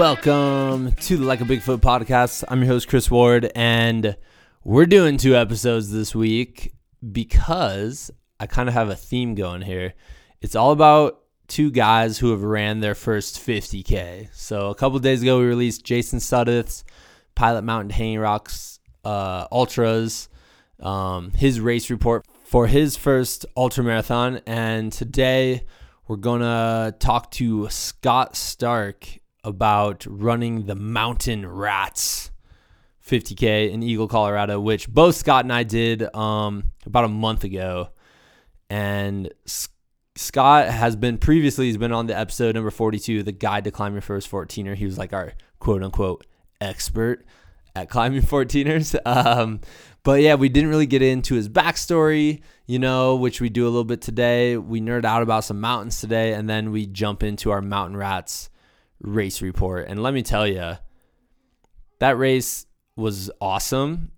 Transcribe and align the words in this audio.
Welcome 0.00 0.92
to 0.92 1.18
the 1.18 1.26
Like 1.26 1.42
a 1.42 1.44
Bigfoot 1.44 1.80
podcast. 1.80 2.42
I'm 2.48 2.60
your 2.60 2.68
host, 2.68 2.88
Chris 2.88 3.10
Ward, 3.10 3.52
and 3.54 4.16
we're 4.64 4.86
doing 4.86 5.18
two 5.18 5.36
episodes 5.36 5.92
this 5.92 6.14
week 6.14 6.72
because 7.12 8.10
I 8.40 8.46
kind 8.46 8.70
of 8.70 8.74
have 8.74 8.88
a 8.88 8.96
theme 8.96 9.34
going 9.34 9.60
here. 9.60 9.92
It's 10.40 10.56
all 10.56 10.72
about 10.72 11.20
two 11.48 11.70
guys 11.70 12.16
who 12.16 12.30
have 12.30 12.42
ran 12.42 12.80
their 12.80 12.94
first 12.94 13.46
50K. 13.46 14.30
So 14.32 14.70
a 14.70 14.74
couple 14.74 14.98
days 15.00 15.20
ago, 15.20 15.38
we 15.38 15.44
released 15.44 15.84
Jason 15.84 16.18
Sudduth's 16.18 16.82
Pilot 17.34 17.60
Mountain 17.60 17.90
Hanging 17.90 18.20
Rocks 18.20 18.80
uh, 19.04 19.48
Ultras, 19.52 20.30
um, 20.80 21.30
his 21.32 21.60
race 21.60 21.90
report 21.90 22.24
for 22.44 22.68
his 22.68 22.96
first 22.96 23.44
ultra 23.54 23.84
marathon. 23.84 24.40
And 24.46 24.90
today, 24.90 25.66
we're 26.08 26.16
going 26.16 26.40
to 26.40 26.96
talk 26.98 27.30
to 27.32 27.68
Scott 27.68 28.34
Stark 28.34 29.20
about 29.44 30.06
running 30.08 30.66
the 30.66 30.74
Mountain 30.74 31.46
Rats 31.46 32.30
50K 33.06 33.70
in 33.70 33.82
Eagle, 33.82 34.08
Colorado, 34.08 34.60
which 34.60 34.88
both 34.88 35.16
Scott 35.16 35.44
and 35.44 35.52
I 35.52 35.62
did 35.62 36.14
um, 36.14 36.64
about 36.86 37.04
a 37.04 37.08
month 37.08 37.44
ago. 37.44 37.90
And 38.68 39.32
Scott 40.16 40.68
has 40.68 40.96
been 40.96 41.18
previously, 41.18 41.66
he's 41.66 41.76
been 41.76 41.92
on 41.92 42.06
the 42.06 42.16
episode 42.16 42.54
number 42.54 42.70
42, 42.70 43.22
the 43.22 43.32
guide 43.32 43.64
to 43.64 43.70
Climbing 43.70 44.00
first 44.00 44.30
14er. 44.30 44.74
He 44.74 44.84
was 44.84 44.98
like 44.98 45.12
our 45.12 45.32
quote 45.58 45.82
unquote 45.82 46.26
expert 46.60 47.24
at 47.74 47.88
climbing 47.88 48.22
14ers. 48.22 48.96
Um, 49.06 49.60
but 50.02 50.22
yeah, 50.22 50.34
we 50.34 50.48
didn't 50.48 50.70
really 50.70 50.86
get 50.86 51.02
into 51.02 51.34
his 51.34 51.48
backstory, 51.48 52.40
you 52.66 52.78
know, 52.78 53.16
which 53.16 53.40
we 53.40 53.50
do 53.50 53.64
a 53.64 53.68
little 53.68 53.84
bit 53.84 54.00
today. 54.00 54.56
We 54.56 54.80
nerd 54.80 55.04
out 55.04 55.22
about 55.22 55.44
some 55.44 55.60
mountains 55.60 56.00
today, 56.00 56.32
and 56.32 56.48
then 56.48 56.70
we 56.70 56.86
jump 56.86 57.22
into 57.22 57.50
our 57.50 57.60
mountain 57.60 57.96
rats 57.96 58.48
race 59.00 59.42
report. 59.42 59.88
And 59.88 60.02
let 60.02 60.14
me 60.14 60.22
tell 60.22 60.46
you, 60.46 60.74
that 61.98 62.18
race 62.18 62.66
was 62.96 63.30
awesome, 63.40 64.12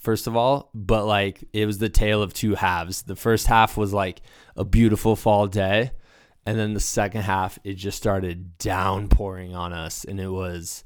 first 0.00 0.26
of 0.26 0.36
all, 0.36 0.70
but 0.74 1.06
like 1.06 1.44
it 1.52 1.66
was 1.66 1.78
the 1.78 1.88
tale 1.88 2.22
of 2.22 2.34
two 2.34 2.54
halves. 2.54 3.02
The 3.02 3.16
first 3.16 3.46
half 3.46 3.76
was 3.76 3.92
like 3.92 4.20
a 4.56 4.64
beautiful 4.64 5.16
fall 5.16 5.46
day. 5.46 5.92
And 6.44 6.58
then 6.58 6.74
the 6.74 6.80
second 6.80 7.22
half, 7.22 7.58
it 7.62 7.74
just 7.74 7.96
started 7.96 8.58
downpouring 8.58 9.54
on 9.54 9.72
us. 9.72 10.04
And 10.04 10.18
it 10.20 10.30
was 10.30 10.82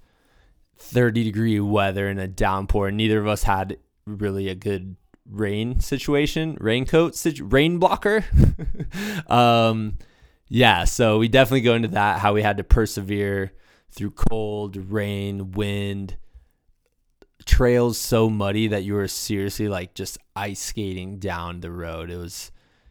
30 0.79 1.25
degree 1.25 1.59
weather 1.61 2.09
and 2.09 2.21
a 2.21 2.29
downpour. 2.29 2.91
Neither 2.91 3.19
of 3.19 3.27
us 3.27 3.45
had 3.45 3.79
really 4.07 4.49
a 4.49 4.55
good 4.55 4.97
rain 5.29 5.81
situation, 5.81 6.57
raincoat, 6.61 7.15
situ- 7.15 7.45
rain 7.45 7.79
blocker. 7.79 8.25
um, 9.29 9.97
yeah, 10.49 10.85
so 10.85 11.19
we 11.19 11.29
definitely 11.29 11.63
go 11.63 11.75
into 11.75 11.89
that 11.89 12.21
how 12.21 12.33
we 12.33 12.43
had 12.43 12.59
to 12.59 12.65
persevere 12.65 13.53
through 13.91 14.13
cold, 14.13 14.77
rain, 14.77 15.53
wind, 15.53 16.17
trails 17.47 17.97
so 17.97 18.29
muddy 18.29 18.69
that 18.69 18.85
you 18.85 18.95
were 18.95 19.09
seriously 19.09 19.69
like 19.69 19.95
just 19.95 20.19
ice 20.35 20.61
skating 20.61 21.19
down 21.19 21.61
the 21.61 21.71
road. 21.71 22.11
It 22.11 22.17
was 22.17 22.51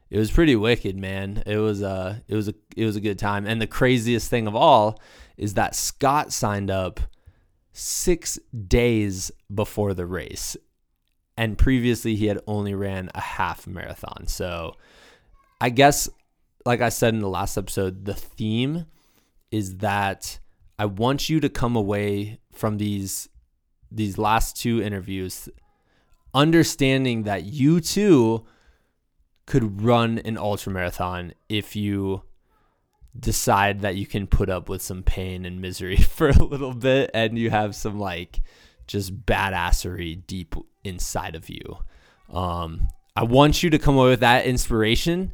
it 0.10 0.18
was 0.18 0.32
pretty 0.32 0.56
wicked, 0.56 0.98
man. 0.98 1.44
It 1.46 1.58
was 1.58 1.82
uh 1.82 2.20
it 2.28 2.36
was 2.36 2.48
a 2.48 2.56
it 2.76 2.86
was 2.86 2.96
a 2.96 3.02
good 3.02 3.20
time. 3.20 3.46
And 3.46 3.62
the 3.62 3.68
craziest 3.68 4.30
thing 4.30 4.48
of 4.48 4.56
all 4.56 5.00
is 5.38 5.54
that 5.54 5.76
Scott 5.76 6.32
signed 6.32 6.72
up 6.72 7.00
6 7.74 8.40
days 8.68 9.32
before 9.54 9.94
the 9.94 10.06
race. 10.06 10.56
And 11.38 11.58
previously 11.58 12.16
he 12.16 12.28
had 12.28 12.40
only 12.48 12.74
ran 12.74 13.10
a 13.14 13.20
half 13.20 13.68
marathon. 13.68 14.28
So 14.28 14.76
I 15.60 15.70
guess 15.70 16.10
like 16.66 16.82
I 16.82 16.90
said 16.90 17.14
in 17.14 17.22
the 17.22 17.30
last 17.30 17.58
episode, 17.58 18.06
the 18.06 18.14
theme 18.14 18.86
is 19.52 19.78
that 19.78 20.40
I 20.80 20.86
want 20.86 21.30
you 21.30 21.40
to 21.40 21.50
come 21.50 21.76
away 21.76 22.40
from 22.52 22.78
these 22.78 23.30
these 23.92 24.18
last 24.18 24.58
two 24.58 24.82
interviews 24.82 25.48
understanding 26.34 27.24
that 27.24 27.46
you 27.46 27.80
too 27.80 28.46
could 29.46 29.82
run 29.82 30.18
an 30.20 30.38
ultra 30.38 30.74
marathon 30.74 31.34
if 31.48 31.76
you 31.76 32.24
decide 33.18 33.82
that 33.82 33.96
you 33.96 34.06
can 34.06 34.28
put 34.28 34.50
up 34.50 34.68
with 34.68 34.82
some 34.82 35.02
pain 35.02 35.46
and 35.46 35.62
misery 35.62 35.96
for 35.98 36.30
a 36.30 36.44
little 36.44 36.74
bit 36.74 37.10
and 37.14 37.38
you 37.38 37.50
have 37.50 37.76
some 37.76 38.00
like 38.00 38.42
just 38.88 39.26
badassery 39.26 40.26
deep 40.28 40.56
inside 40.84 41.36
of 41.36 41.50
you. 41.50 41.78
Um, 42.30 42.90
I 43.16 43.24
want 43.24 43.64
you 43.64 43.70
to 43.70 43.80
come 43.80 43.96
away 43.96 44.10
with 44.10 44.20
that 44.20 44.46
inspiration 44.46 45.32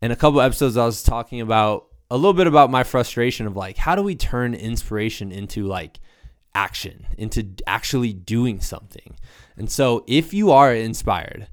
in 0.00 0.10
a 0.10 0.16
couple 0.16 0.40
episodes, 0.40 0.76
I 0.76 0.84
was 0.84 1.02
talking 1.02 1.40
about 1.40 1.86
a 2.10 2.16
little 2.16 2.32
bit 2.32 2.46
about 2.46 2.70
my 2.70 2.84
frustration 2.84 3.46
of 3.46 3.56
like, 3.56 3.76
how 3.76 3.94
do 3.94 4.02
we 4.02 4.14
turn 4.14 4.54
inspiration 4.54 5.32
into 5.32 5.64
like 5.64 5.98
action, 6.54 7.06
into 7.16 7.46
actually 7.66 8.12
doing 8.12 8.60
something? 8.60 9.16
And 9.56 9.70
so, 9.70 10.04
if 10.06 10.32
you 10.32 10.50
are 10.50 10.72
inspired, 10.72 11.48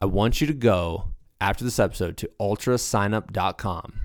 I 0.00 0.06
want 0.06 0.40
you 0.40 0.46
to 0.46 0.54
go 0.54 1.12
after 1.40 1.64
this 1.64 1.78
episode 1.78 2.16
to 2.18 2.30
ultrasignup.com 2.40 4.00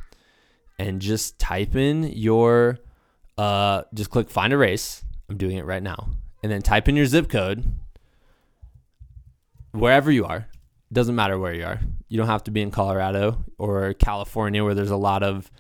and 0.78 1.01
just 1.01 1.39
type 1.39 1.75
in 1.75 2.03
your, 2.03 2.79
uh, 3.38 3.84
just 3.94 4.09
click 4.09 4.29
find 4.29 4.53
a 4.53 4.57
race. 4.57 5.03
I'm 5.29 5.38
doing 5.38 5.57
it 5.57 5.66
right 5.66 5.84
now. 5.84 6.09
And 6.41 6.51
then 6.51 6.62
type 6.62 6.88
in 6.88 6.95
your 6.95 7.06
zip 7.06 7.29
code 7.29 7.66
wherever 9.72 10.12
you 10.12 10.25
are 10.25 10.47
doesn't 10.91 11.16
matter 11.16 11.38
where 11.38 11.53
you 11.53 11.66
are. 11.66 11.79
You 12.07 12.17
don't 12.17 12.27
have 12.27 12.44
to 12.45 12.51
be 12.51 12.61
in 12.61 12.72
Colorado 12.72 13.45
or 13.57 13.94
California 13.94 14.63
where 14.63 14.73
there's 14.73 14.91
a 14.91 14.97
lot 14.97 15.23
of 15.23 15.51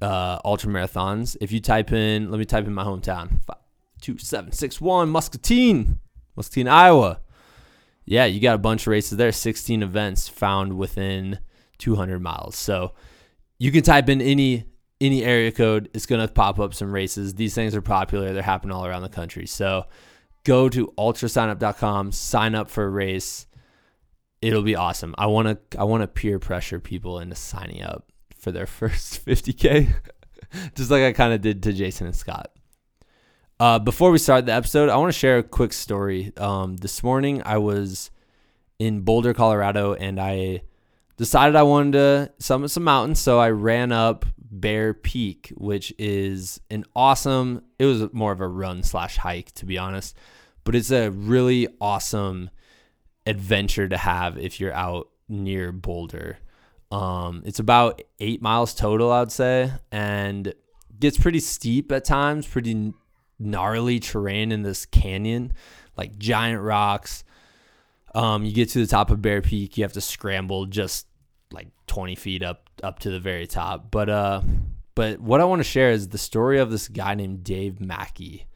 uh, 0.00 0.38
ultra 0.44 0.70
marathons. 0.70 1.36
If 1.40 1.52
you 1.52 1.60
type 1.60 1.92
in, 1.92 2.30
let 2.30 2.38
me 2.38 2.44
type 2.44 2.66
in 2.66 2.74
my 2.74 2.84
hometown, 2.84 3.42
five, 3.44 3.58
two 4.00 4.18
seven 4.18 4.52
six 4.52 4.80
one 4.80 5.10
Muscatine, 5.10 5.98
Muscatine, 6.36 6.68
Iowa. 6.68 7.20
Yeah, 8.04 8.24
you 8.24 8.40
got 8.40 8.54
a 8.54 8.58
bunch 8.58 8.82
of 8.82 8.86
races 8.86 9.18
there. 9.18 9.32
16 9.32 9.82
events 9.82 10.28
found 10.28 10.78
within 10.78 11.40
200 11.76 12.20
miles. 12.20 12.56
So 12.56 12.94
you 13.58 13.70
can 13.70 13.82
type 13.82 14.08
in 14.08 14.22
any 14.22 14.64
any 15.00 15.22
area 15.24 15.52
code. 15.52 15.90
It's 15.92 16.06
gonna 16.06 16.26
pop 16.26 16.58
up 16.58 16.72
some 16.72 16.90
races. 16.90 17.34
These 17.34 17.54
things 17.54 17.74
are 17.74 17.82
popular. 17.82 18.32
They're 18.32 18.42
happening 18.42 18.74
all 18.74 18.86
around 18.86 19.02
the 19.02 19.10
country. 19.10 19.46
So 19.46 19.84
go 20.44 20.70
to 20.70 20.86
ultrasignup.com, 20.98 22.12
sign 22.12 22.54
up 22.54 22.70
for 22.70 22.84
a 22.84 22.88
race 22.88 23.46
it'll 24.42 24.62
be 24.62 24.76
awesome. 24.76 25.14
I 25.18 25.26
want 25.26 25.48
to 25.70 25.78
I 25.78 25.84
want 25.84 26.02
to 26.02 26.08
peer 26.08 26.38
pressure 26.38 26.80
people 26.80 27.18
into 27.18 27.34
signing 27.34 27.82
up 27.82 28.10
for 28.38 28.52
their 28.52 28.66
first 28.78 29.24
50k, 29.24 29.94
just 30.74 30.90
like 30.90 31.02
I 31.02 31.12
kind 31.12 31.32
of 31.32 31.40
did 31.40 31.62
to 31.64 31.72
Jason 31.72 32.06
and 32.06 32.16
Scott. 32.16 32.52
Uh, 33.60 33.78
before 33.78 34.12
we 34.12 34.18
start 34.18 34.46
the 34.46 34.52
episode, 34.52 34.88
I 34.88 34.96
want 34.96 35.12
to 35.12 35.18
share 35.18 35.38
a 35.38 35.42
quick 35.42 35.72
story. 35.72 36.32
Um, 36.36 36.76
this 36.76 37.02
morning 37.02 37.42
I 37.44 37.58
was 37.58 38.12
in 38.78 39.00
Boulder, 39.00 39.34
Colorado, 39.34 39.94
and 39.94 40.20
I 40.20 40.62
decided 41.16 41.56
I 41.56 41.64
wanted 41.64 41.92
to 41.94 42.32
summit 42.38 42.68
some 42.68 42.84
mountains, 42.84 43.18
so 43.18 43.40
I 43.40 43.50
ran 43.50 43.90
up 43.90 44.24
Bear 44.38 44.94
Peak, 44.94 45.52
which 45.56 45.92
is 45.98 46.60
an 46.70 46.84
awesome. 46.94 47.62
It 47.80 47.86
was 47.86 48.12
more 48.12 48.30
of 48.30 48.40
a 48.40 48.46
run 48.46 48.84
slash 48.84 49.16
hike, 49.16 49.50
to 49.54 49.66
be 49.66 49.76
honest, 49.76 50.16
but 50.62 50.76
it's 50.76 50.92
a 50.92 51.10
really 51.10 51.66
awesome 51.80 52.50
adventure 53.28 53.86
to 53.88 53.96
have 53.96 54.38
if 54.38 54.58
you're 54.58 54.72
out 54.72 55.08
near 55.28 55.70
Boulder. 55.70 56.38
Um, 56.90 57.42
it's 57.44 57.58
about 57.58 58.00
eight 58.18 58.40
miles 58.40 58.74
total, 58.74 59.12
I'd 59.12 59.30
say, 59.30 59.70
and 59.92 60.54
gets 60.98 61.18
pretty 61.18 61.40
steep 61.40 61.92
at 61.92 62.04
times, 62.04 62.46
pretty 62.46 62.94
gnarly 63.38 64.00
terrain 64.00 64.50
in 64.50 64.62
this 64.62 64.86
canyon, 64.86 65.52
like 65.96 66.18
giant 66.18 66.62
rocks. 66.62 67.24
Um, 68.14 68.44
you 68.44 68.52
get 68.52 68.70
to 68.70 68.78
the 68.80 68.86
top 68.86 69.10
of 69.10 69.20
Bear 69.20 69.42
Peak, 69.42 69.76
you 69.76 69.84
have 69.84 69.92
to 69.92 70.00
scramble 70.00 70.64
just 70.64 71.06
like 71.52 71.68
20 71.86 72.14
feet 72.14 72.42
up 72.42 72.70
up 72.82 73.00
to 73.00 73.10
the 73.10 73.20
very 73.20 73.46
top. 73.46 73.90
But 73.90 74.08
uh, 74.08 74.40
but 74.94 75.20
what 75.20 75.42
I 75.42 75.44
want 75.44 75.60
to 75.60 75.64
share 75.64 75.90
is 75.90 76.08
the 76.08 76.18
story 76.18 76.58
of 76.58 76.70
this 76.70 76.88
guy 76.88 77.14
named 77.14 77.44
Dave 77.44 77.80
Mackey, 77.80 78.46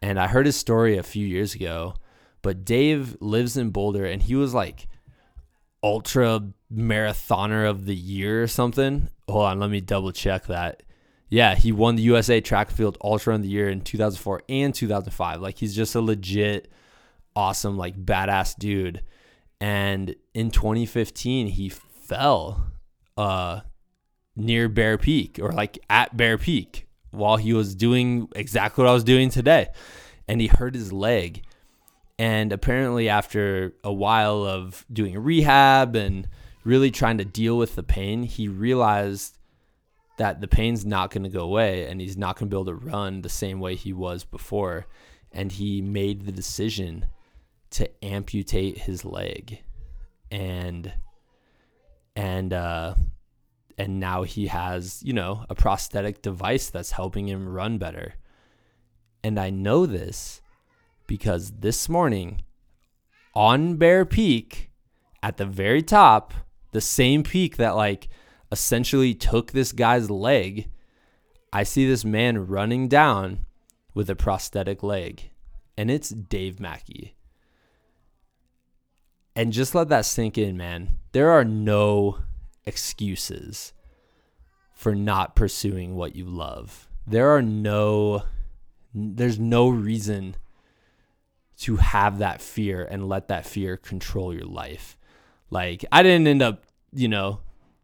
and 0.00 0.20
I 0.20 0.28
heard 0.28 0.46
his 0.46 0.56
story 0.56 0.96
a 0.96 1.02
few 1.02 1.26
years 1.26 1.56
ago 1.56 1.94
but 2.42 2.64
Dave 2.64 3.16
lives 3.20 3.56
in 3.56 3.70
Boulder 3.70 4.04
and 4.04 4.22
he 4.22 4.34
was 4.34 4.52
like 4.52 4.88
ultra 5.82 6.42
marathoner 6.72 7.68
of 7.68 7.86
the 7.86 7.94
year 7.94 8.42
or 8.42 8.46
something. 8.46 9.08
Hold 9.28 9.44
on, 9.44 9.60
let 9.60 9.70
me 9.70 9.80
double 9.80 10.12
check 10.12 10.46
that. 10.46 10.82
Yeah, 11.28 11.54
he 11.54 11.72
won 11.72 11.96
the 11.96 12.02
USA 12.02 12.40
Track 12.40 12.70
Field 12.70 12.98
Ultra 13.02 13.34
of 13.36 13.42
the 13.42 13.48
Year 13.48 13.70
in 13.70 13.80
2004 13.80 14.42
and 14.48 14.74
2005. 14.74 15.40
Like 15.40 15.56
he's 15.56 15.74
just 15.74 15.94
a 15.94 16.00
legit 16.00 16.70
awesome 17.34 17.78
like 17.78 17.96
badass 17.96 18.58
dude. 18.58 19.02
And 19.60 20.14
in 20.34 20.50
2015 20.50 21.46
he 21.46 21.68
fell 21.68 22.66
uh 23.16 23.60
near 24.36 24.68
Bear 24.68 24.98
Peak 24.98 25.38
or 25.40 25.52
like 25.52 25.78
at 25.88 26.16
Bear 26.16 26.36
Peak 26.36 26.86
while 27.10 27.36
he 27.36 27.52
was 27.52 27.74
doing 27.74 28.28
exactly 28.34 28.82
what 28.84 28.90
I 28.90 28.94
was 28.94 29.04
doing 29.04 29.30
today. 29.30 29.68
And 30.28 30.40
he 30.40 30.48
hurt 30.48 30.74
his 30.74 30.92
leg 30.92 31.44
and 32.22 32.52
apparently, 32.52 33.08
after 33.08 33.74
a 33.82 33.92
while 33.92 34.44
of 34.44 34.86
doing 34.92 35.18
rehab 35.18 35.96
and 35.96 36.28
really 36.62 36.92
trying 36.92 37.18
to 37.18 37.24
deal 37.24 37.58
with 37.58 37.74
the 37.74 37.82
pain, 37.82 38.22
he 38.22 38.46
realized 38.46 39.38
that 40.18 40.40
the 40.40 40.46
pain's 40.46 40.86
not 40.86 41.10
going 41.10 41.24
to 41.24 41.28
go 41.28 41.40
away 41.40 41.88
and 41.88 42.00
he's 42.00 42.16
not 42.16 42.36
going 42.36 42.48
to 42.48 42.54
be 42.54 42.56
able 42.56 42.66
to 42.66 42.86
run 42.86 43.22
the 43.22 43.28
same 43.28 43.58
way 43.58 43.74
he 43.74 43.92
was 43.92 44.22
before. 44.22 44.86
And 45.32 45.50
he 45.50 45.82
made 45.82 46.24
the 46.24 46.30
decision 46.30 47.06
to 47.70 47.90
amputate 48.04 48.78
his 48.78 49.04
leg. 49.04 49.58
And 50.30 50.92
and 52.14 52.52
uh 52.52 52.94
and 53.76 53.98
now 53.98 54.22
he 54.22 54.46
has, 54.46 55.02
you 55.02 55.12
know, 55.12 55.44
a 55.50 55.56
prosthetic 55.56 56.22
device 56.22 56.70
that's 56.70 56.92
helping 56.92 57.26
him 57.26 57.48
run 57.48 57.78
better. 57.78 58.14
And 59.24 59.40
I 59.40 59.50
know 59.50 59.86
this 59.86 60.40
because 61.12 61.52
this 61.58 61.90
morning 61.90 62.40
on 63.34 63.76
Bear 63.76 64.06
Peak 64.06 64.70
at 65.22 65.36
the 65.36 65.44
very 65.44 65.82
top, 65.82 66.32
the 66.70 66.80
same 66.80 67.22
peak 67.22 67.58
that 67.58 67.76
like 67.76 68.08
essentially 68.50 69.12
took 69.12 69.52
this 69.52 69.72
guy's 69.72 70.08
leg, 70.08 70.70
I 71.52 71.64
see 71.64 71.86
this 71.86 72.02
man 72.02 72.46
running 72.46 72.88
down 72.88 73.44
with 73.92 74.08
a 74.08 74.16
prosthetic 74.16 74.82
leg. 74.82 75.28
And 75.76 75.90
it's 75.90 76.08
Dave 76.08 76.58
Mackey. 76.58 77.14
And 79.36 79.52
just 79.52 79.74
let 79.74 79.90
that 79.90 80.06
sink 80.06 80.38
in, 80.38 80.56
man. 80.56 80.96
There 81.12 81.30
are 81.30 81.44
no 81.44 82.20
excuses 82.64 83.74
for 84.72 84.94
not 84.94 85.36
pursuing 85.36 85.94
what 85.94 86.16
you 86.16 86.24
love. 86.24 86.88
There 87.06 87.36
are 87.36 87.42
no 87.42 88.22
there's 88.94 89.38
no 89.38 89.68
reason 89.68 90.36
to 91.58 91.76
have 91.76 92.18
that 92.18 92.40
fear 92.40 92.84
and 92.84 93.08
let 93.08 93.28
that 93.28 93.46
fear 93.46 93.76
control 93.76 94.34
your 94.34 94.46
life. 94.46 94.96
Like 95.50 95.84
I 95.92 96.02
didn't 96.02 96.26
end 96.26 96.42
up, 96.42 96.64
you 96.92 97.08
know, 97.08 97.40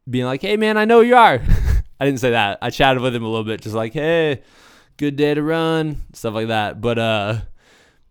being 0.08 0.24
like, 0.24 0.42
"Hey 0.42 0.56
man, 0.56 0.76
I 0.76 0.84
know 0.84 1.00
you 1.00 1.16
are." 1.16 1.40
I 2.00 2.04
didn't 2.04 2.20
say 2.20 2.30
that. 2.30 2.58
I 2.62 2.70
chatted 2.70 3.02
with 3.02 3.14
him 3.14 3.24
a 3.24 3.28
little 3.28 3.44
bit 3.44 3.60
just 3.60 3.74
like, 3.74 3.92
"Hey, 3.92 4.42
good 4.96 5.16
day 5.16 5.34
to 5.34 5.42
run," 5.42 6.04
stuff 6.12 6.34
like 6.34 6.48
that. 6.48 6.80
But 6.80 6.98
uh 6.98 7.40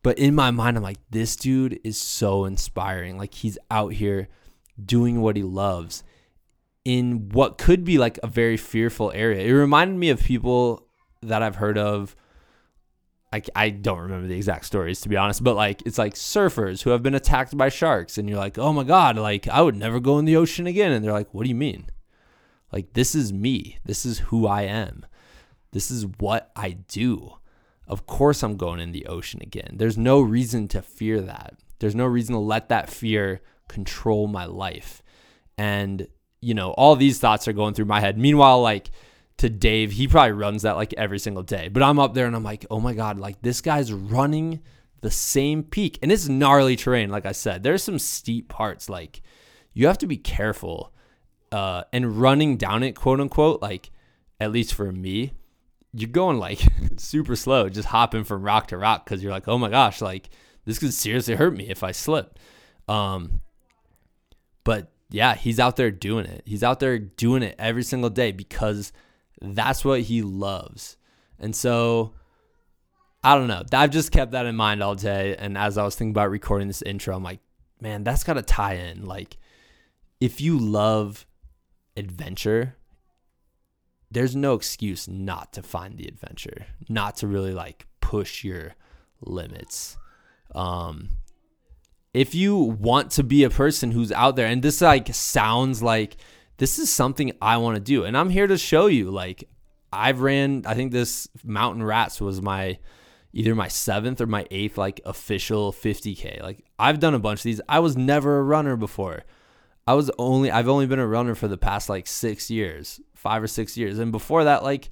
but 0.04 0.19
in 0.19 0.36
my 0.36 0.51
mind 0.51 0.77
I'm 0.77 0.83
like, 0.83 1.00
"This 1.09 1.36
dude 1.36 1.80
is 1.83 2.00
so 2.00 2.45
inspiring. 2.45 3.18
Like 3.18 3.33
he's 3.33 3.57
out 3.71 3.94
here 3.94 4.30
doing 4.83 5.21
what 5.21 5.36
he 5.36 5.44
loves 5.44 6.04
in 6.86 7.27
what 7.30 7.57
could 7.57 7.83
be 7.83 7.98
like 7.98 8.18
a 8.24 8.27
very 8.27 8.56
fearful 8.56 9.12
area. 9.13 9.45
It 9.45 9.51
reminded 9.51 9.98
me 9.98 10.09
of 10.09 10.21
people 10.21 10.88
that 11.21 11.44
I've 11.44 11.57
heard 11.57 11.77
of. 11.77 12.15
I, 13.33 13.41
I 13.56 13.69
don't 13.69 14.00
remember 14.00 14.27
the 14.27 14.38
exact 14.38 14.65
stories 14.65 15.01
to 15.01 15.09
be 15.09 15.18
honest, 15.18 15.44
but 15.44 15.56
like 15.56 15.81
it's 15.85 15.97
like 15.97 16.13
surfers 16.13 16.83
who 16.83 16.91
have 16.91 17.03
been 17.03 17.15
attacked 17.15 17.57
by 17.57 17.69
sharks, 17.69 18.18
and 18.18 18.29
you're 18.29 18.38
like, 18.38 18.57
oh 18.57 18.71
my 18.71 18.83
god, 18.83 19.18
like 19.18 19.47
I 19.47 19.62
would 19.62 19.75
never 19.75 20.00
go 20.00 20.18
in 20.18 20.25
the 20.25 20.38
ocean 20.38 20.68
again, 20.68 20.91
and 20.91 21.03
they're 21.03 21.12
like, 21.12 21.33
what 21.33 21.44
do 21.44 21.50
you 21.50 21.56
mean? 21.56 21.88
Like 22.71 22.94
this 22.94 23.15
is 23.15 23.33
me. 23.33 23.79
This 23.85 24.06
is 24.06 24.19
who 24.19 24.47
I 24.47 24.63
am. 24.63 25.06
This 25.71 25.91
is 25.91 26.06
what 26.19 26.51
I 26.56 26.71
do. 26.71 27.33
Of 27.85 28.06
course 28.06 28.44
I'm 28.44 28.57
going 28.57 28.79
in 28.79 28.91
the 28.91 29.06
ocean 29.07 29.41
again. 29.41 29.75
There's 29.75 29.97
no 29.97 30.21
reason 30.21 30.68
to 30.69 30.81
fear 30.81 31.21
that. 31.21 31.56
There's 31.80 31.95
no 31.95 32.06
reason 32.06 32.33
to 32.33 32.39
let 32.39 32.69
that 32.69 32.89
fear 32.89 33.41
control 33.68 34.27
my 34.27 34.45
life. 34.45 35.01
And 35.57 36.07
you 36.39 36.53
know, 36.53 36.71
all 36.71 36.95
these 36.95 37.19
thoughts 37.19 37.47
are 37.47 37.53
going 37.53 37.73
through 37.73 37.85
my 37.85 38.00
head. 38.00 38.18
Meanwhile, 38.18 38.62
like 38.62 38.89
to 39.37 39.49
Dave, 39.49 39.91
he 39.91 40.07
probably 40.07 40.31
runs 40.31 40.63
that 40.63 40.75
like 40.75 40.93
every 40.93 41.19
single 41.19 41.43
day. 41.43 41.67
But 41.67 41.83
I'm 41.83 41.99
up 41.99 42.13
there 42.13 42.25
and 42.25 42.35
I'm 42.35 42.43
like, 42.43 42.65
oh 42.71 42.79
my 42.79 42.93
God, 42.93 43.19
like 43.19 43.41
this 43.41 43.61
guy's 43.61 43.93
running 43.93 44.61
the 45.01 45.11
same 45.11 45.63
peak. 45.63 45.99
And 46.01 46.11
it's 46.11 46.27
gnarly 46.27 46.75
terrain, 46.75 47.09
like 47.09 47.25
I 47.25 47.31
said. 47.31 47.63
There's 47.63 47.83
some 47.83 47.99
steep 47.99 48.49
parts. 48.49 48.89
Like 48.89 49.21
you 49.73 49.87
have 49.87 49.99
to 49.99 50.07
be 50.07 50.17
careful. 50.17 50.93
Uh, 51.51 51.83
and 51.93 52.19
running 52.19 52.57
down 52.57 52.83
it, 52.83 52.93
quote 52.93 53.21
unquote, 53.21 53.61
like 53.61 53.91
at 54.39 54.51
least 54.51 54.73
for 54.73 54.91
me, 54.91 55.31
you're 55.93 56.09
going 56.09 56.39
like 56.39 56.59
super 56.97 57.35
slow, 57.35 57.69
just 57.69 57.87
hopping 57.87 58.23
from 58.23 58.43
rock 58.43 58.67
to 58.67 58.77
rock 58.77 59.05
because 59.05 59.23
you're 59.23 59.31
like, 59.31 59.47
oh 59.47 59.57
my 59.57 59.69
gosh, 59.69 60.01
like 60.01 60.29
this 60.65 60.79
could 60.79 60.93
seriously 60.93 61.35
hurt 61.35 61.55
me 61.55 61.69
if 61.69 61.83
I 61.83 61.91
slip. 61.91 62.37
Um, 62.89 63.41
but 64.63 64.91
yeah, 65.09 65.35
he's 65.35 65.59
out 65.59 65.77
there 65.77 65.91
doing 65.91 66.25
it. 66.25 66.43
He's 66.45 66.63
out 66.63 66.79
there 66.79 66.99
doing 66.99 67.43
it 67.43 67.55
every 67.57 67.83
single 67.83 68.09
day 68.09 68.31
because 68.31 68.91
that's 69.41 69.85
what 69.85 70.01
he 70.01 70.21
loves. 70.21 70.97
And 71.39 71.55
so 71.55 72.13
I 73.23 73.35
don't 73.35 73.47
know. 73.47 73.63
I've 73.73 73.91
just 73.91 74.11
kept 74.11 74.31
that 74.31 74.45
in 74.45 74.55
mind 74.55 74.81
all 74.81 74.95
day. 74.95 75.35
And 75.37 75.57
as 75.57 75.77
I 75.77 75.83
was 75.83 75.95
thinking 75.95 76.11
about 76.11 76.29
recording 76.29 76.67
this 76.67 76.81
intro, 76.81 77.15
I'm 77.15 77.23
like, 77.23 77.39
man, 77.81 78.03
that's 78.03 78.23
got 78.23 78.33
to 78.33 78.41
tie 78.41 78.75
in. 78.75 79.05
Like, 79.05 79.37
if 80.19 80.39
you 80.39 80.57
love 80.57 81.25
adventure, 81.95 82.75
there's 84.09 84.35
no 84.35 84.53
excuse 84.53 85.07
not 85.07 85.53
to 85.53 85.63
find 85.63 85.97
the 85.97 86.07
adventure, 86.07 86.67
not 86.87 87.17
to 87.17 87.27
really 87.27 87.53
like 87.53 87.87
push 88.01 88.43
your 88.43 88.75
limits. 89.21 89.97
Um, 90.55 91.09
if 92.13 92.33
you 92.33 92.55
want 92.55 93.11
to 93.11 93.23
be 93.23 93.43
a 93.43 93.49
person 93.49 93.91
who's 93.91 94.11
out 94.11 94.35
there 94.35 94.47
and 94.47 94.61
this 94.61 94.81
like 94.81 95.13
sounds 95.13 95.83
like 95.83 96.17
this 96.57 96.80
is 96.80 96.92
something 96.92 97.31
I 97.42 97.57
want 97.57 97.75
to 97.75 97.81
do 97.81 98.04
and 98.04 98.18
I'm 98.18 98.30
here 98.30 98.48
to 98.48 98.57
show 98.57 98.88
you 98.88 99.09
like 99.12 99.48
I've 99.92 100.21
ran 100.21 100.63
I 100.65 100.74
think 100.74 100.92
this 100.92 101.27
mountain 101.44 101.83
rats 101.83 102.19
was 102.19 102.42
my 102.42 102.80
either 103.33 103.56
my 103.56 103.68
7th 103.68 104.19
or 104.19 104.25
my 104.25 104.44
8th 104.45 104.77
like 104.77 105.00
official 105.06 105.71
50k 105.71 106.42
like 106.42 106.65
I've 106.80 107.00
done 107.00 107.13
a 107.13 107.19
bunch 107.19 107.39
of 107.39 107.44
these. 107.44 107.62
I 107.68 107.80
was 107.80 107.98
never 107.98 108.39
a 108.39 108.44
runner 108.44 108.75
before. 108.75 109.24
I 109.86 109.94
was 109.94 110.12
only 110.18 110.51
I've 110.51 110.68
only 110.68 110.86
been 110.86 111.00
a 111.00 111.07
runner 111.07 111.36
for 111.36 111.48
the 111.48 111.57
past 111.57 111.89
like 111.89 112.07
6 112.07 112.50
years 112.50 113.00
5 113.13 113.44
or 113.44 113.48
6 113.48 113.77
years. 113.77 114.00
And 114.00 114.12
before 114.12 114.44
that 114.44 114.63
like 114.63 114.89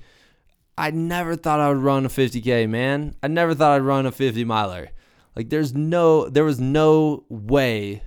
I 0.77 0.91
never 0.91 1.35
thought 1.35 1.59
I 1.59 1.69
would 1.69 1.77
run 1.77 2.05
a 2.05 2.09
50k 2.09 2.69
man. 2.69 3.15
I 3.23 3.27
never 3.27 3.55
thought 3.55 3.75
I'd 3.75 3.81
run 3.81 4.05
a 4.05 4.11
50 4.11 4.43
miler. 4.43 4.89
Like 5.35 5.49
there's 5.49 5.73
no 5.73 6.29
there 6.29 6.43
was 6.45 6.59
no 6.59 7.25
way 7.29 8.03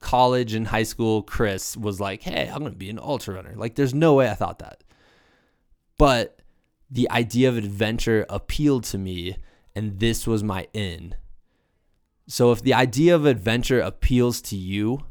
college 0.00 0.54
and 0.54 0.66
high 0.66 0.82
school 0.82 1.22
Chris 1.22 1.76
was 1.76 2.00
like, 2.00 2.22
"Hey, 2.22 2.48
I'm 2.48 2.60
going 2.60 2.72
to 2.72 2.78
be 2.78 2.90
an 2.90 2.98
ultra 2.98 3.34
runner." 3.34 3.54
Like 3.56 3.74
there's 3.74 3.94
no 3.94 4.14
way 4.14 4.28
I 4.30 4.34
thought 4.34 4.58
that. 4.60 4.82
But 5.98 6.40
the 6.90 7.10
idea 7.10 7.48
of 7.48 7.56
adventure 7.56 8.24
appealed 8.28 8.84
to 8.84 8.98
me 8.98 9.36
and 9.74 10.00
this 10.00 10.26
was 10.26 10.42
my 10.42 10.66
in. 10.72 11.14
So 12.26 12.52
if 12.52 12.62
the 12.62 12.74
idea 12.74 13.14
of 13.14 13.26
adventure 13.26 13.80
appeals 13.80 14.40
to 14.42 14.56
you, 14.56 15.04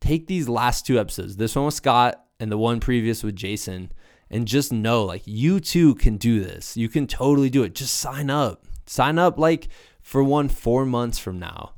take 0.00 0.26
these 0.26 0.48
last 0.48 0.86
two 0.86 0.98
episodes, 0.98 1.36
this 1.36 1.56
one 1.56 1.66
with 1.66 1.74
Scott 1.74 2.24
and 2.38 2.50
the 2.50 2.58
one 2.58 2.80
previous 2.80 3.22
with 3.22 3.36
Jason, 3.36 3.92
and 4.30 4.46
just 4.46 4.72
know 4.72 5.04
like 5.04 5.22
you 5.24 5.60
too 5.60 5.94
can 5.94 6.16
do 6.16 6.42
this. 6.42 6.76
You 6.76 6.88
can 6.88 7.06
totally 7.06 7.50
do 7.50 7.62
it. 7.62 7.74
Just 7.74 7.94
sign 7.94 8.30
up. 8.30 8.66
Sign 8.86 9.18
up 9.18 9.38
like 9.38 9.68
for 10.02 10.22
one 10.22 10.48
four 10.48 10.84
months 10.84 11.18
from 11.18 11.38
now 11.38 11.73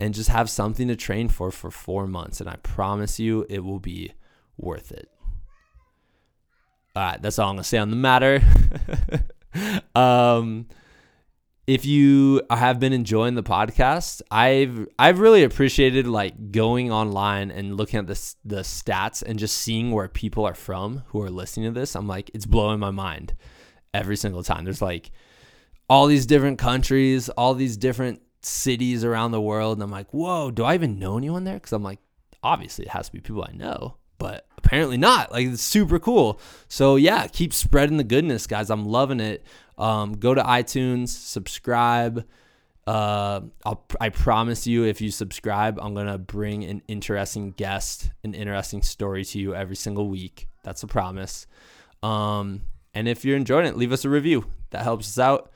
and 0.00 0.14
just 0.14 0.30
have 0.30 0.48
something 0.48 0.88
to 0.88 0.96
train 0.96 1.28
for 1.28 1.50
for 1.50 1.70
four 1.70 2.06
months. 2.06 2.40
And 2.40 2.48
I 2.48 2.56
promise 2.56 3.20
you 3.20 3.46
it 3.48 3.60
will 3.60 3.78
be 3.78 4.12
worth 4.56 4.90
it. 4.92 5.08
All 6.96 7.02
right, 7.02 7.22
that's 7.22 7.38
all 7.38 7.50
I'm 7.50 7.56
to 7.56 7.64
say 7.64 7.78
on 7.78 7.90
the 7.90 7.96
matter. 7.96 8.42
um, 9.94 10.66
if 11.66 11.86
you 11.86 12.42
have 12.50 12.80
been 12.80 12.92
enjoying 12.92 13.36
the 13.36 13.44
podcast, 13.44 14.22
I've 14.30 14.88
I've 14.98 15.20
really 15.20 15.44
appreciated 15.44 16.08
like 16.08 16.50
going 16.50 16.90
online 16.90 17.52
and 17.52 17.76
looking 17.76 18.00
at 18.00 18.08
the 18.08 18.34
the 18.44 18.62
stats 18.62 19.22
and 19.22 19.38
just 19.38 19.56
seeing 19.56 19.92
where 19.92 20.08
people 20.08 20.44
are 20.46 20.54
from 20.54 21.04
who 21.08 21.22
are 21.22 21.30
listening 21.30 21.72
to 21.72 21.78
this. 21.78 21.94
I'm 21.94 22.08
like, 22.08 22.30
it's 22.34 22.46
blowing 22.46 22.80
my 22.80 22.90
mind 22.90 23.34
every 23.94 24.16
single 24.16 24.42
time. 24.42 24.64
There's 24.64 24.82
like 24.82 25.12
all 25.88 26.08
these 26.08 26.26
different 26.26 26.58
countries, 26.58 27.28
all 27.28 27.54
these 27.54 27.76
different 27.76 28.20
cities 28.42 29.04
around 29.04 29.32
the 29.32 29.40
world. 29.40 29.76
And 29.76 29.82
I'm 29.82 29.90
like, 29.90 30.12
whoa, 30.12 30.50
do 30.50 30.64
I 30.64 30.74
even 30.74 30.98
know 30.98 31.18
anyone 31.18 31.44
there? 31.44 31.54
Because 31.54 31.72
I'm 31.72 31.82
like, 31.82 31.98
obviously 32.42 32.86
it 32.86 32.90
has 32.90 33.06
to 33.06 33.12
be 33.12 33.20
people 33.20 33.46
I 33.48 33.52
know, 33.52 33.96
but 34.18 34.46
apparently 34.56 34.96
not. 34.96 35.32
Like 35.32 35.46
it's 35.46 35.62
super 35.62 35.98
cool. 35.98 36.40
So 36.68 36.96
yeah, 36.96 37.26
keep 37.26 37.52
spreading 37.52 37.96
the 37.96 38.04
goodness, 38.04 38.46
guys. 38.46 38.70
I'm 38.70 38.86
loving 38.86 39.20
it. 39.20 39.44
Um, 39.78 40.14
go 40.14 40.34
to 40.34 40.42
iTunes, 40.42 41.08
subscribe. 41.08 42.26
Uh, 42.86 43.42
I'll, 43.64 43.86
I 44.00 44.08
promise 44.08 44.66
you, 44.66 44.84
if 44.84 45.00
you 45.00 45.10
subscribe, 45.10 45.78
I'm 45.80 45.94
gonna 45.94 46.18
bring 46.18 46.64
an 46.64 46.82
interesting 46.88 47.52
guest, 47.52 48.10
an 48.24 48.34
interesting 48.34 48.82
story 48.82 49.24
to 49.26 49.38
you 49.38 49.54
every 49.54 49.76
single 49.76 50.08
week. 50.08 50.48
That's 50.64 50.82
a 50.82 50.86
promise. 50.86 51.46
Um, 52.02 52.62
and 52.92 53.06
if 53.06 53.24
you're 53.24 53.36
enjoying 53.36 53.66
it, 53.66 53.76
leave 53.76 53.92
us 53.92 54.04
a 54.04 54.10
review. 54.10 54.46
That 54.70 54.82
helps 54.82 55.08
us 55.08 55.18
out. 55.18 55.52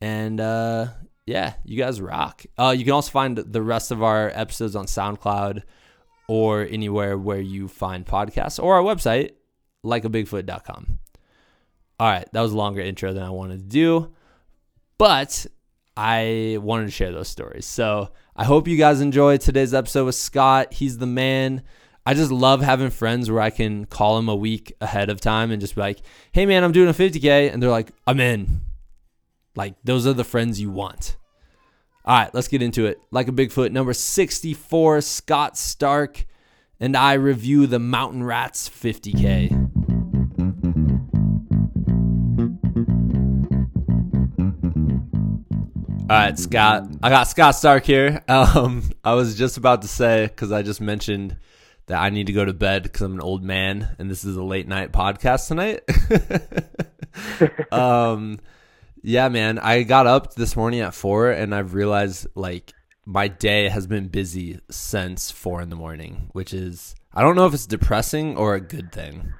And 0.00 0.40
uh, 0.40 0.88
yeah, 1.26 1.54
you 1.64 1.76
guys 1.76 2.00
rock. 2.00 2.44
Uh, 2.58 2.74
you 2.76 2.84
can 2.84 2.92
also 2.92 3.10
find 3.10 3.36
the 3.36 3.62
rest 3.62 3.90
of 3.90 4.02
our 4.02 4.30
episodes 4.34 4.74
on 4.74 4.86
SoundCloud 4.86 5.62
or 6.28 6.62
anywhere 6.62 7.16
where 7.16 7.40
you 7.40 7.68
find 7.68 8.04
podcasts 8.04 8.62
or 8.62 8.74
our 8.74 8.82
website, 8.82 9.32
likeabigfoot.com. 9.84 10.98
All 12.00 12.08
right, 12.08 12.28
that 12.32 12.40
was 12.40 12.52
a 12.52 12.56
longer 12.56 12.80
intro 12.80 13.12
than 13.12 13.22
I 13.22 13.30
wanted 13.30 13.58
to 13.58 13.64
do, 13.64 14.12
but 14.98 15.46
I 15.96 16.58
wanted 16.60 16.86
to 16.86 16.90
share 16.90 17.12
those 17.12 17.28
stories. 17.28 17.66
So 17.66 18.10
I 18.34 18.44
hope 18.44 18.66
you 18.66 18.76
guys 18.76 19.00
enjoyed 19.00 19.40
today's 19.40 19.74
episode 19.74 20.06
with 20.06 20.14
Scott. 20.16 20.72
He's 20.72 20.98
the 20.98 21.06
man. 21.06 21.62
I 22.04 22.14
just 22.14 22.32
love 22.32 22.62
having 22.62 22.90
friends 22.90 23.30
where 23.30 23.40
I 23.40 23.50
can 23.50 23.84
call 23.84 24.16
them 24.16 24.28
a 24.28 24.34
week 24.34 24.74
ahead 24.80 25.10
of 25.10 25.20
time 25.20 25.52
and 25.52 25.60
just 25.60 25.76
be 25.76 25.82
like, 25.82 26.02
"Hey 26.32 26.46
man, 26.46 26.64
I'm 26.64 26.72
doing 26.72 26.88
a 26.88 26.94
50k," 26.94 27.52
and 27.52 27.62
they're 27.62 27.70
like, 27.70 27.92
"I'm 28.08 28.18
in." 28.18 28.62
Like 29.54 29.74
those 29.84 30.06
are 30.06 30.12
the 30.12 30.24
friends 30.24 30.60
you 30.60 30.70
want. 30.70 31.16
All 32.04 32.18
right, 32.18 32.34
let's 32.34 32.48
get 32.48 32.62
into 32.62 32.86
it. 32.86 33.00
Like 33.10 33.28
a 33.28 33.32
Bigfoot, 33.32 33.70
number 33.70 33.92
64, 33.92 35.02
Scott 35.02 35.56
Stark, 35.56 36.26
and 36.80 36.96
I 36.96 37.12
review 37.12 37.68
the 37.68 37.78
Mountain 37.78 38.24
Rats 38.24 38.68
50k. 38.68 39.52
All 46.10 46.18
right, 46.18 46.38
Scott. 46.38 46.88
I 47.02 47.08
got 47.08 47.28
Scott 47.28 47.54
Stark 47.54 47.84
here. 47.84 48.22
Um, 48.28 48.82
I 49.04 49.14
was 49.14 49.36
just 49.36 49.56
about 49.56 49.82
to 49.82 49.88
say 49.88 50.26
because 50.26 50.52
I 50.52 50.62
just 50.62 50.80
mentioned 50.80 51.36
that 51.86 52.00
I 52.00 52.10
need 52.10 52.26
to 52.26 52.32
go 52.32 52.44
to 52.44 52.52
bed 52.52 52.82
because 52.82 53.02
I'm 53.02 53.14
an 53.14 53.20
old 53.20 53.42
man 53.42 53.94
and 53.98 54.10
this 54.10 54.24
is 54.24 54.36
a 54.36 54.42
late 54.42 54.66
night 54.66 54.92
podcast 54.92 55.48
tonight. 55.48 55.82
um, 57.72 58.40
yeah, 59.02 59.28
man. 59.28 59.58
I 59.58 59.82
got 59.82 60.06
up 60.06 60.34
this 60.34 60.56
morning 60.56 60.80
at 60.80 60.94
four 60.94 61.30
and 61.30 61.54
I've 61.54 61.74
realized 61.74 62.26
like 62.34 62.72
my 63.04 63.28
day 63.28 63.68
has 63.68 63.86
been 63.86 64.08
busy 64.08 64.60
since 64.70 65.30
four 65.30 65.60
in 65.60 65.70
the 65.70 65.76
morning, 65.76 66.28
which 66.32 66.54
is 66.54 66.94
I 67.12 67.22
don't 67.22 67.36
know 67.36 67.46
if 67.46 67.54
it's 67.54 67.66
depressing 67.66 68.36
or 68.36 68.54
a 68.54 68.60
good 68.60 68.92
thing. 68.92 69.32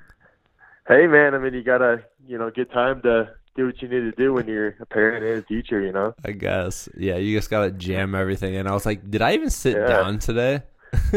Hey, 0.88 1.07
man. 1.07 1.35
I 1.35 1.38
mean, 1.38 1.54
you 1.54 1.62
gotta 1.62 2.02
you 2.26 2.38
know 2.38 2.50
get 2.50 2.71
time 2.73 3.02
to 3.02 3.31
do 3.54 3.66
what 3.66 3.81
you 3.83 3.88
need 3.88 4.00
to 4.00 4.12
do 4.12 4.33
when 4.33 4.47
you're 4.49 4.75
a 4.81 4.87
parent 4.87 5.25
and 5.25 5.38
a 5.38 5.42
teacher. 5.42 5.81
You 5.81 5.92
know. 5.92 6.14
I 6.25 6.33
guess. 6.33 6.88
Yeah, 6.97 7.16
you 7.16 7.37
just 7.38 7.50
gotta 7.50 7.71
jam 7.71 8.14
everything 8.14 8.54
in. 8.54 8.66
I 8.66 8.73
was 8.73 8.85
like, 8.87 9.11
did 9.11 9.23
I 9.23 9.35
even 9.35 9.50
sit 9.50 9.76
Yeah. 9.76 9.87
down 9.87 10.19
today? 10.19 10.62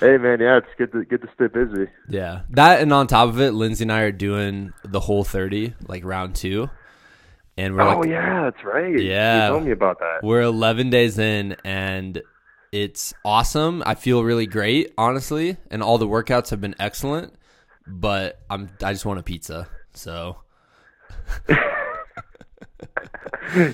Hey, 0.00 0.16
man. 0.16 0.40
Yeah, 0.40 0.58
it's 0.58 0.68
good 0.78 0.92
to 0.92 1.04
good 1.04 1.22
to 1.22 1.28
stay 1.34 1.46
busy. 1.46 1.90
Yeah, 2.08 2.42
that 2.50 2.80
and 2.80 2.92
on 2.92 3.06
top 3.06 3.28
of 3.28 3.40
it, 3.40 3.52
Lindsay 3.52 3.84
and 3.84 3.92
I 3.92 4.00
are 4.02 4.12
doing 4.12 4.72
the 4.84 5.00
whole 5.00 5.24
thirty, 5.24 5.74
like 5.86 6.04
round 6.04 6.34
two, 6.34 6.70
and 7.56 7.76
we're 7.76 7.82
oh 7.82 8.00
like, 8.00 8.08
yeah, 8.08 8.44
that's 8.44 8.64
right. 8.64 8.98
Yeah. 8.98 9.46
you 9.46 9.52
told 9.52 9.64
me 9.64 9.72
about 9.72 9.98
that. 9.98 10.20
we're 10.22 10.42
eleven 10.42 10.90
days 10.90 11.18
in, 11.18 11.56
and 11.64 12.22
it's 12.72 13.12
awesome. 13.24 13.82
I 13.84 13.94
feel 13.94 14.24
really 14.24 14.46
great, 14.46 14.92
honestly, 14.96 15.56
and 15.70 15.82
all 15.82 15.98
the 15.98 16.08
workouts 16.08 16.50
have 16.50 16.60
been 16.60 16.76
excellent. 16.78 17.34
But 17.86 18.40
I'm, 18.48 18.70
I 18.82 18.92
just 18.92 19.04
want 19.04 19.18
a 19.18 19.22
pizza. 19.22 19.68
So 19.94 20.36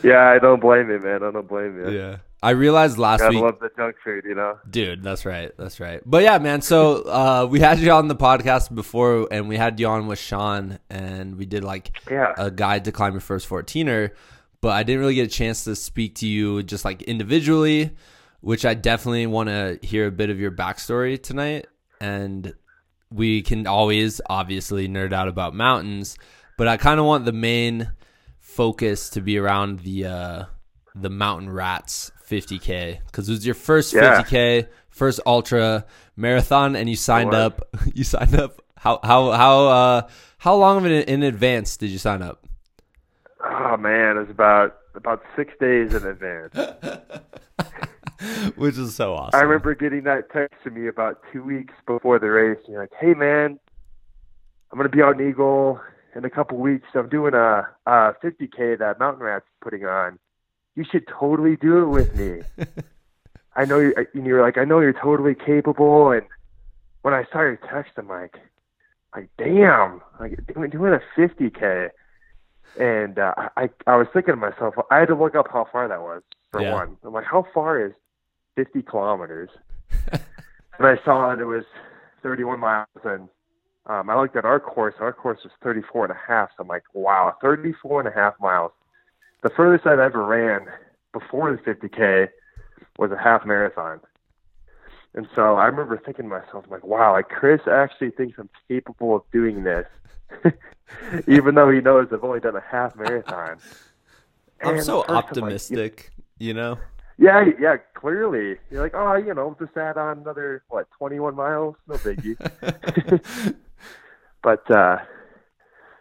yeah, 0.03 0.31
I 0.31 0.39
don't 0.41 0.61
blame 0.61 0.91
you, 0.91 0.99
man. 0.99 1.23
I 1.23 1.31
don't 1.31 1.49
blame 1.49 1.79
you. 1.79 1.91
yeah, 1.91 2.17
I 2.43 2.51
realized 2.51 2.99
last 2.99 3.21
Gotta 3.21 3.35
week. 3.35 3.43
love 3.45 3.59
the 3.61 3.71
junk 3.77 3.97
food, 4.05 4.25
you 4.27 4.35
know. 4.35 4.59
Dude, 4.69 5.03
that's 5.03 5.25
right. 5.25 5.51
That's 5.59 5.81
right. 5.81 6.01
But 6.05 6.23
yeah, 6.23 6.39
man. 6.39 6.61
So 6.61 7.03
uh, 7.03 7.49
we 7.51 7.61
had 7.61 7.79
you 7.79 7.91
on 7.91 8.09
the 8.09 8.15
podcast 8.17 8.75
before, 8.75 9.27
and 9.31 9.49
we 9.49 9.57
had 9.57 9.81
you 9.81 9.87
on 9.89 10.07
with 10.07 10.19
Sean, 10.19 10.79
and 10.91 11.37
we 11.37 11.47
did 11.47 11.65
like 11.65 11.99
Yeah. 12.11 12.35
a 12.37 12.51
guide 12.51 12.85
to 12.85 12.93
climb 12.93 13.13
your 13.15 13.21
first 13.21 13.49
14er. 13.49 14.11
But 14.61 14.71
I 14.71 14.83
didn't 14.83 15.01
really 15.01 15.15
get 15.15 15.27
a 15.27 15.31
chance 15.31 15.65
to 15.65 15.75
speak 15.75 16.17
to 16.17 16.27
you 16.27 16.63
just 16.63 16.85
like 16.85 17.03
individually, 17.03 17.91
which 18.41 18.65
I 18.65 18.75
definitely 18.75 19.27
want 19.27 19.49
to 19.49 19.79
hear 19.83 20.07
a 20.07 20.13
bit 20.13 20.31
of 20.31 20.39
your 20.39 20.51
backstory 20.51 21.21
tonight. 21.23 21.67
And 22.01 22.53
we 23.11 23.43
can 23.43 23.67
always 23.67 24.21
obviously 24.29 24.89
nerd 24.89 25.13
out 25.13 25.29
about 25.29 25.55
mountains, 25.55 26.19
but 26.59 26.69
I 26.69 26.77
kind 26.77 27.01
of 27.01 27.07
want 27.07 27.25
the 27.25 27.33
main 27.33 27.93
focus 28.41 29.11
to 29.11 29.21
be 29.21 29.39
around 29.39 29.81
the 29.81 30.05
uh, 30.07 30.45
the 30.95 31.11
Mountain 31.11 31.51
Rats 31.51 32.11
50k 32.29 32.99
because 33.07 33.29
it 33.29 33.33
was 33.33 33.47
your 33.47 33.55
first 33.55 33.93
Yeah. 33.93 34.23
50k, 34.23 34.69
first 34.91 35.21
ultra 35.27 35.85
marathon, 36.17 36.77
and 36.77 36.89
you 36.89 36.97
signed 36.97 37.35
up. 37.35 37.69
You 37.95 38.05
signed 38.05 38.35
up. 38.35 38.63
How 38.77 39.01
how 39.03 39.31
how 39.33 39.67
uh 39.67 40.03
how 40.39 40.55
long 40.57 40.79
of 40.79 40.87
it 40.87 41.09
in 41.09 41.23
advance 41.23 41.77
did 41.77 41.91
you 41.91 41.99
sign 41.99 42.23
up? 42.23 42.47
Oh 43.45 43.77
man, 43.77 44.17
it 44.17 44.21
was 44.21 44.31
about 44.31 44.77
about 44.95 45.23
six 45.37 45.53
days 45.61 45.95
in 45.95 46.07
advance. 46.07 46.55
Which 48.57 48.79
is 48.79 48.95
so 48.95 49.15
awesome. 49.15 49.39
I 49.39 49.43
remember 49.43 49.75
getting 49.75 50.05
that 50.05 50.31
text 50.33 50.55
to 50.65 50.71
me 50.71 50.89
about 50.89 51.21
two 51.33 51.43
weeks 51.43 51.75
before 51.87 52.19
the 52.19 52.31
race. 52.31 52.59
And 52.65 52.73
you're 52.73 52.81
like, 52.83 52.93
"Hey, 52.99 53.15
man, 53.15 53.59
I'm 54.73 54.79
gonna 54.79 54.89
be 54.89 55.03
out 55.03 55.21
in 55.21 55.29
Eagle 55.29 55.81
in 56.15 56.25
a 56.25 56.31
couple 56.31 56.59
weeks. 56.59 56.89
I'm 56.95 57.09
doing 57.09 57.35
a, 57.35 57.67
a 57.87 58.15
50k 58.25 58.79
that 58.79 58.99
Mountain 58.99 59.23
Rats 59.23 59.45
putting 59.61 59.85
on. 59.85 60.19
You 60.77 60.85
should 60.91 61.07
totally 61.09 61.57
do 61.57 61.83
it 61.83 61.89
with 61.89 62.15
me. 62.15 62.43
I 63.57 63.65
know 63.65 63.79
you're." 63.81 63.95
And 64.15 64.27
you're 64.27 64.43
like, 64.43 64.59
"I 64.59 64.65
know 64.65 64.81
you're 64.81 64.93
totally 64.93 65.35
capable." 65.35 66.11
And 66.13 66.23
when 67.03 67.15
I 67.15 67.25
saw 67.33 67.41
your 67.41 67.57
text, 67.57 67.93
I'm 67.97 68.09
like, 68.09 68.37
"Like, 69.15 69.29
damn, 69.39 70.03
like 70.21 70.39
doing 70.47 70.71
doing 70.71 70.93
a 70.93 71.01
50k." 71.19 71.91
And 72.79 73.19
uh, 73.19 73.33
I 73.57 73.71
I 73.87 73.97
was 73.97 74.07
thinking 74.13 74.35
to 74.35 74.41
myself, 74.41 74.75
I 74.91 74.99
had 74.99 75.09
to 75.09 75.15
look 75.15 75.35
up 75.35 75.47
how 75.51 75.67
far 75.73 75.89
that 75.89 76.01
was 76.03 76.23
for 76.53 76.61
Yeah. 76.61 76.73
one. 76.75 76.97
I'm 77.05 77.13
like, 77.15 77.25
how 77.25 77.47
far 77.55 77.85
is 77.85 77.93
50 78.57 78.83
kilometers? 78.83 79.49
and 80.13 80.21
I 80.87 80.99
saw 81.05 81.31
that 81.35 81.41
it 81.41 81.47
was 81.47 81.65
31 82.23 82.61
miles, 82.61 82.87
and 83.05 83.29
um, 83.87 84.11
I 84.11 84.21
looked 84.21 84.37
at 84.37 84.45
our 84.45 84.61
course. 84.61 84.95
Our 85.01 85.13
course 85.13 85.39
was 85.43 85.53
34 85.63 86.07
and 86.07 86.13
a 86.13 86.21
half. 86.29 86.51
So 86.51 86.63
I'm 86.63 86.69
like, 86.69 86.83
wow, 86.93 87.35
34 87.41 88.01
and 88.01 88.09
a 88.09 88.13
half 88.13 88.35
miles. 88.41 88.73
The 89.43 89.51
furthest 89.51 89.87
I've 89.87 89.99
ever 89.99 90.25
ran 90.25 90.67
before 91.13 91.53
the 91.53 91.59
50k 91.59 92.29
was 92.99 93.11
a 93.11 93.17
half 93.17 93.45
marathon. 93.47 94.01
And 95.15 95.27
so 95.35 95.57
I 95.57 95.67
remember 95.67 96.01
thinking 96.05 96.27
to 96.27 96.29
myself, 96.29 96.65
I'm 96.67 96.71
like, 96.71 96.85
wow, 96.85 97.13
like 97.13 97.29
Chris 97.31 97.63
actually 97.71 98.11
thinks 98.11 98.39
I'm 98.39 98.51
capable 98.69 99.17
of 99.17 99.23
doing 99.33 99.65
this, 99.65 99.87
even 101.27 101.55
though 101.55 101.71
he 101.71 101.81
knows 101.81 102.09
I've 102.13 102.23
only 102.23 102.41
done 102.41 102.55
a 102.55 102.61
half 102.61 102.95
marathon. 102.97 103.57
I'm 104.63 104.75
And 104.75 104.85
so 104.85 105.05
I'm 105.09 105.15
like, 105.15 105.25
optimistic, 105.25 106.11
you 106.39 106.53
know? 106.53 106.79
yeah, 107.19 107.47
yeah, 107.59 107.77
clearly. 107.95 108.57
You're 108.71 108.83
like, 108.83 108.95
oh, 108.95 109.15
you 109.15 109.33
know, 109.33 109.57
just 109.59 109.75
add 109.77 109.97
on 109.97 110.19
another 110.19 110.63
what, 110.69 110.87
21 110.99 111.35
miles, 111.35 111.77
no 111.89 111.95
biggie. 111.97 112.37
but 114.43 114.71
uh, 114.71 114.99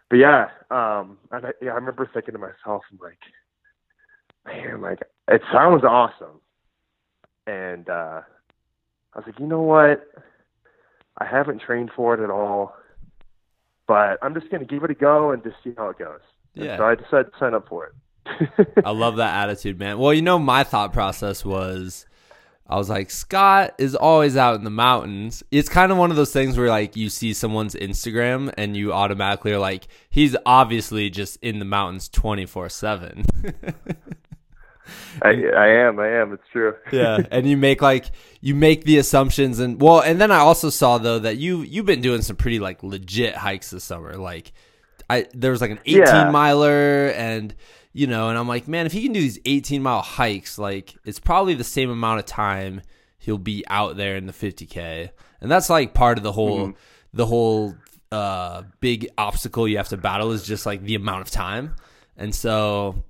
but 0.09 0.17
yeah, 0.17 0.45
um, 0.71 1.17
I, 1.31 1.39
yeah, 1.61 1.71
I 1.71 1.75
remember 1.75 2.09
thinking 2.13 2.33
to 2.33 2.39
myself, 2.39 2.83
I'm 2.91 2.99
like, 3.01 3.19
man, 4.45 4.81
like 4.81 4.99
it 5.27 5.41
sounds 5.51 5.83
awesome, 5.83 6.41
and 7.47 7.89
uh, 7.89 8.21
I 9.13 9.17
was 9.17 9.25
like, 9.25 9.39
you 9.39 9.47
know 9.47 9.61
what? 9.61 10.07
I 11.17 11.25
haven't 11.25 11.61
trained 11.61 11.91
for 11.95 12.13
it 12.13 12.23
at 12.23 12.29
all, 12.29 12.75
but 13.87 14.17
I'm 14.21 14.33
just 14.33 14.49
gonna 14.51 14.65
give 14.65 14.83
it 14.83 14.91
a 14.91 14.95
go 14.95 15.31
and 15.31 15.43
just 15.43 15.55
see 15.63 15.73
how 15.77 15.89
it 15.89 15.97
goes. 15.97 16.19
And 16.55 16.65
Yeah. 16.65 16.77
so 16.77 16.83
I 16.85 16.95
decided 16.95 17.31
to 17.33 17.39
sign 17.39 17.53
up 17.53 17.67
for 17.67 17.85
it. 17.87 17.93
I 18.85 18.91
love 18.91 19.17
that 19.17 19.43
attitude, 19.43 19.79
man. 19.79 19.97
Well, 19.99 20.13
you 20.13 20.21
know, 20.21 20.39
my 20.39 20.63
thought 20.63 20.91
process 20.93 21.45
was 21.45 22.05
I 22.67 22.77
was 22.77 22.89
like, 22.89 23.11
Scott 23.11 23.75
is 23.77 23.95
always 23.95 24.35
out 24.35 24.55
in 24.55 24.63
the 24.63 24.71
mountains. 24.71 25.43
It's 25.51 25.69
kind 25.69 25.91
of 25.91 25.99
one 25.99 26.09
of 26.09 26.17
those 26.17 26.33
things 26.33 26.57
where 26.57 26.67
like 26.69 26.95
you 26.95 27.09
see 27.09 27.31
someone's 27.33 27.75
Instagram 27.75 28.51
and 28.57 28.75
you 28.75 28.91
automatically 28.91 29.51
are 29.53 29.59
like, 29.59 29.87
he's 30.09 30.35
obviously 30.47 31.11
just 31.11 31.37
in 31.43 31.59
the 31.59 31.65
mountains 31.65 32.09
24 32.09 32.69
7. 32.69 33.25
I, 35.21 35.29
I 35.29 35.67
am, 35.67 35.99
I 35.99 36.09
am. 36.09 36.33
It's 36.33 36.43
true. 36.51 36.75
yeah. 36.91 37.19
And 37.31 37.47
you 37.47 37.57
make 37.57 37.81
like, 37.81 38.05
you 38.41 38.53
make 38.55 38.83
the 38.83 38.97
assumptions 38.97 39.59
and 39.59 39.79
well, 39.81 40.01
and 40.01 40.19
then 40.19 40.31
I 40.31 40.37
also 40.37 40.69
saw 40.69 40.97
though 40.97 41.19
that 41.19 41.37
you, 41.37 41.61
you've 41.61 41.85
been 41.85 42.01
doing 42.01 42.21
some 42.21 42.35
pretty 42.35 42.59
like 42.59 42.83
legit 42.83 43.35
hikes 43.35 43.69
this 43.71 43.83
summer. 43.83 44.13
Like, 44.15 44.51
I, 45.09 45.27
there 45.33 45.51
was 45.51 45.61
like 45.61 45.71
an 45.71 45.79
18 45.85 46.03
Yeah. 46.05 46.29
miler 46.31 47.09
and, 47.09 47.53
you 47.95 48.07
know, 48.07 48.27
and 48.27 48.37
I'm 48.37 48.45
like, 48.45 48.67
man, 48.67 48.85
if 48.85 48.91
he 48.91 49.03
can 49.03 49.13
do 49.13 49.21
these 49.21 49.39
18 49.45 49.81
mile 49.81 50.01
hikes, 50.01 50.59
like 50.59 50.95
it's 51.05 51.17
probably 51.17 51.53
the 51.53 51.63
same 51.63 51.89
amount 51.89 52.19
of 52.19 52.25
time 52.25 52.81
he'll 53.19 53.37
be 53.37 53.63
out 53.69 53.95
there 53.95 54.17
in 54.17 54.25
the 54.25 54.33
50k, 54.33 55.11
and 55.39 55.49
that's 55.49 55.69
like 55.69 55.93
part 55.93 56.17
of 56.17 56.23
the 56.25 56.33
whole, 56.33 56.73
the 57.13 57.25
whole 57.25 57.73
uh, 58.11 58.63
big 58.81 59.07
obstacle 59.17 59.65
you 59.65 59.77
have 59.77 59.87
to 59.87 59.95
battle 59.95 60.33
is 60.33 60.45
just 60.45 60.65
like 60.65 60.81
the 60.81 60.95
amount 60.95 61.21
of 61.21 61.31
time, 61.31 61.73
and 62.17 62.35
so 62.35 63.01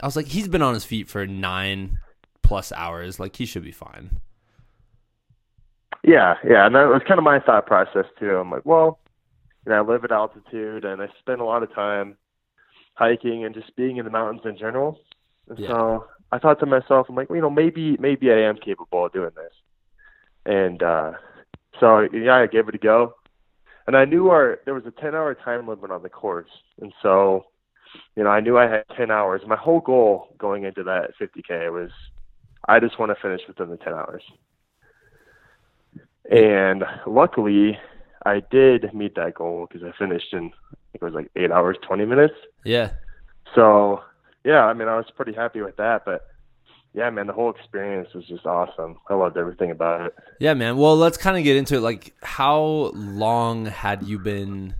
I 0.00 0.06
was 0.06 0.14
like, 0.14 0.26
he's 0.26 0.46
been 0.46 0.62
on 0.62 0.74
his 0.74 0.84
feet 0.84 1.08
for 1.08 1.26
nine 1.26 1.98
plus 2.44 2.70
hours, 2.70 3.18
like 3.18 3.34
he 3.34 3.46
should 3.46 3.64
be 3.64 3.72
fine. 3.72 4.20
Yeah, 6.04 6.36
yeah, 6.48 6.66
and 6.66 6.76
that 6.76 6.84
was 6.84 7.02
kind 7.08 7.18
of 7.18 7.24
my 7.24 7.40
thought 7.40 7.66
process 7.66 8.06
too. 8.20 8.36
I'm 8.36 8.52
like, 8.52 8.64
well, 8.64 9.00
you 9.66 9.72
know, 9.72 9.78
I 9.78 9.80
live 9.80 10.04
at 10.04 10.12
altitude 10.12 10.84
and 10.84 11.02
I 11.02 11.08
spend 11.18 11.40
a 11.40 11.44
lot 11.44 11.64
of 11.64 11.74
time 11.74 12.16
hiking 12.94 13.44
and 13.44 13.54
just 13.54 13.74
being 13.76 13.96
in 13.98 14.04
the 14.04 14.10
mountains 14.10 14.42
in 14.44 14.56
general. 14.56 14.98
And 15.48 15.58
Yeah. 15.58 15.68
so 15.68 16.06
I 16.32 16.38
thought 16.38 16.60
to 16.60 16.66
myself, 16.66 17.06
I'm 17.08 17.14
like, 17.16 17.28
well, 17.30 17.36
you 17.36 17.42
know, 17.42 17.50
maybe 17.50 17.96
maybe 17.98 18.30
I 18.32 18.40
am 18.40 18.56
capable 18.56 19.06
of 19.06 19.12
doing 19.12 19.30
this. 19.36 19.52
And 20.46 20.82
uh 20.82 21.12
so 21.80 22.00
yeah, 22.12 22.36
I 22.36 22.46
gave 22.46 22.68
it 22.68 22.74
a 22.74 22.78
go. 22.78 23.14
And 23.86 23.96
I 23.96 24.04
knew 24.04 24.28
our 24.30 24.60
there 24.64 24.74
was 24.74 24.86
a 24.86 24.90
10-hour 24.92 25.34
time 25.36 25.68
limit 25.68 25.90
on 25.90 26.02
the 26.02 26.08
course. 26.08 26.50
And 26.80 26.92
so 27.02 27.46
you 28.16 28.24
know, 28.24 28.30
I 28.30 28.40
knew 28.40 28.58
I 28.58 28.68
had 28.68 28.84
10 28.96 29.10
hours. 29.10 29.42
My 29.46 29.56
whole 29.56 29.80
goal 29.80 30.34
going 30.38 30.64
into 30.64 30.82
that 30.84 31.12
50k 31.20 31.70
was 31.72 31.90
I 32.68 32.80
just 32.80 32.98
want 32.98 33.10
to 33.14 33.22
finish 33.22 33.40
within 33.48 33.70
the 33.70 33.76
10 33.76 33.92
hours. 33.94 34.22
And 36.30 36.84
luckily, 37.06 37.78
I 38.24 38.40
did 38.50 38.92
meet 38.94 39.14
that 39.16 39.34
goal 39.34 39.66
because 39.70 39.86
I 39.86 39.96
finished 39.98 40.32
in 40.32 40.50
it 40.94 41.02
was 41.02 41.14
like 41.14 41.30
eight 41.36 41.50
hours 41.50 41.76
twenty 41.82 42.04
minutes. 42.04 42.34
Yeah. 42.64 42.90
So 43.54 44.02
yeah, 44.44 44.64
I 44.64 44.74
mean 44.74 44.88
I 44.88 44.96
was 44.96 45.06
pretty 45.16 45.32
happy 45.32 45.60
with 45.60 45.76
that, 45.76 46.04
but 46.04 46.26
yeah, 46.94 47.10
man, 47.10 47.26
the 47.26 47.32
whole 47.32 47.50
experience 47.50 48.14
was 48.14 48.24
just 48.26 48.46
awesome. 48.46 48.96
I 49.10 49.14
loved 49.14 49.36
everything 49.36 49.72
about 49.72 50.06
it. 50.06 50.14
Yeah, 50.38 50.54
man. 50.54 50.76
Well, 50.76 50.96
let's 50.96 51.16
kind 51.16 51.36
of 51.36 51.42
get 51.42 51.56
into 51.56 51.76
it. 51.76 51.80
Like, 51.80 52.14
how 52.22 52.92
long 52.94 53.66
had 53.66 54.04
you 54.04 54.20
been 54.20 54.76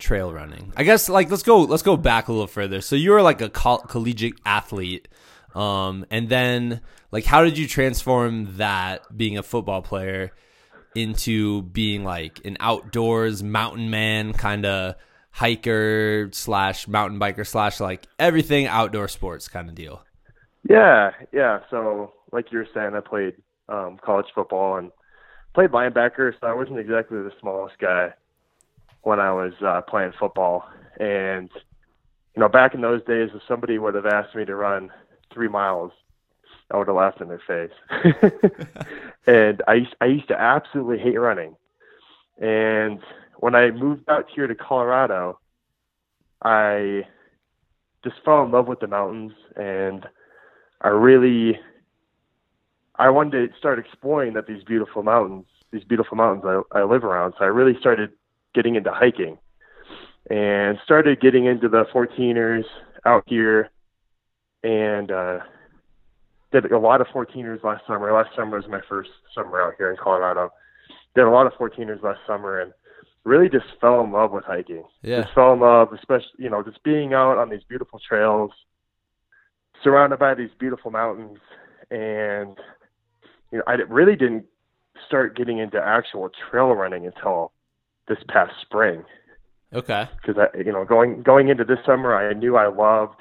trail 0.00 0.32
running? 0.32 0.72
I 0.76 0.82
guess 0.82 1.08
like 1.08 1.30
let's 1.30 1.44
go 1.44 1.60
let's 1.62 1.84
go 1.84 1.96
back 1.96 2.26
a 2.28 2.32
little 2.32 2.48
further. 2.48 2.80
So 2.80 2.96
you 2.96 3.12
were 3.12 3.22
like 3.22 3.40
a 3.40 3.48
coll- 3.48 3.78
collegiate 3.78 4.34
athlete, 4.44 5.06
um, 5.54 6.04
and 6.10 6.28
then 6.28 6.80
like 7.12 7.24
how 7.24 7.44
did 7.44 7.56
you 7.56 7.68
transform 7.68 8.56
that 8.56 9.16
being 9.16 9.38
a 9.38 9.42
football 9.44 9.80
player 9.80 10.32
into 10.96 11.62
being 11.62 12.02
like 12.02 12.44
an 12.44 12.56
outdoors 12.58 13.44
mountain 13.44 13.90
man 13.90 14.32
kind 14.32 14.66
of 14.66 14.96
hiker 15.38 16.28
slash 16.32 16.88
mountain 16.88 17.20
biker 17.20 17.46
slash 17.46 17.78
like 17.78 18.06
everything 18.18 18.66
outdoor 18.66 19.06
sports 19.06 19.46
kind 19.46 19.68
of 19.68 19.74
deal? 19.76 20.02
Yeah, 20.68 21.12
yeah. 21.32 21.60
So 21.70 22.12
like 22.32 22.50
you 22.50 22.58
were 22.58 22.68
saying, 22.74 22.94
I 22.94 23.00
played 23.00 23.34
um, 23.68 23.98
college 24.04 24.26
football 24.34 24.76
and 24.76 24.90
played 25.54 25.70
linebacker, 25.70 26.32
so 26.40 26.46
I 26.46 26.54
wasn't 26.54 26.80
exactly 26.80 27.18
the 27.18 27.32
smallest 27.40 27.78
guy 27.78 28.12
when 29.02 29.20
I 29.20 29.32
was 29.32 29.52
uh, 29.64 29.80
playing 29.82 30.12
football. 30.18 30.64
And 30.98 31.48
you 32.34 32.40
know, 32.40 32.48
back 32.48 32.74
in 32.74 32.80
those 32.80 33.04
days, 33.04 33.30
if 33.32 33.42
somebody 33.46 33.78
would 33.78 33.94
have 33.94 34.06
asked 34.06 34.34
me 34.34 34.44
to 34.44 34.56
run 34.56 34.90
three 35.32 35.48
miles, 35.48 35.92
I 36.72 36.78
would 36.78 36.88
have 36.88 36.96
laughed 36.96 37.20
in 37.20 37.28
their 37.28 37.42
face. 37.46 38.32
and 39.26 39.62
I 39.68 39.86
I 40.00 40.06
used 40.06 40.28
to 40.28 40.40
absolutely 40.40 40.98
hate 40.98 41.16
running. 41.16 41.54
And 42.40 43.00
when 43.38 43.54
I 43.54 43.70
moved 43.70 44.08
out 44.08 44.26
here 44.34 44.46
to 44.46 44.54
Colorado, 44.54 45.38
I 46.42 47.02
just 48.04 48.16
fell 48.24 48.44
in 48.44 48.50
love 48.50 48.68
with 48.68 48.80
the 48.80 48.86
mountains 48.86 49.32
and 49.56 50.06
I 50.80 50.88
really 50.88 51.58
I 52.96 53.10
wanted 53.10 53.50
to 53.50 53.58
start 53.58 53.78
exploring 53.78 54.34
that 54.34 54.46
these 54.46 54.64
beautiful 54.64 55.02
mountains, 55.02 55.46
these 55.72 55.84
beautiful 55.84 56.16
mountains 56.16 56.44
I, 56.74 56.80
I 56.80 56.84
live 56.84 57.04
around. 57.04 57.34
So 57.38 57.44
I 57.44 57.48
really 57.48 57.78
started 57.80 58.10
getting 58.54 58.74
into 58.74 58.90
hiking 58.90 59.38
and 60.30 60.78
started 60.84 61.20
getting 61.20 61.46
into 61.46 61.68
the 61.68 61.84
14ers 61.94 62.64
out 63.06 63.22
here 63.26 63.70
and 64.64 65.10
uh, 65.12 65.38
did 66.50 66.70
a 66.72 66.78
lot 66.78 67.00
of 67.00 67.06
14ers 67.08 67.62
last 67.62 67.86
summer. 67.86 68.12
Last 68.12 68.34
summer 68.34 68.56
was 68.56 68.68
my 68.68 68.80
first 68.88 69.10
summer 69.34 69.62
out 69.62 69.74
here 69.78 69.90
in 69.90 69.96
Colorado. 69.96 70.50
Did 71.14 71.24
a 71.24 71.30
lot 71.30 71.46
of 71.46 71.52
14ers 71.52 72.02
last 72.02 72.20
summer 72.26 72.60
and 72.60 72.72
really 73.24 73.48
just 73.48 73.66
fell 73.80 74.02
in 74.02 74.12
love 74.12 74.32
with 74.32 74.44
hiking. 74.44 74.84
Yeah. 75.02 75.22
Just 75.22 75.34
fell 75.34 75.52
in 75.52 75.60
love, 75.60 75.92
especially, 75.92 76.30
you 76.38 76.50
know, 76.50 76.62
just 76.62 76.82
being 76.82 77.14
out 77.14 77.38
on 77.38 77.50
these 77.50 77.62
beautiful 77.68 78.00
trails– 78.06 78.50
surrounded 79.82 80.18
by 80.18 80.34
these 80.34 80.50
beautiful 80.58 80.90
mountains, 80.90 81.38
and 81.90 82.56
you 83.52 83.58
know, 83.58 83.64
I 83.66 83.74
really 83.88 84.16
didn't 84.16 84.44
start 85.06 85.36
getting 85.36 85.58
into 85.58 85.78
actual 85.78 86.30
trail 86.50 86.72
running 86.72 87.06
until 87.06 87.52
this 88.08 88.18
past 88.28 88.52
spring. 88.62 89.04
Okay. 89.72 90.08
Because 90.20 90.48
I, 90.54 90.58
you 90.58 90.72
know, 90.72 90.84
going 90.84 91.22
going 91.22 91.48
into 91.48 91.64
this 91.64 91.78
summer, 91.84 92.14
I 92.14 92.32
knew 92.32 92.56
I 92.56 92.68
loved, 92.68 93.20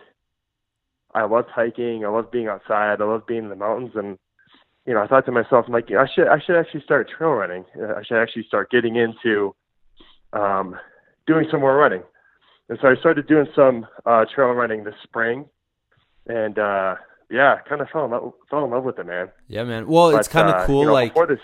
I 1.14 1.26
loved 1.26 1.50
hiking. 1.50 2.06
I 2.06 2.10
loved 2.10 2.32
being 2.32 2.48
outside. 2.48 3.02
I 3.02 3.06
loved 3.06 3.28
being 3.28 3.44
in 3.44 3.50
the 3.50 3.56
mountains, 3.56 3.92
and 3.96 4.18
you 4.86 4.94
know, 4.94 5.02
I 5.02 5.08
thought 5.08 5.26
to 5.26 5.32
myself, 5.32 5.66
I'm 5.68 5.74
like, 5.74 5.92
I 5.92 6.08
should 6.14 6.28
I 6.28 6.40
should 6.40 6.58
actually 6.58 6.82
start 6.82 7.10
trail 7.10 7.32
running. 7.32 7.66
I 7.76 8.04
should 8.04 8.22
actually 8.22 8.46
start 8.48 8.72
getting 8.72 8.96
into 8.96 9.56
um, 10.34 10.76
doing 11.26 11.48
some 11.52 11.62
more 11.62 11.76
running. 11.76 12.04
And 12.70 12.78
so 12.82 12.90
I 12.90 12.96
started 12.96 13.28
doing 13.28 13.48
some 13.56 13.88
uh, 14.06 14.26
trail 14.34 14.50
running 14.50 14.84
this 14.84 14.96
spring, 15.04 15.46
and 16.28 16.60
uh, 16.60 16.96
yeah, 17.30 17.60
kind 17.68 17.82
of 17.82 17.88
fell 17.90 18.06
in 18.06 18.12
love 18.12 18.34
fell 18.50 18.66
in 18.66 18.72
love 18.72 18.84
with 18.84 19.00
it, 19.00 19.06
man. 19.06 19.30
Yeah, 19.48 19.64
man. 19.64 19.88
Well, 19.88 20.12
but, 20.12 20.20
it's 20.20 20.28
kind 20.28 20.50
of 20.50 20.56
uh, 20.56 20.66
cool. 20.66 20.82
You 20.82 20.88
know, 20.88 20.94
like 20.94 21.16
this, 21.16 21.40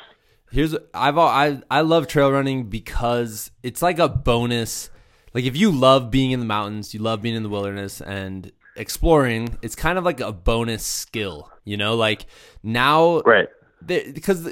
here's 0.51 0.75
I've 0.93 1.17
I 1.17 1.61
I 1.71 1.81
love 1.81 2.07
trail 2.07 2.31
running 2.31 2.65
because 2.65 3.51
it's 3.61 3.81
like 3.81 3.99
a 3.99 4.09
bonus. 4.09 4.89
Like 5.33 5.45
if 5.45 5.55
you 5.55 5.71
love 5.71 6.11
being 6.11 6.31
in 6.31 6.39
the 6.39 6.45
mountains, 6.45 6.93
you 6.93 6.99
love 6.99 7.21
being 7.21 7.35
in 7.35 7.43
the 7.43 7.49
wilderness 7.49 8.01
and 8.01 8.51
exploring, 8.75 9.57
it's 9.61 9.75
kind 9.75 9.97
of 9.97 10.03
like 10.03 10.19
a 10.19 10.31
bonus 10.31 10.85
skill. 10.85 11.51
You 11.63 11.77
know, 11.77 11.95
like 11.95 12.25
now, 12.61 13.21
right? 13.21 13.47
Because 13.85 14.51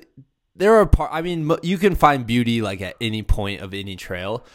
there 0.62 0.76
are 0.76 0.86
part. 0.86 1.10
I 1.12 1.22
mean, 1.22 1.52
you 1.64 1.78
can 1.78 1.96
find 1.96 2.26
beauty 2.26 2.62
like 2.62 2.82
at 2.82 2.96
any 3.02 3.24
point 3.24 3.62
of 3.62 3.74
any 3.74 3.96
trail, 3.96 4.46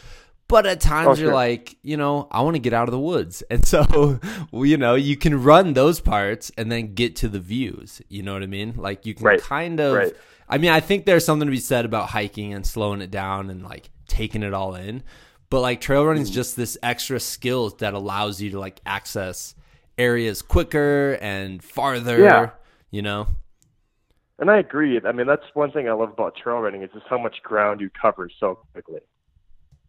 but 0.47 0.65
at 0.65 0.79
times 0.79 1.07
oh, 1.09 1.15
sure. 1.15 1.25
you're 1.25 1.33
like, 1.33 1.75
you 1.83 1.97
know, 1.97 2.27
I 2.31 2.41
want 2.41 2.55
to 2.55 2.61
get 2.61 2.71
out 2.71 2.87
of 2.87 2.93
the 2.93 2.99
woods. 2.99 3.43
And 3.49 3.65
so, 3.65 4.19
you 4.53 4.77
know, 4.77 4.95
you 4.95 5.17
can 5.17 5.43
run 5.43 5.73
those 5.73 5.99
parts 5.99 6.49
and 6.57 6.71
then 6.71 6.93
get 6.93 7.17
to 7.17 7.27
the 7.27 7.39
views. 7.39 8.01
You 8.07 8.23
know 8.23 8.33
what 8.33 8.41
I 8.41 8.47
mean? 8.47 8.75
Like 8.77 9.05
you 9.05 9.13
can 9.13 9.25
right. 9.25 9.41
kind 9.41 9.81
of 9.81 9.95
right. 9.95 10.13
I 10.47 10.57
mean, 10.57 10.71
I 10.71 10.79
think 10.79 11.05
there's 11.05 11.25
something 11.25 11.45
to 11.45 11.51
be 11.51 11.59
said 11.59 11.83
about 11.83 12.09
hiking 12.09 12.53
and 12.53 12.65
slowing 12.65 13.01
it 13.01 13.11
down 13.11 13.49
and 13.49 13.63
like 13.63 13.89
taking 14.07 14.43
it 14.43 14.53
all 14.53 14.75
in. 14.75 15.03
But 15.49 15.59
like 15.59 15.81
trail 15.81 16.05
running 16.05 16.23
is 16.23 16.31
mm. 16.31 16.35
just 16.35 16.55
this 16.55 16.77
extra 16.81 17.19
skill 17.19 17.69
that 17.79 17.93
allows 17.93 18.41
you 18.41 18.51
to 18.51 18.59
like 18.59 18.79
access 18.85 19.55
areas 19.97 20.41
quicker 20.41 21.17
and 21.19 21.61
farther, 21.61 22.21
yeah. 22.21 22.49
you 22.91 23.01
know. 23.01 23.27
And 24.39 24.51
I 24.51 24.59
agree. 24.59 24.99
I 25.03 25.11
mean, 25.11 25.27
that's 25.27 25.43
one 25.53 25.71
thing 25.71 25.89
I 25.89 25.93
love 25.93 26.11
about 26.11 26.35
trail 26.35 26.59
running 26.59 26.83
is 26.83 26.91
just 26.93 27.05
how 27.09 27.17
much 27.17 27.41
ground 27.43 27.81
you 27.81 27.89
cover 28.01 28.29
so 28.39 28.59
quickly 28.73 28.99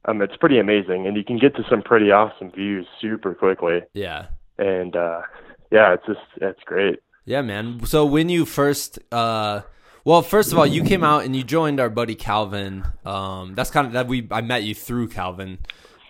um, 0.08 0.22
it's 0.22 0.36
pretty 0.36 0.58
amazing, 0.58 1.06
and 1.06 1.16
you 1.16 1.24
can 1.24 1.38
get 1.38 1.54
to 1.56 1.64
some 1.68 1.82
pretty 1.82 2.10
awesome 2.10 2.50
views 2.50 2.86
super 3.00 3.34
quickly. 3.34 3.82
Yeah, 3.92 4.26
and 4.58 4.96
uh, 4.96 5.22
yeah, 5.70 5.94
it's 5.94 6.06
just 6.06 6.20
it's 6.36 6.62
great. 6.64 7.00
Yeah, 7.24 7.42
man. 7.42 7.84
So 7.84 8.06
when 8.06 8.28
you 8.30 8.46
first, 8.46 8.98
uh, 9.12 9.62
well, 10.04 10.22
first 10.22 10.52
of 10.52 10.58
all, 10.58 10.66
you 10.66 10.82
came 10.82 11.04
out 11.04 11.24
and 11.24 11.36
you 11.36 11.42
joined 11.42 11.78
our 11.78 11.90
buddy 11.90 12.14
Calvin. 12.14 12.84
Um, 13.04 13.54
that's 13.54 13.70
kind 13.70 13.86
of 13.86 13.92
that 13.92 14.06
we 14.06 14.26
I 14.30 14.40
met 14.40 14.62
you 14.62 14.74
through 14.74 15.08
Calvin. 15.08 15.58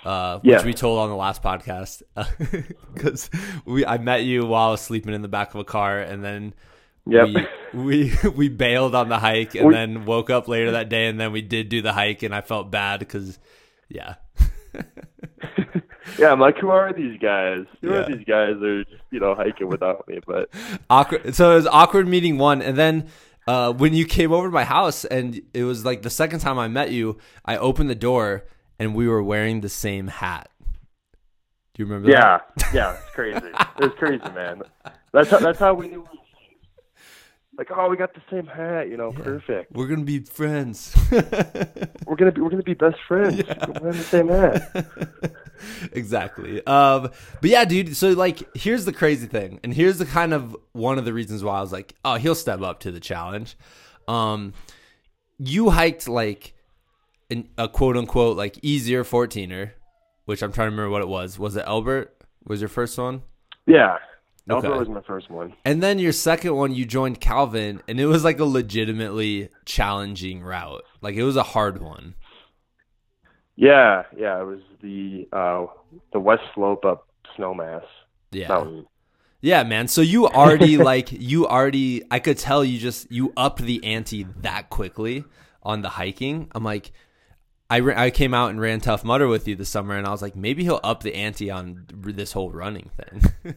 Uh, 0.05 0.38
which 0.38 0.53
yeah. 0.53 0.64
we 0.64 0.72
told 0.72 1.01
on 1.01 1.09
the 1.11 1.16
last 1.16 1.42
podcast 1.42 2.03
because 2.94 3.29
we 3.66 3.85
I 3.85 3.98
met 3.98 4.22
you 4.22 4.46
while 4.46 4.68
I 4.68 4.70
was 4.70 4.81
sleeping 4.81 5.12
in 5.12 5.22
the 5.22 5.29
back 5.29 5.55
of 5.55 5.61
a 5.61 5.64
car 5.64 5.98
and 5.98 6.24
then 6.24 6.55
Yep. 7.09 7.29
We, 7.73 8.12
we 8.23 8.31
we 8.31 8.49
bailed 8.49 8.94
on 8.94 9.09
the 9.09 9.18
hike 9.18 9.55
and 9.55 9.68
we, 9.68 9.75
then 9.75 10.05
woke 10.05 10.31
up 10.31 10.47
later 10.47 10.73
that 10.73 10.88
day 10.88 11.07
and 11.07 11.18
then 11.18 11.33
we 11.33 11.42
did 11.42 11.68
do 11.68 11.83
the 11.83 11.92
hike 11.92 12.23
and 12.23 12.35
I 12.35 12.40
felt 12.40 12.71
bad 12.71 13.01
because 13.01 13.38
yeah. 13.88 14.16
yeah, 16.18 16.31
I'm 16.31 16.40
like, 16.40 16.59
who 16.59 16.68
are 16.68 16.92
these 16.92 17.18
guys? 17.18 17.64
Who 17.81 17.90
yeah. 17.90 17.97
are 17.97 18.07
these 18.07 18.25
guys? 18.27 18.57
They're 18.61 18.85
just, 18.85 19.03
you 19.11 19.21
know 19.21 19.35
hiking 19.35 19.68
without 19.68 20.07
me, 20.07 20.18
but 20.27 20.51
awkward. 20.90 21.35
So 21.35 21.53
it 21.53 21.55
was 21.57 21.66
awkward 21.66 22.07
meeting 22.07 22.38
one, 22.38 22.61
and 22.61 22.77
then 22.77 23.09
uh, 23.47 23.73
when 23.73 23.94
you 23.94 24.05
came 24.05 24.31
over 24.31 24.49
to 24.49 24.53
my 24.53 24.64
house, 24.64 25.07
and 25.07 25.40
it 25.55 25.64
was 25.64 25.85
like 25.85 26.03
the 26.03 26.11
second 26.11 26.40
time 26.40 26.59
I 26.59 26.68
met 26.68 26.90
you, 26.90 27.18
I 27.44 27.57
opened 27.57 27.88
the 27.88 27.94
door 27.94 28.44
and 28.79 28.94
we 28.94 29.09
were 29.09 29.23
wearing 29.23 29.62
the 29.62 29.68
same 29.68 30.09
hat. 30.09 30.51
Do 31.75 31.83
you 31.83 31.87
remember? 31.87 32.11
Yeah, 32.11 32.40
that? 32.57 32.75
yeah, 32.75 32.92
it's 32.92 33.14
crazy. 33.14 33.47
it 33.47 33.81
was 33.81 33.92
crazy, 33.97 34.35
man. 34.35 34.62
That's 35.12 35.31
how, 35.31 35.38
that's 35.38 35.59
how 35.59 35.75
we 35.75 35.88
knew 35.88 36.07
like, 37.59 37.68
oh, 37.77 37.88
we 37.88 37.97
got 37.97 38.14
the 38.14 38.23
same 38.31 38.47
hat, 38.47 38.88
you 38.88 38.97
know, 38.97 39.12
yeah. 39.12 39.25
perfect. 39.25 39.73
We're 39.73 39.88
gonna 39.88 40.05
be 40.05 40.21
friends. 40.21 40.94
we're 41.11 42.16
gonna 42.16 42.31
be 42.31 42.40
we're 42.40 42.51
gonna 42.51 42.62
be 42.62 42.75
best 42.75 42.99
friends. 43.07 43.37
Yeah. 43.37 43.66
We're 43.81 43.92
the 43.92 43.99
same 43.99 44.29
hat. 44.29 45.33
exactly. 45.92 46.64
Um, 46.66 47.11
but 47.40 47.51
yeah, 47.51 47.64
dude. 47.64 47.97
So 47.97 48.11
like, 48.11 48.49
here's 48.57 48.85
the 48.85 48.92
crazy 48.92 49.27
thing, 49.27 49.59
and 49.64 49.75
here's 49.75 49.99
the 49.99 50.07
kind 50.07 50.33
of 50.33 50.57
one 50.73 50.99
of 50.99 51.05
the 51.05 51.12
reasons 51.12 51.42
why 51.42 51.59
I 51.59 51.61
was 51.61 51.73
like, 51.73 51.94
oh, 52.05 52.14
he'll 52.14 52.37
step 52.37 52.62
up 52.62 52.81
to 52.81 52.92
the 52.92 53.01
challenge. 53.01 53.59
Um, 54.07 54.55
you 55.38 55.71
hiked 55.71 56.09
like 56.09 56.55
an, 57.29 57.49
a 57.59 57.68
quote 57.68 57.97
unquote 57.97 58.37
like 58.37 58.59
easier 58.62 59.03
14er, 59.03 59.73
which 60.27 60.42
I'm 60.42 60.53
trying 60.53 60.66
to 60.66 60.71
remember 60.71 60.90
what 60.90 61.03
it 61.03 61.09
was. 61.09 61.40
Was 61.40 61.57
it 61.57 61.64
Elbert? 61.66 62.14
Was 62.47 62.61
your 62.61 62.68
first 62.68 62.97
one? 62.97 63.23
Yeah, 63.66 63.99
Okay. 64.50 64.68
was 64.68 64.88
my 64.88 65.02
first 65.02 65.30
one. 65.30 65.54
And 65.64 65.82
then 65.82 65.98
your 65.98 66.12
second 66.12 66.54
one, 66.54 66.74
you 66.74 66.87
joined 66.87 67.20
Calvin, 67.20 67.82
and 67.87 68.00
it 68.00 68.06
was 68.06 68.24
like 68.24 68.38
a 68.38 68.44
legitimately 68.44 69.50
challenging 69.64 70.42
route. 70.42 70.82
Like 71.02 71.16
it 71.16 71.22
was 71.22 71.37
a 71.37 71.42
hard 71.42 71.82
one. 71.82 72.14
Yeah, 73.56 74.04
yeah, 74.16 74.40
it 74.40 74.44
was 74.44 74.61
the 74.80 75.28
uh, 75.32 75.66
the 76.12 76.20
west 76.20 76.44
slope 76.54 76.84
up 76.84 77.08
Snowmass 77.37 77.84
yeah. 78.30 78.48
Mountain. 78.48 78.87
Yeah, 79.40 79.62
man. 79.64 79.88
So 79.88 80.00
you 80.00 80.26
already 80.26 80.76
like 80.78 81.12
you 81.12 81.46
already 81.46 82.02
I 82.11 82.18
could 82.18 82.38
tell 82.38 82.64
you 82.64 82.78
just 82.78 83.11
you 83.11 83.32
upped 83.37 83.62
the 83.62 83.84
ante 83.84 84.26
that 84.42 84.70
quickly 84.70 85.24
on 85.62 85.82
the 85.82 85.88
hiking. 85.90 86.48
I'm 86.54 86.64
like, 86.64 86.92
I, 87.70 88.07
I 88.07 88.11
came 88.11 88.33
out 88.33 88.50
and 88.50 88.61
ran 88.61 88.81
Tough 88.81 89.04
Mudder 89.04 89.28
with 89.28 89.46
you 89.46 89.54
this 89.54 89.68
summer, 89.68 89.94
and 89.94 90.07
I 90.07 90.11
was 90.11 90.22
like, 90.22 90.35
maybe 90.35 90.64
he'll 90.64 90.81
up 90.83 91.02
the 91.02 91.14
ante 91.14 91.50
on 91.50 91.85
this 91.92 92.33
whole 92.33 92.50
running 92.50 92.90
thing. 92.96 93.54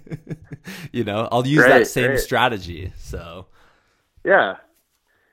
you 0.92 1.06
know, 1.06 1.30
I'll 1.32 1.48
use 1.48 1.64
that 1.64 1.88
same 1.88 2.18
strategy. 2.18 2.92
So, 2.98 3.46
yeah, 4.26 4.56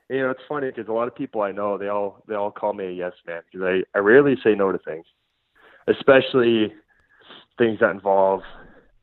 you 0.09 0.19
know, 0.19 0.31
it's 0.31 0.41
funny 0.49 0.69
because 0.69 0.89
a 0.89 0.93
lot 0.93 1.09
of 1.09 1.15
people 1.17 1.43
I 1.43 1.51
know, 1.51 1.77
they 1.77 1.89
all 1.89 2.23
they 2.29 2.37
all 2.37 2.53
call 2.53 2.73
me 2.73 2.87
a 2.87 2.91
yes 2.93 3.13
man 3.27 3.43
because 3.51 3.67
I 3.67 3.99
I 3.99 4.01
rarely 4.01 4.37
say 4.45 4.55
no 4.55 4.71
to 4.71 4.79
things, 4.79 5.07
especially 5.89 6.73
things 7.59 7.81
that 7.81 7.91
involve 7.91 8.43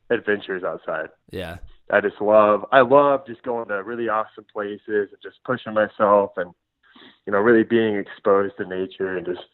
adventures 0.09 0.63
outside. 0.63 1.09
Yeah. 1.31 1.57
I 1.91 2.01
just 2.01 2.19
love 2.21 2.65
I 2.71 2.81
love 2.81 3.27
just 3.27 3.43
going 3.43 3.67
to 3.67 3.83
really 3.83 4.09
awesome 4.09 4.45
places 4.51 4.79
and 4.87 5.21
just 5.21 5.43
pushing 5.43 5.73
myself 5.73 6.31
and 6.37 6.51
you 7.27 7.33
know 7.33 7.39
really 7.39 7.63
being 7.63 7.97
exposed 7.97 8.55
to 8.57 8.65
nature 8.65 9.17
and 9.17 9.25
just 9.25 9.45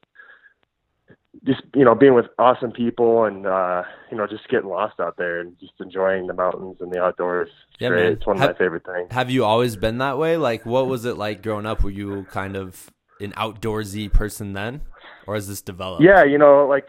just 1.46 1.62
you 1.74 1.86
know 1.86 1.96
being 1.96 2.14
with 2.14 2.26
awesome 2.38 2.72
people 2.72 3.24
and 3.24 3.46
uh 3.48 3.84
you 4.12 4.18
know 4.18 4.28
just 4.28 4.48
getting 4.50 4.70
lost 4.70 5.00
out 5.00 5.16
there 5.18 5.40
and 5.40 5.58
just 5.60 5.72
enjoying 5.80 6.28
the 6.28 6.34
mountains 6.34 6.78
and 6.82 6.92
the 6.92 7.02
outdoors. 7.02 7.50
It's 7.72 7.82
Yeah, 7.82 7.90
great. 7.90 8.04
man. 8.04 8.12
It's 8.14 8.26
one 8.26 8.36
of 8.36 8.42
Have- 8.42 8.52
my 8.52 8.58
favorite 8.58 8.86
things. 8.86 9.12
Have 9.12 9.30
you 9.30 9.46
always 9.46 9.76
been 9.78 9.98
that 10.00 10.18
way? 10.18 10.36
Like, 10.38 10.66
what 10.66 10.88
was 10.88 11.06
it 11.06 11.18
like 11.18 11.42
growing 11.42 11.66
up? 11.66 11.84
Were 11.84 11.90
you 11.90 12.26
kind 12.32 12.56
of 12.56 12.90
an 13.22 13.32
outdoorsy 13.34 14.12
person 14.12 14.54
then, 14.54 14.82
or 15.28 15.36
has 15.36 15.48
this 15.48 15.62
developed? 15.62 16.04
Yeah, 16.04 16.24
you 16.24 16.38
know, 16.38 16.68
like, 16.68 16.88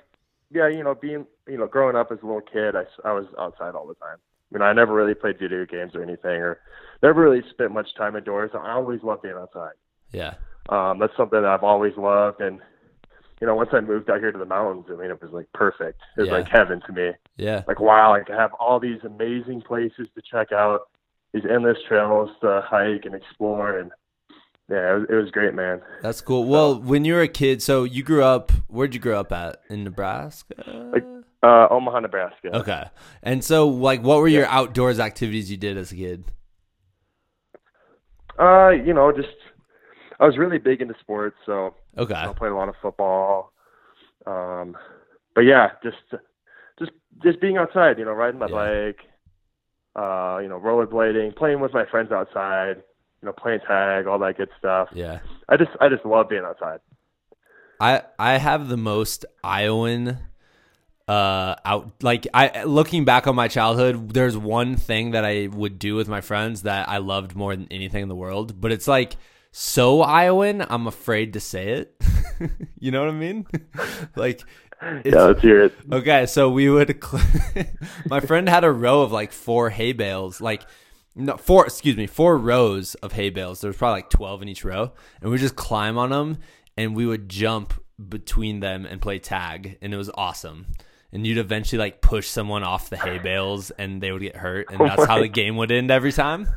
yeah, 0.51 0.67
you 0.67 0.83
know, 0.83 0.95
being, 0.95 1.27
you 1.47 1.59
know, 1.59 1.67
growing 1.67 1.95
up 1.95 2.11
as 2.11 2.19
a 2.23 2.27
little 2.27 2.41
kid, 2.41 2.75
I, 2.75 2.85
I 3.09 3.13
was 3.13 3.27
outside 3.39 3.75
all 3.75 3.87
the 3.87 3.95
time. 3.95 4.17
I 4.51 4.59
mean, 4.59 4.63
I 4.63 4.73
never 4.73 4.93
really 4.95 5.15
played 5.15 5.39
video 5.39 5.65
games 5.67 5.95
or 5.95 6.03
anything, 6.03 6.41
or 6.41 6.59
never 7.03 7.21
really 7.23 7.43
spent 7.51 7.71
much 7.73 7.95
time 7.97 8.17
indoors. 8.17 8.51
I 8.55 8.73
always 8.73 9.03
loved 9.03 9.23
being 9.23 9.35
outside. 9.37 9.73
Yeah. 10.13 10.35
Um, 10.69 10.99
that's 10.99 11.17
something 11.17 11.41
that 11.43 11.49
I've 11.51 11.63
always 11.65 11.97
loved, 11.97 12.41
and 12.41 12.61
you 13.43 13.47
know, 13.49 13.57
once 13.57 13.71
I 13.73 13.81
moved 13.81 14.09
out 14.09 14.21
here 14.21 14.31
to 14.31 14.39
the 14.39 14.47
mountains, 14.47 14.85
I 14.89 14.95
mean, 14.95 15.11
it 15.11 15.21
was 15.21 15.33
like 15.33 15.47
perfect. 15.53 16.01
It 16.17 16.21
was 16.21 16.29
Yeah. 16.29 16.35
like 16.37 16.49
heaven 16.49 16.81
to 16.87 16.93
me. 16.93 17.11
Yeah. 17.37 17.65
Like, 17.67 17.81
wow, 17.81 18.11
like 18.11 18.31
I 18.31 18.37
have 18.41 18.53
all 18.55 18.79
these 18.79 19.01
amazing 19.05 19.63
places 19.63 20.07
to 20.15 20.23
check 20.23 20.53
out, 20.53 20.83
these 21.33 21.43
endless 21.51 21.79
trails 21.89 22.31
to 22.43 22.63
hike 22.65 23.05
and 23.05 23.17
explore, 23.17 23.79
and 23.81 23.91
yeah, 24.71 24.95
it 24.95 24.99
was, 25.01 25.07
it 25.11 25.15
was 25.17 25.31
great, 25.33 25.55
man. 25.55 25.83
That's 26.03 26.21
cool. 26.21 26.45
Well, 26.45 26.81
when 26.81 27.05
you 27.05 27.15
were 27.15 27.23
a 27.23 27.27
kid, 27.29 27.63
so 27.63 27.83
you 27.83 28.05
grew 28.05 28.23
up. 28.23 28.53
Where'd 28.69 28.95
you 28.95 29.01
grow 29.01 29.19
up 29.19 29.33
at? 29.33 29.57
In 29.69 29.83
Nebraska. 29.83 30.55
Like- 30.93 31.05
Uh, 31.43 31.67
Omaha, 31.69 31.99
Nebraska. 31.99 32.57
Okay. 32.57 32.85
And 33.25 33.43
so, 33.43 33.67
like, 33.67 34.01
what 34.05 34.19
were 34.19 34.29
your 34.29 34.47
outdoors 34.47 35.01
activities 35.01 35.51
you 35.51 35.57
did 35.57 35.77
as 35.77 35.91
a 35.91 35.97
kid? 35.97 36.25
Uh, 38.39 38.69
you 38.71 38.95
know, 38.95 39.11
just 39.11 39.35
I 40.23 40.27
was 40.27 40.39
really 40.39 40.59
big 40.59 40.81
into 40.81 40.95
sports, 41.01 41.37
so 41.45 41.75
Okay. 41.99 42.15
I 42.15 42.33
played 42.33 42.53
a 42.53 42.55
lot 42.55 42.69
of 42.69 42.77
football. 42.81 43.53
Um, 44.25 44.77
but 45.35 45.43
yeah, 45.43 45.71
just 45.83 45.97
just 46.79 46.93
just 47.25 47.41
being 47.41 47.57
outside, 47.57 47.99
you 47.99 48.05
know, 48.05 48.13
riding 48.13 48.39
my 48.39 48.47
Yeah. 48.47 48.55
bike, 48.93 49.01
uh, 49.97 50.39
you 50.43 50.49
know, 50.49 50.61
rollerblading, 50.61 51.37
playing 51.37 51.61
with 51.61 51.75
my 51.75 51.85
friends 51.87 52.13
outside, 52.13 52.77
you 53.21 53.27
know, 53.27 53.33
playing 53.33 53.61
tag, 53.67 54.07
all 54.07 54.19
that 54.21 54.37
good 54.37 54.49
stuff. 54.59 54.89
Yeah. 54.93 55.19
I 55.49 55.57
just 55.57 55.73
I 55.81 55.89
just 55.89 56.05
love 56.07 56.29
being 56.29 56.45
outside. 56.45 56.81
I 57.81 58.03
I 58.19 58.39
have 58.39 58.69
the 58.69 58.77
most 58.77 59.25
Iowan 59.43 60.19
uh 61.09 61.57
out 61.65 61.91
like 62.01 62.29
I 62.33 62.63
looking 62.63 63.05
back 63.05 63.27
on 63.27 63.35
my 63.35 63.49
childhood 63.49 64.15
there's 64.15 64.39
one 64.39 64.77
thing 64.77 65.11
that 65.11 65.25
I 65.25 65.49
would 65.49 65.81
do 65.81 65.97
with 65.97 66.09
my 66.09 66.21
friends 66.21 66.63
that 66.63 66.89
I 66.89 66.99
loved 66.99 67.35
more 67.35 67.57
than 67.57 67.67
anything 67.73 68.05
in 68.05 68.09
the 68.09 68.15
world 68.15 68.61
but 68.61 68.71
it's 68.71 68.87
like 68.87 69.17
so 69.53 70.03
Iowan 70.03 70.67
I'm 70.69 70.87
afraid 70.87 71.35
to 71.35 71.41
say 71.41 71.69
it 71.69 72.03
you 72.81 72.91
know 72.91 73.05
what 73.05 73.15
I 73.15 73.17
mean 73.17 73.47
like 74.17 74.43
yeah, 75.05 75.23
let's 75.23 75.43
hear 75.43 75.63
it. 75.63 75.75
Okay, 75.91 76.27
so 76.27 76.51
we 76.51 76.69
would. 76.69 77.03
Cl- 77.05 77.23
my 78.09 78.21
friend 78.21 78.49
had 78.49 78.65
a 78.65 78.73
row 78.73 79.03
of 79.03 79.13
like 79.13 79.33
four 79.33 79.71
hay 79.71 79.93
bales, 79.93 80.41
like 80.41 80.63
no 81.15 81.37
four. 81.37 81.65
Excuse 81.67 81.97
me, 81.97 82.07
four 82.07 82.37
rows 82.37 82.95
of 82.97 83.13
hay 83.13 83.31
bales. 83.31 83.61
There 83.61 83.69
was 83.69 83.77
probably 83.77 83.99
like 83.99 84.11
twelve 84.11 84.43
in 84.43 84.49
each 84.49 84.65
row, 84.65 84.93
and 85.21 85.31
we 85.31 85.39
just 85.39 85.57
climb 85.57 85.99
on 85.99 86.11
them, 86.11 86.39
and 86.77 86.97
we 86.97 87.07
would 87.07 87.29
jump 87.29 87.75
between 88.09 88.61
them 88.61 88.85
and 88.85 89.01
play 89.01 89.19
tag, 89.19 89.79
and 89.81 89.95
it 89.95 89.97
was 89.97 90.11
awesome. 90.15 90.67
And 91.15 91.27
you'd 91.27 91.37
eventually 91.39 91.79
like 91.79 92.01
push 92.01 92.27
someone 92.29 92.63
off 92.63 92.89
the 92.89 92.97
hay 92.97 93.19
bales, 93.19 93.71
and 93.73 94.03
they 94.03 94.13
would 94.13 94.23
get 94.23 94.35
hurt, 94.37 94.71
and 94.71 94.81
Oh 94.81 94.87
that's 94.87 95.05
how 95.05 95.19
the 95.21 95.29
game 95.41 95.57
would 95.59 95.71
end 95.71 95.91
every 95.91 96.11
time. 96.13 96.49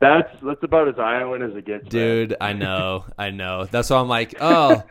That's 0.00 0.28
that's 0.42 0.62
about 0.62 0.88
as 0.88 0.98
Iowan 0.98 1.42
as 1.42 1.54
it 1.54 1.64
gets, 1.64 1.84
man. 1.84 1.90
Dude, 1.90 2.34
I 2.40 2.52
know, 2.64 3.04
I 3.18 3.30
know. 3.30 3.64
That's 3.66 3.90
why 3.90 3.98
I'm 3.98 4.08
like, 4.08 4.34
oh, 4.40 4.82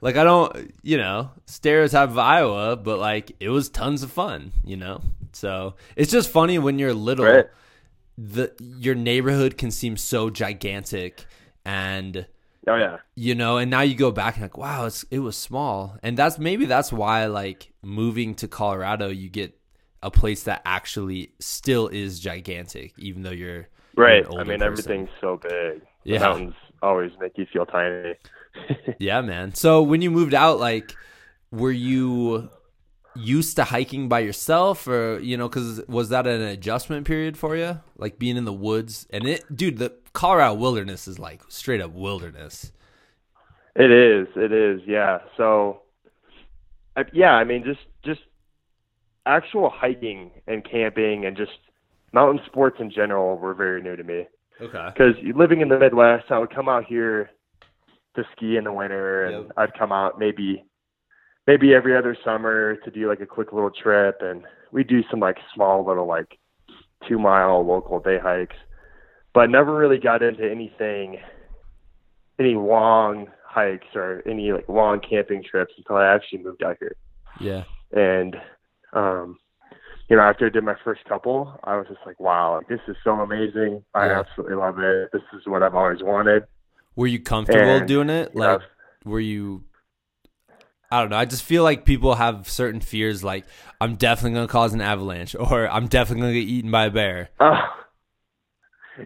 like 0.00 0.16
I 0.16 0.24
don't, 0.24 0.72
you 0.82 0.96
know, 0.98 1.30
stereotype 1.46 2.10
of 2.10 2.18
Iowa, 2.18 2.76
but 2.76 2.98
like 2.98 3.32
it 3.40 3.48
was 3.48 3.68
tons 3.68 4.02
of 4.02 4.10
fun, 4.10 4.52
you 4.64 4.76
know. 4.76 5.00
So 5.32 5.74
it's 5.96 6.10
just 6.10 6.28
funny 6.30 6.58
when 6.58 6.78
you're 6.78 6.92
little, 6.94 7.24
Right. 7.24 7.46
the 8.18 8.52
your 8.78 8.94
neighborhood 8.94 9.56
can 9.56 9.70
seem 9.70 9.96
so 9.96 10.28
gigantic, 10.30 11.24
and 11.64 12.26
Oh 12.66 12.76
yeah. 12.76 12.98
you 13.14 13.34
know, 13.34 13.58
and 13.58 13.70
now 13.70 13.80
you 13.82 13.94
go 13.94 14.10
back 14.10 14.34
and 14.36 14.42
like, 14.44 14.56
wow, 14.56 14.86
it's 14.86 15.04
it 15.10 15.18
was 15.20 15.36
small, 15.36 15.98
and 16.02 16.16
that's 16.16 16.38
maybe 16.38 16.64
that's 16.66 16.92
why 16.92 17.26
like 17.26 17.72
moving 17.82 18.34
to 18.36 18.48
Colorado, 18.48 19.08
you 19.08 19.28
get 19.28 19.58
a 20.02 20.10
place 20.10 20.44
that 20.44 20.62
actually 20.64 21.32
still 21.40 21.88
is 21.88 22.20
gigantic, 22.20 22.94
even 22.98 23.22
though 23.22 23.30
you're 23.30 23.68
you're 24.02 24.14
Right. 24.14 24.24
an 24.24 24.26
I 24.38 24.44
mean, 24.44 24.62
person. 24.62 24.62
everything's 24.62 25.10
so 25.20 25.36
big. 25.42 25.82
The 26.08 26.14
Yeah. 26.14 26.18
mountains 26.18 26.54
always 26.82 27.12
make 27.20 27.36
you 27.36 27.46
feel 27.52 27.66
tiny. 27.66 28.14
Yeah, 28.98 29.20
man. 29.22 29.54
So 29.54 29.82
when 29.82 30.02
you 30.02 30.10
moved 30.10 30.34
out, 30.34 30.58
like, 30.60 30.98
were 31.50 31.70
you 31.72 32.50
used 33.14 33.56
to 33.56 33.64
hiking 33.64 34.08
by 34.08 34.20
yourself, 34.20 34.86
or 34.88 35.20
you 35.20 35.36
know, 35.36 35.48
because 35.48 35.82
was 35.88 36.10
that 36.10 36.26
an 36.26 36.42
adjustment 36.42 37.06
period 37.06 37.38
for 37.38 37.56
you, 37.56 37.80
like 37.96 38.18
being 38.18 38.36
in 38.36 38.44
the 38.46 38.52
woods? 38.52 39.06
And 39.10 39.26
it, 39.28 39.44
dude, 39.54 39.78
the 39.78 39.94
Colorado 40.12 40.54
wilderness 40.54 41.06
is 41.06 41.18
like 41.18 41.42
straight 41.48 41.80
up 41.80 41.92
wilderness. 41.92 42.72
It 43.76 43.90
is. 43.90 44.26
It 44.36 44.52
is. 44.52 44.80
Yeah. 44.86 45.18
So, 45.36 45.82
I, 46.96 47.04
yeah. 47.12 47.32
I 47.32 47.44
mean, 47.44 47.62
just 47.64 47.80
just 48.04 48.20
actual 49.26 49.70
hiking 49.70 50.30
and 50.46 50.64
camping 50.68 51.24
and 51.24 51.36
just 51.36 51.52
mountain 52.12 52.40
sports 52.46 52.76
in 52.80 52.90
general 52.90 53.36
were 53.36 53.54
very 53.54 53.80
new 53.82 53.94
to 53.96 54.02
me. 54.02 54.26
Okay. 54.60 54.88
Because 54.92 55.14
living 55.34 55.60
in 55.60 55.68
the 55.68 55.78
Midwest, 55.78 56.30
I 56.30 56.38
would 56.38 56.54
come 56.54 56.68
out 56.68 56.84
here 56.84 57.30
to 58.16 58.24
ski 58.36 58.56
in 58.56 58.64
the 58.64 58.72
winter, 58.72 59.24
and 59.24 59.46
Yep. 59.46 59.52
I'd 59.56 59.78
come 59.78 59.92
out 59.92 60.18
maybe 60.18 60.64
maybe 61.46 61.74
every 61.74 61.96
other 61.96 62.16
summer 62.24 62.76
to 62.76 62.90
do 62.90 63.08
like 63.08 63.20
a 63.20 63.26
quick 63.26 63.52
little 63.52 63.70
trip, 63.70 64.18
and 64.20 64.42
we 64.72 64.84
do 64.84 65.02
some 65.10 65.20
like 65.20 65.38
small 65.54 65.86
little 65.86 66.06
like 66.06 66.38
two 67.08 67.18
mile 67.18 67.64
local 67.64 68.00
day 68.00 68.18
hikes, 68.18 68.56
but 69.34 69.50
never 69.50 69.74
really 69.76 69.98
got 69.98 70.22
into 70.22 70.48
anything, 70.48 71.18
any 72.38 72.54
long 72.54 73.26
hikes 73.44 73.86
or 73.94 74.22
any 74.26 74.52
like 74.52 74.68
long 74.68 75.00
camping 75.00 75.42
trips 75.42 75.74
until 75.76 75.96
I 75.96 76.06
actually 76.14 76.42
moved 76.42 76.62
out 76.62 76.76
here. 76.78 76.96
Yeah. 77.40 77.64
And 77.92 78.36
um, 78.92 79.38
you 80.08 80.16
know, 80.16 80.22
after 80.22 80.46
I 80.46 80.48
did 80.50 80.64
my 80.64 80.74
first 80.82 81.04
couple, 81.04 81.58
I 81.64 81.76
was 81.76 81.86
just 81.88 82.00
like, 82.04 82.18
wow, 82.18 82.56
like, 82.56 82.68
this 82.68 82.80
is 82.88 82.96
so 83.04 83.12
amazing. 83.12 83.84
I 83.94 84.06
Yeah. 84.06 84.20
absolutely 84.20 84.56
love 84.56 84.78
it. 84.80 85.10
This 85.12 85.22
is 85.34 85.46
what 85.46 85.62
I've 85.62 85.74
always 85.74 86.02
wanted. 86.02 86.44
Were 86.96 87.06
you 87.06 87.20
comfortable 87.20 87.76
And, 87.76 87.86
doing 87.86 88.10
it? 88.10 88.34
know, 88.34 88.54
Like, 88.54 88.62
were 89.04 89.20
you? 89.20 89.64
I 90.90 91.00
don't 91.00 91.10
know. 91.10 91.16
I 91.16 91.24
just 91.24 91.44
feel 91.44 91.62
like 91.62 91.84
people 91.84 92.16
have 92.16 92.48
certain 92.48 92.80
fears, 92.80 93.22
like 93.22 93.44
I'm 93.80 93.94
definitely 93.94 94.34
gonna 94.34 94.48
cause 94.48 94.74
an 94.74 94.80
avalanche, 94.80 95.36
or 95.38 95.68
I'm 95.68 95.86
definitely 95.86 96.22
gonna 96.22 96.34
get 96.34 96.48
eaten 96.48 96.70
by 96.72 96.86
a 96.86 96.90
bear. 96.90 97.30
Uh, 97.38 97.60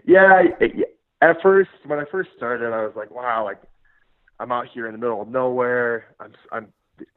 yeah, 0.05 0.43
I- 0.61 0.83
at 1.21 1.41
first, 1.41 1.69
when 1.85 1.97
I 1.99 2.05
first 2.11 2.29
started, 2.35 2.73
I 2.73 2.85
was 2.85 2.93
like, 2.95 3.09
wow, 3.09 3.43
like 3.45 3.61
I'm 4.39 4.51
out 4.51 4.67
here 4.73 4.85
in 4.85 4.91
the 4.91 4.97
middle 4.99 5.21
of 5.21 5.27
nowhere. 5.29 6.13
I'm, 6.19 6.33
I'm, 6.51 6.67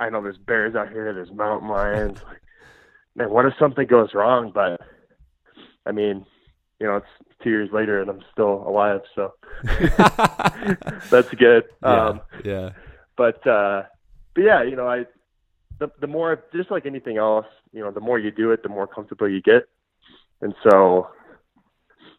I 0.00 0.08
know 0.08 0.22
there's 0.22 0.38
bears 0.38 0.74
out 0.76 0.88
here. 0.90 1.12
There's 1.12 1.32
mountain 1.32 1.68
lions. 1.68 2.18
Like, 2.22 2.40
man, 3.16 3.30
what 3.30 3.44
if 3.46 3.54
something 3.58 3.86
goes 3.86 4.14
wrong? 4.14 4.52
But 4.54 4.80
I 5.84 5.92
mean, 5.92 6.24
you 6.80 6.86
know, 6.86 6.96
it's 6.96 7.06
two 7.42 7.50
years 7.50 7.70
later 7.72 8.00
and 8.00 8.08
I'm 8.08 8.22
still 8.32 8.64
alive, 8.68 9.00
so 9.14 9.34
that's 11.10 11.30
good. 11.34 11.64
yeah. 11.82 12.06
Um, 12.08 12.20
yeah. 12.44 12.70
but 13.16 13.44
uh 13.46 13.82
but 14.34 14.42
yeah 14.42 14.62
you 14.62 14.76
know 14.76 14.86
i 14.88 15.04
the 15.78 15.90
the 16.00 16.06
more 16.06 16.44
just 16.54 16.70
like 16.70 16.86
anything 16.86 17.16
else 17.16 17.46
you 17.72 17.80
know 17.80 17.90
the 17.90 18.00
more 18.00 18.18
you 18.18 18.30
do 18.30 18.50
it 18.52 18.62
the 18.62 18.68
more 18.68 18.86
comfortable 18.86 19.28
you 19.28 19.40
get 19.42 19.68
and 20.40 20.54
so 20.68 21.08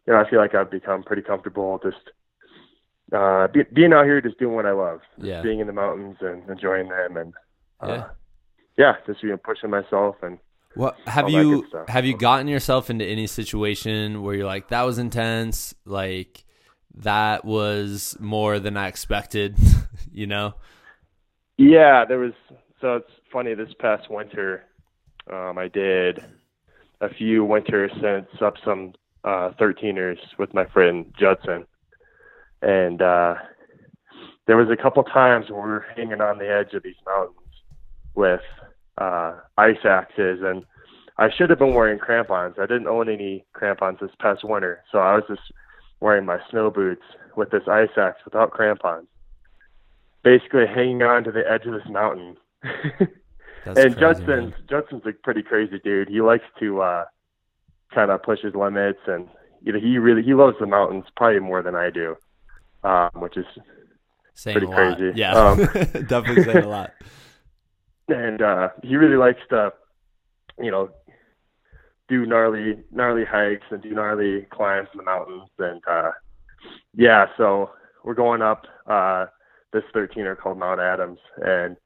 you 0.09 0.15
know 0.15 0.19
i 0.19 0.29
feel 0.29 0.39
like 0.39 0.55
i've 0.55 0.71
become 0.71 1.03
pretty 1.03 1.21
comfortable 1.21 1.79
just 1.83 2.11
uh 3.13 3.47
be, 3.47 3.61
being 3.73 3.93
out 3.93 4.05
here 4.05 4.21
just 4.21 4.39
doing 4.39 4.55
what 4.55 4.65
i 4.65 4.71
love 4.71 5.01
Yeah. 5.17 5.41
being 5.43 5.59
in 5.59 5.67
the 5.67 5.73
mountains 5.73 6.17
and 6.21 6.49
enjoying 6.49 6.89
them 6.89 7.17
and 7.17 7.33
uh, 7.81 7.87
Yeah. 7.87 8.09
yeah 8.77 8.93
just 9.07 9.23
you 9.23 9.29
know 9.29 9.37
pushing 9.37 9.69
myself 9.69 10.17
and 10.23 10.39
What 10.75 10.97
have 11.07 11.29
you 11.29 11.65
have 11.87 12.05
you 12.05 12.17
gotten 12.17 12.47
yourself 12.47 12.89
into 12.89 13.05
any 13.05 13.27
situation 13.27 14.21
where 14.23 14.35
you're 14.35 14.45
like 14.45 14.67
that 14.69 14.83
was 14.83 14.99
intense, 14.99 15.73
like 15.85 16.45
that 16.95 17.45
was 17.45 18.17
more 18.19 18.59
than 18.59 18.77
I 18.77 18.87
expected, 18.87 19.57
you 20.11 20.27
know? 20.27 20.53
Yeah, 21.57 22.05
there 22.05 22.19
was. 22.19 22.33
So 22.81 22.97
it's 22.97 23.11
funny. 23.31 23.53
This 23.53 23.73
past 23.79 24.09
winter, 24.09 24.63
um, 25.31 25.57
I 25.57 25.67
did 25.67 26.19
a 27.01 27.09
few 27.13 27.43
winter 27.43 27.85
ascents 27.85 28.41
up 28.41 28.55
some 28.63 28.93
uh, 29.23 29.51
13ers 29.59 30.19
with 30.37 30.53
my 30.53 30.65
friend 30.65 31.13
Judson, 31.19 31.65
and 32.61 33.01
uh, 33.01 33.35
there 34.47 34.57
was 34.57 34.69
a 34.69 34.81
couple 34.81 35.03
times 35.03 35.49
where 35.49 35.61
we 35.61 35.69
were 35.69 35.85
hanging 35.95 36.21
on 36.21 36.37
the 36.37 36.49
edge 36.49 36.73
of 36.73 36.83
these 36.83 36.95
mountains 37.05 37.35
with 38.15 38.41
uh, 38.97 39.35
ice 39.57 39.85
axes, 39.85 40.39
and 40.43 40.65
I 41.17 41.29
should 41.35 41.49
have 41.49 41.59
been 41.59 41.73
wearing 41.73 41.99
crampons. 41.99 42.55
I 42.57 42.65
didn't 42.65 42.87
own 42.87 43.09
any 43.09 43.45
crampons 43.53 43.99
this 44.01 44.11
past 44.19 44.43
winter, 44.43 44.83
so 44.91 44.99
I 44.99 45.15
was 45.15 45.23
just 45.27 45.41
wearing 45.99 46.25
my 46.25 46.39
snow 46.49 46.71
boots 46.71 47.03
with 47.35 47.51
this 47.51 47.67
ice 47.67 47.89
axe 47.97 48.21
without 48.25 48.51
crampons, 48.51 49.07
basically 50.23 50.65
hanging 50.65 51.03
on 51.03 51.23
to 51.25 51.31
the 51.31 51.43
edge 51.49 51.65
of 51.65 51.73
this 51.73 51.89
mountain. 51.89 52.37
And 53.65 53.75
crazy, 53.75 53.99
Judson's 53.99 54.27
man. 54.27 54.53
Judson's 54.69 55.03
a 55.05 55.11
pretty 55.23 55.43
crazy 55.43 55.79
dude. 55.83 56.09
He 56.09 56.21
likes 56.21 56.45
to 56.59 56.81
uh, 56.81 57.05
kind 57.93 58.11
of 58.11 58.23
push 58.23 58.39
his 58.41 58.55
limits, 58.55 58.99
and 59.07 59.27
you 59.61 59.73
know 59.73 59.79
he 59.79 59.97
really 59.97 60.23
he 60.23 60.33
loves 60.33 60.57
the 60.59 60.65
mountains 60.65 61.05
probably 61.15 61.39
more 61.39 61.61
than 61.61 61.75
I 61.75 61.89
do, 61.89 62.15
um, 62.83 63.09
which 63.15 63.37
is 63.37 63.45
saying 64.33 64.53
pretty 64.57 64.67
a 64.67 64.69
lot. 64.69 64.97
crazy. 64.97 65.17
Yeah, 65.17 65.33
Um, 65.33 65.57
definitely 66.07 66.43
saying 66.43 66.63
a 66.63 66.69
lot. 66.69 66.91
and 68.07 68.41
uh, 68.41 68.69
he 68.83 68.95
really 68.95 69.17
likes 69.17 69.41
to, 69.49 69.71
you 70.59 70.71
know, 70.71 70.89
do 72.07 72.25
gnarly 72.25 72.77
gnarly 72.91 73.25
hikes 73.25 73.67
and 73.69 73.81
do 73.81 73.89
gnarly 73.91 74.47
climbs 74.51 74.89
in 74.93 74.97
the 74.97 75.03
mountains. 75.03 75.49
And 75.59 75.81
uh, 75.87 76.11
yeah, 76.95 77.27
so 77.37 77.71
we're 78.03 78.13
going 78.15 78.41
up 78.41 78.65
uh, 78.87 79.25
this 79.73 79.83
13er 79.93 80.37
called 80.37 80.57
Mount 80.57 80.79
Adams, 80.79 81.19
and 81.37 81.77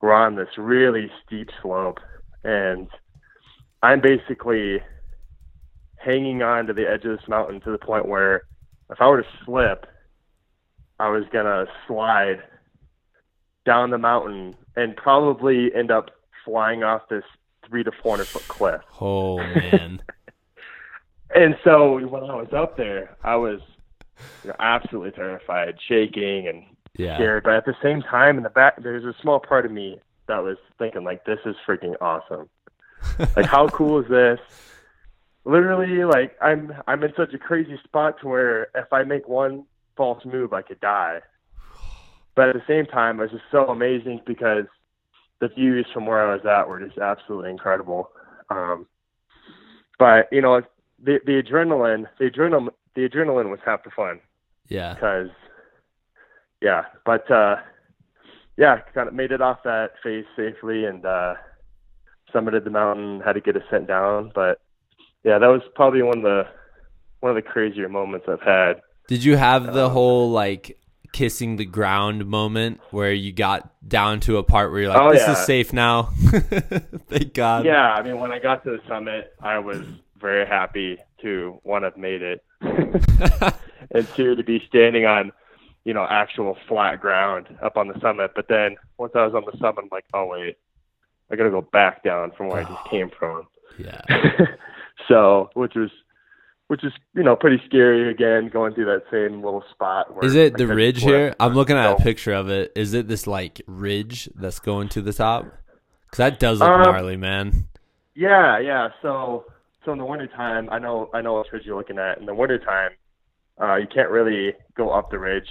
we're 0.00 0.12
on 0.12 0.36
this 0.36 0.48
really 0.56 1.10
steep 1.24 1.50
slope, 1.62 1.98
and 2.42 2.88
I'm 3.82 4.00
basically 4.00 4.80
hanging 6.04 6.42
on 6.42 6.66
to 6.66 6.72
the 6.72 6.88
edge 6.90 7.04
of 7.04 7.18
this 7.18 7.28
mountain 7.28 7.60
to 7.60 7.70
the 7.70 7.78
point 7.78 8.08
where 8.08 8.44
if 8.90 9.00
I 9.00 9.06
were 9.08 9.22
to 9.22 9.28
slip, 9.44 9.86
I 10.98 11.08
was 11.08 11.24
gonna 11.32 11.66
slide 11.86 12.42
down 13.64 13.90
the 13.90 13.98
mountain 13.98 14.54
and 14.76 14.96
probably 14.96 15.74
end 15.74 15.90
up 15.90 16.10
flying 16.44 16.82
off 16.82 17.02
this 17.08 17.24
three 17.68 17.84
to 17.84 17.92
four 18.02 18.16
hundred 18.16 18.28
foot 18.28 18.48
cliff. 18.48 18.80
Oh 19.00 19.38
man. 19.38 20.02
And 21.32 21.56
so 21.62 21.92
when 22.08 22.24
I 22.24 22.34
was 22.34 22.48
up 22.52 22.76
there, 22.76 23.16
I 23.22 23.36
was 23.36 23.60
you 24.42 24.48
know, 24.48 24.56
absolutely 24.58 25.12
terrified, 25.12 25.76
shaking 25.86 26.48
and 26.48 26.64
Yeah. 26.98 27.14
scared. 27.18 27.44
But 27.44 27.52
at 27.54 27.64
the 27.66 27.76
same 27.80 28.02
time, 28.02 28.36
in 28.36 28.42
the 28.42 28.50
back, 28.50 28.82
there's 28.82 29.04
a 29.04 29.14
small 29.22 29.38
part 29.38 29.64
of 29.64 29.70
me 29.70 30.00
that 30.26 30.42
was 30.42 30.56
thinking 30.76 31.04
like, 31.04 31.24
"This 31.26 31.38
is 31.44 31.54
freaking 31.64 31.94
awesome! 32.00 32.48
Like, 33.36 33.46
how 33.46 33.68
cool 33.68 34.00
is 34.00 34.08
this?" 34.08 34.40
Literally, 35.44 36.04
like 36.04 36.36
I'm 36.40 36.72
I'm 36.86 37.02
in 37.02 37.12
such 37.16 37.32
a 37.34 37.38
crazy 37.38 37.78
spot 37.84 38.20
to 38.20 38.28
where 38.28 38.68
if 38.74 38.92
I 38.92 39.02
make 39.04 39.28
one 39.28 39.64
false 39.96 40.24
move, 40.24 40.52
I 40.52 40.62
could 40.62 40.80
die. 40.80 41.20
But 42.34 42.50
at 42.50 42.54
the 42.54 42.62
same 42.68 42.86
time, 42.86 43.18
it 43.18 43.22
was 43.22 43.30
just 43.32 43.44
so 43.50 43.66
amazing 43.68 44.20
because 44.26 44.66
the 45.40 45.48
views 45.48 45.86
from 45.92 46.06
where 46.06 46.28
I 46.28 46.34
was 46.34 46.44
at 46.44 46.68
were 46.68 46.84
just 46.84 46.98
absolutely 46.98 47.50
incredible. 47.50 48.10
Um, 48.50 48.86
but 49.98 50.28
you 50.30 50.42
know, 50.42 50.62
the 51.02 51.20
the 51.24 51.42
adrenaline, 51.42 52.06
the 52.18 52.30
adrenaline, 52.30 52.68
the 52.94 53.08
adrenaline 53.08 53.50
was 53.50 53.60
half 53.64 53.84
the 53.84 53.90
fun 53.90 54.20
Yeah. 54.68 54.94
because 54.94 55.30
yeah 56.60 56.84
but 57.06 57.30
uh 57.30 57.56
yeah 58.56 58.80
kind 58.94 59.08
of 59.08 59.14
made 59.14 59.32
it 59.32 59.40
off 59.40 59.62
that 59.64 59.92
face 60.02 60.26
safely 60.36 60.84
and 60.84 61.06
uh 61.06 61.34
summited 62.34 62.64
the 62.64 62.70
mountain 62.70 63.20
had 63.24 63.32
to 63.32 63.40
get 63.40 63.56
a 63.56 63.60
sent 63.70 63.86
down 63.86 64.30
but 64.34 64.60
yeah 65.24 65.38
that 65.38 65.46
was 65.48 65.62
probably 65.74 66.02
one 66.02 66.18
of 66.18 66.22
the 66.24 66.46
one 67.20 67.30
of 67.30 67.36
the 67.36 67.42
crazier 67.42 67.88
moments 67.88 68.26
i've 68.28 68.40
had 68.42 68.80
Did 69.08 69.22
you 69.24 69.36
have 69.36 69.72
the 69.72 69.86
Um, 69.86 69.92
whole 69.92 70.30
like 70.30 70.78
kissing 71.12 71.56
the 71.56 71.64
ground 71.64 72.24
moment 72.26 72.80
where 72.92 73.12
you 73.12 73.32
got 73.32 73.68
down 73.88 74.20
to 74.20 74.36
a 74.36 74.44
part 74.44 74.70
where 74.70 74.82
you're 74.82 74.90
like, 74.90 75.00
Oh, 75.00 75.10
"This 75.12 75.22
yeah. 75.22 75.32
is 75.32 75.38
safe 75.44 75.72
now." 75.72 76.02
Thank 77.08 77.34
God. 77.34 77.64
yeah 77.64 77.92
i 77.94 78.02
mean 78.02 78.18
when 78.20 78.30
i 78.32 78.38
got 78.38 78.62
to 78.64 78.70
the 78.70 78.80
summit 78.88 79.34
i 79.40 79.58
was 79.58 79.82
very 80.20 80.46
happy 80.46 80.98
to 81.22 81.58
one 81.64 81.82
have 81.82 81.96
made 81.96 82.22
it 82.22 82.44
and 83.90 84.06
two 84.14 84.34
to 84.36 84.42
be 84.44 84.62
standing 84.68 85.04
on 85.06 85.32
you 85.84 85.94
know 85.94 86.06
actual 86.08 86.56
flat 86.68 87.00
ground 87.00 87.46
up 87.62 87.76
on 87.76 87.88
the 87.88 87.98
summit 88.00 88.30
but 88.36 88.46
then 88.48 88.76
once 88.98 89.12
i 89.16 89.24
was 89.24 89.34
on 89.34 89.42
the 89.50 89.58
summit 89.58 89.78
i'm 89.82 89.88
like 89.90 90.04
oh 90.14 90.26
wait 90.26 90.56
i 91.30 91.36
gotta 91.36 91.50
go 91.50 91.62
back 91.72 92.02
down 92.04 92.30
from 92.36 92.48
where 92.48 92.60
i 92.60 92.64
just 92.64 92.84
came 92.90 93.10
from 93.18 93.46
yeah. 93.78 94.00
so 95.10 95.50
which 95.54 95.74
was 95.74 95.90
which 96.68 96.84
is 96.84 96.92
you 97.14 97.22
know 97.24 97.34
pretty 97.36 97.60
scary 97.66 98.08
again 98.10 98.48
going 98.48 98.72
through 98.74 98.84
that 98.86 99.02
same 99.10 99.42
little 99.42 99.64
spot 99.72 100.14
where 100.14 100.24
Is 100.24 100.34
it 100.36 100.56
the 100.56 100.66
ridge 100.68 101.02
here? 101.02 101.34
I'm 101.40 101.52
looking 101.54 101.76
at 101.76 101.92
a 101.98 102.02
picture 102.02 102.32
of 102.32 102.48
it. 102.48 102.70
Is 102.76 102.94
it 102.94 103.08
this 103.08 103.26
like 103.26 103.60
ridge 103.66 104.28
that's 104.36 104.60
going 104.60 104.88
to 104.90 105.02
the 105.02 105.12
top? 105.12 105.44
Because 106.06 106.18
that 106.18 106.38
does 106.38 106.60
look 106.60 106.68
Um, 106.70 106.82
gnarly, 106.82 107.16
man. 107.16 107.66
yeah 108.14 108.58
yeah 108.58 108.88
so 109.02 109.44
so 109.84 109.92
in 109.92 109.98
the 109.98 110.04
wintertime 110.04 110.68
i 110.70 110.78
know 110.78 111.08
i 111.14 111.20
know 111.20 111.34
what 111.34 111.46
ridge 111.52 111.64
you're 111.64 111.76
looking 111.76 111.98
at 111.98 112.18
in 112.18 112.26
the 112.26 112.34
wintertime 112.34 112.90
uh 113.62 113.76
you 113.76 113.86
can't 113.86 114.10
really 114.10 114.52
go 114.76 114.90
up 114.90 115.10
the 115.10 115.18
ridge 115.18 115.48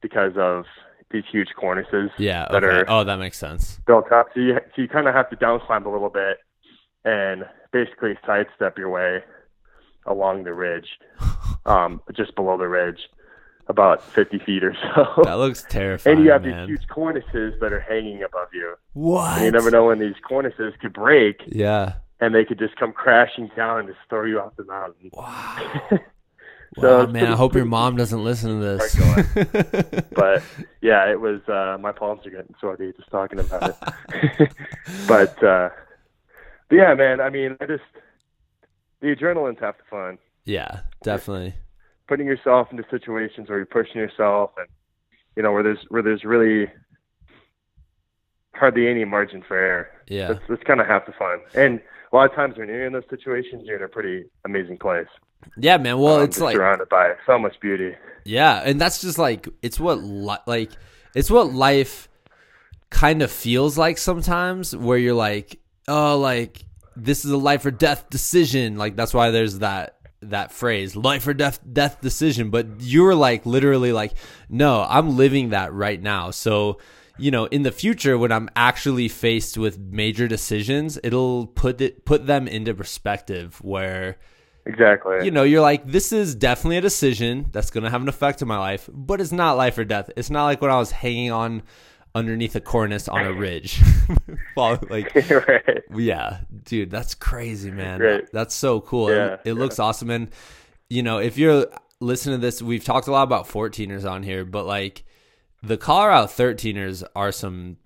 because 0.00 0.32
of 0.36 0.64
these 1.10 1.24
huge 1.30 1.48
cornices 1.60 2.10
Yeah. 2.18 2.46
that 2.52 2.64
are 2.64 2.84
Oh, 2.88 3.04
that 3.04 3.18
makes 3.18 3.36
sense. 3.38 3.80
built 3.86 4.10
up 4.12 4.28
so 4.34 4.40
you 4.40 4.54
so 4.74 4.82
you 4.82 4.88
kind 4.88 5.08
of 5.08 5.14
have 5.14 5.28
to 5.30 5.36
down 5.36 5.60
climb 5.60 5.84
a 5.86 5.92
little 5.92 6.08
bit 6.10 6.38
and 7.04 7.44
basically 7.72 8.16
sidestep 8.26 8.78
your 8.78 8.90
way 8.90 9.22
along 10.06 10.44
the 10.44 10.52
ridge 10.52 10.88
um 11.66 12.00
just 12.14 12.34
below 12.34 12.56
the 12.58 12.68
ridge 12.68 12.98
about 13.68 14.02
50 14.02 14.40
feet 14.40 14.64
or 14.64 14.74
so 14.74 15.22
That 15.22 15.34
looks 15.38 15.64
terrifying, 15.68 16.16
and 16.16 16.24
you 16.24 16.32
have 16.32 16.42
man. 16.42 16.66
these 16.68 16.78
huge 16.78 16.88
cornices 16.88 17.58
that 17.60 17.72
are 17.72 17.80
hanging 17.80 18.22
above 18.22 18.48
you. 18.52 18.74
what? 18.92 19.36
And 19.36 19.44
you 19.46 19.50
never 19.52 19.70
know 19.70 19.86
when 19.86 19.98
these 20.00 20.16
cornices 20.28 20.72
could 20.80 20.92
break 20.92 21.36
Yeah. 21.46 21.94
and 22.20 22.34
they 22.34 22.44
could 22.44 22.58
just 22.58 22.74
come 22.76 22.92
crashing 22.92 23.50
down 23.56 23.78
and 23.80 23.88
just 23.88 24.00
throw 24.10 24.24
you 24.24 24.40
off 24.40 24.56
the 24.56 24.64
mountain. 24.64 25.10
Wow. 25.12 25.88
So 26.80 27.00
wow, 27.04 27.06
man, 27.06 27.26
I 27.30 27.36
hope 27.36 27.54
your 27.54 27.66
mom 27.66 27.96
doesn't 27.96 28.24
listen 28.24 28.58
to 28.58 28.64
this. 28.78 28.96
But 30.14 30.42
yeah, 30.80 31.10
it 31.10 31.20
was 31.20 31.40
uh 31.46 31.76
my 31.78 31.92
palms 31.92 32.26
are 32.26 32.30
getting 32.30 32.54
sweaty 32.60 32.92
just 32.96 33.10
talking 33.10 33.40
about 33.40 33.76
it. 34.40 34.52
but 35.06 35.44
uh 35.44 35.68
but 36.72 36.76
yeah, 36.78 36.94
man, 36.94 37.20
I 37.20 37.28
mean 37.30 37.56
I 37.60 37.66
just 37.66 37.82
the 39.00 39.08
adrenaline's 39.14 39.58
half 39.60 39.76
the 39.76 39.84
fun. 39.90 40.18
yeah, 40.44 40.80
definitely. 41.02 41.54
Putting 42.08 42.26
yourself 42.26 42.68
into 42.70 42.84
situations 42.90 43.48
where 43.48 43.58
you're 43.58 43.66
pushing 43.66 43.96
yourself 44.00 44.50
and 44.56 44.66
you 45.36 45.42
know, 45.42 45.52
where 45.52 45.62
there's 45.62 45.84
where 45.88 46.02
there's 46.02 46.24
really 46.24 46.70
hardly 48.54 48.88
any 48.88 49.04
margin 49.04 49.42
for 49.46 49.56
error. 49.56 49.88
Yeah. 50.08 50.28
That's 50.28 50.44
that's 50.48 50.62
kind 50.64 50.80
of 50.80 50.86
half 50.86 51.06
the 51.06 51.12
fun. 51.12 51.40
And 51.54 51.80
a 52.12 52.16
lot 52.16 52.28
of 52.30 52.36
times 52.36 52.56
when 52.58 52.68
you're 52.68 52.86
in 52.86 52.92
those 52.92 53.08
situations, 53.08 53.62
you're 53.64 53.76
in 53.78 53.82
a 53.82 53.88
pretty 53.88 54.24
amazing 54.44 54.78
place. 54.78 55.06
Yeah, 55.56 55.76
man. 55.78 55.98
Well, 55.98 56.18
Um, 56.18 56.24
it's 56.24 56.40
like 56.40 56.54
surrounded 56.56 56.88
by 56.88 57.14
so 57.26 57.38
much 57.38 57.58
beauty. 57.60 57.94
Yeah, 58.24 58.62
and 58.64 58.80
that's 58.80 59.00
just 59.00 59.18
like 59.18 59.48
it's 59.62 59.80
what 59.80 59.98
li- 60.02 60.36
like 60.46 60.70
it's 61.14 61.30
what 61.30 61.52
life 61.52 62.08
kind 62.90 63.22
of 63.22 63.30
feels 63.30 63.78
like 63.78 63.96
sometimes 63.98 64.76
where 64.76 64.98
you're 64.98 65.14
like, 65.14 65.58
"Oh, 65.88 66.18
like 66.18 66.64
this 66.96 67.24
is 67.24 67.30
a 67.30 67.36
life 67.36 67.64
or 67.64 67.70
death 67.70 68.08
decision." 68.10 68.76
Like 68.76 68.96
that's 68.96 69.14
why 69.14 69.30
there's 69.30 69.60
that 69.60 69.98
that 70.22 70.52
phrase, 70.52 70.94
life 70.94 71.26
or 71.26 71.34
death 71.34 71.60
death 71.72 72.00
decision, 72.00 72.50
but 72.50 72.66
you're 72.80 73.14
like 73.14 73.44
literally 73.46 73.92
like, 73.92 74.12
"No, 74.48 74.86
I'm 74.88 75.16
living 75.16 75.50
that 75.50 75.72
right 75.72 76.00
now." 76.00 76.30
So, 76.30 76.78
you 77.18 77.30
know, 77.30 77.46
in 77.46 77.62
the 77.62 77.72
future 77.72 78.16
when 78.16 78.32
I'm 78.32 78.48
actually 78.54 79.08
faced 79.08 79.58
with 79.58 79.78
major 79.78 80.28
decisions, 80.28 80.98
it'll 81.02 81.46
put 81.46 81.80
it 81.80 82.04
put 82.04 82.26
them 82.26 82.46
into 82.48 82.74
perspective 82.74 83.58
where 83.62 84.18
Exactly. 84.64 85.24
you 85.24 85.30
know, 85.30 85.42
you're 85.42 85.60
like, 85.60 85.86
this 85.86 86.12
is 86.12 86.34
definitely 86.34 86.76
a 86.76 86.82
decision 86.82 87.46
that's 87.50 87.70
going 87.70 87.84
to 87.84 87.90
have 87.90 88.02
an 88.02 88.08
effect 88.08 88.42
on 88.42 88.48
my 88.48 88.58
life, 88.58 88.88
but 88.92 89.20
it's 89.20 89.32
not 89.32 89.56
life 89.56 89.76
or 89.76 89.84
death. 89.84 90.10
It's 90.16 90.30
not 90.30 90.44
like 90.44 90.60
when 90.60 90.70
I 90.70 90.78
was 90.78 90.92
hanging 90.92 91.32
on 91.32 91.62
underneath 92.14 92.54
a 92.56 92.60
cornice 92.60 93.08
on 93.08 93.24
a 93.26 93.32
ridge. 93.32 93.80
Like, 94.56 95.14
right. 95.30 95.82
yeah, 95.94 96.40
dude, 96.64 96.90
that's 96.90 97.14
crazy, 97.14 97.70
man. 97.70 98.00
Right. 98.00 98.28
That's 98.32 98.54
so 98.54 98.80
cool. 98.82 99.10
Yeah, 99.10 99.34
it 99.34 99.40
it 99.50 99.54
looks 99.54 99.78
awesome. 99.78 100.10
And, 100.10 100.28
you 100.90 101.02
know, 101.02 101.18
if 101.18 101.38
you're 101.38 101.66
listening 102.00 102.36
to 102.38 102.40
this, 102.40 102.60
we've 102.60 102.84
talked 102.84 103.06
a 103.08 103.12
lot 103.12 103.22
about 103.22 103.48
14ers 103.48 104.08
on 104.08 104.22
here, 104.22 104.44
but 104.44 104.66
like 104.66 105.04
the 105.62 105.78
Colorado 105.78 106.26
13ers 106.26 107.02
are 107.16 107.32
some 107.32 107.78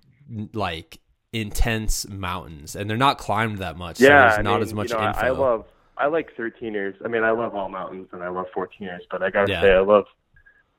like 0.55 0.99
intense 1.33 2.09
mountains 2.09 2.75
and 2.75 2.89
they're 2.91 2.97
not 2.97 3.19
climbed 3.19 3.59
that 3.59 3.77
much. 3.77 3.99
so 3.99 4.05
Yeah. 4.05 4.23
there's 4.23 4.39
I 4.39 4.43
not 4.43 4.55
mean, 4.55 4.62
as 4.62 4.75
much 4.75 4.91
you 4.91 4.97
know, 4.99 5.07
info. 5.09 5.21
I, 5.21 5.27
I 5.27 5.31
love 5.31 5.65
I 5.99 6.07
like 6.09 6.35
13ers. 6.37 6.95
I 7.05 7.09
mean, 7.09 7.23
I 7.23 7.31
love 7.31 7.55
all 7.55 7.69
mountains 7.69 8.09
and 8.12 8.23
I 8.23 8.29
love 8.29 8.47
14ers, 8.57 9.01
but 9.11 9.23
I 9.23 9.31
gotta 9.31 9.53
Yeah. 9.53 9.61
say, 9.62 9.73
I 9.73 9.81
love 9.81 10.07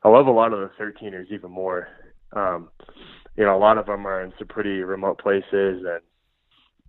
I 0.04 0.10
love 0.10 0.28
a 0.28 0.32
lot 0.32 0.52
of 0.54 0.60
the 0.60 0.70
13ers 0.84 1.32
even 1.32 1.52
more. 1.52 1.88
Um, 2.34 2.70
you 3.38 3.46
know, 3.46 3.56
a 3.56 3.60
lot 3.60 3.78
of 3.78 3.86
them 3.86 4.06
are 4.06 4.22
in 4.22 4.34
some 4.38 4.48
pretty 4.48 4.82
remote 4.82 5.20
places 5.20 5.86
and 5.86 6.02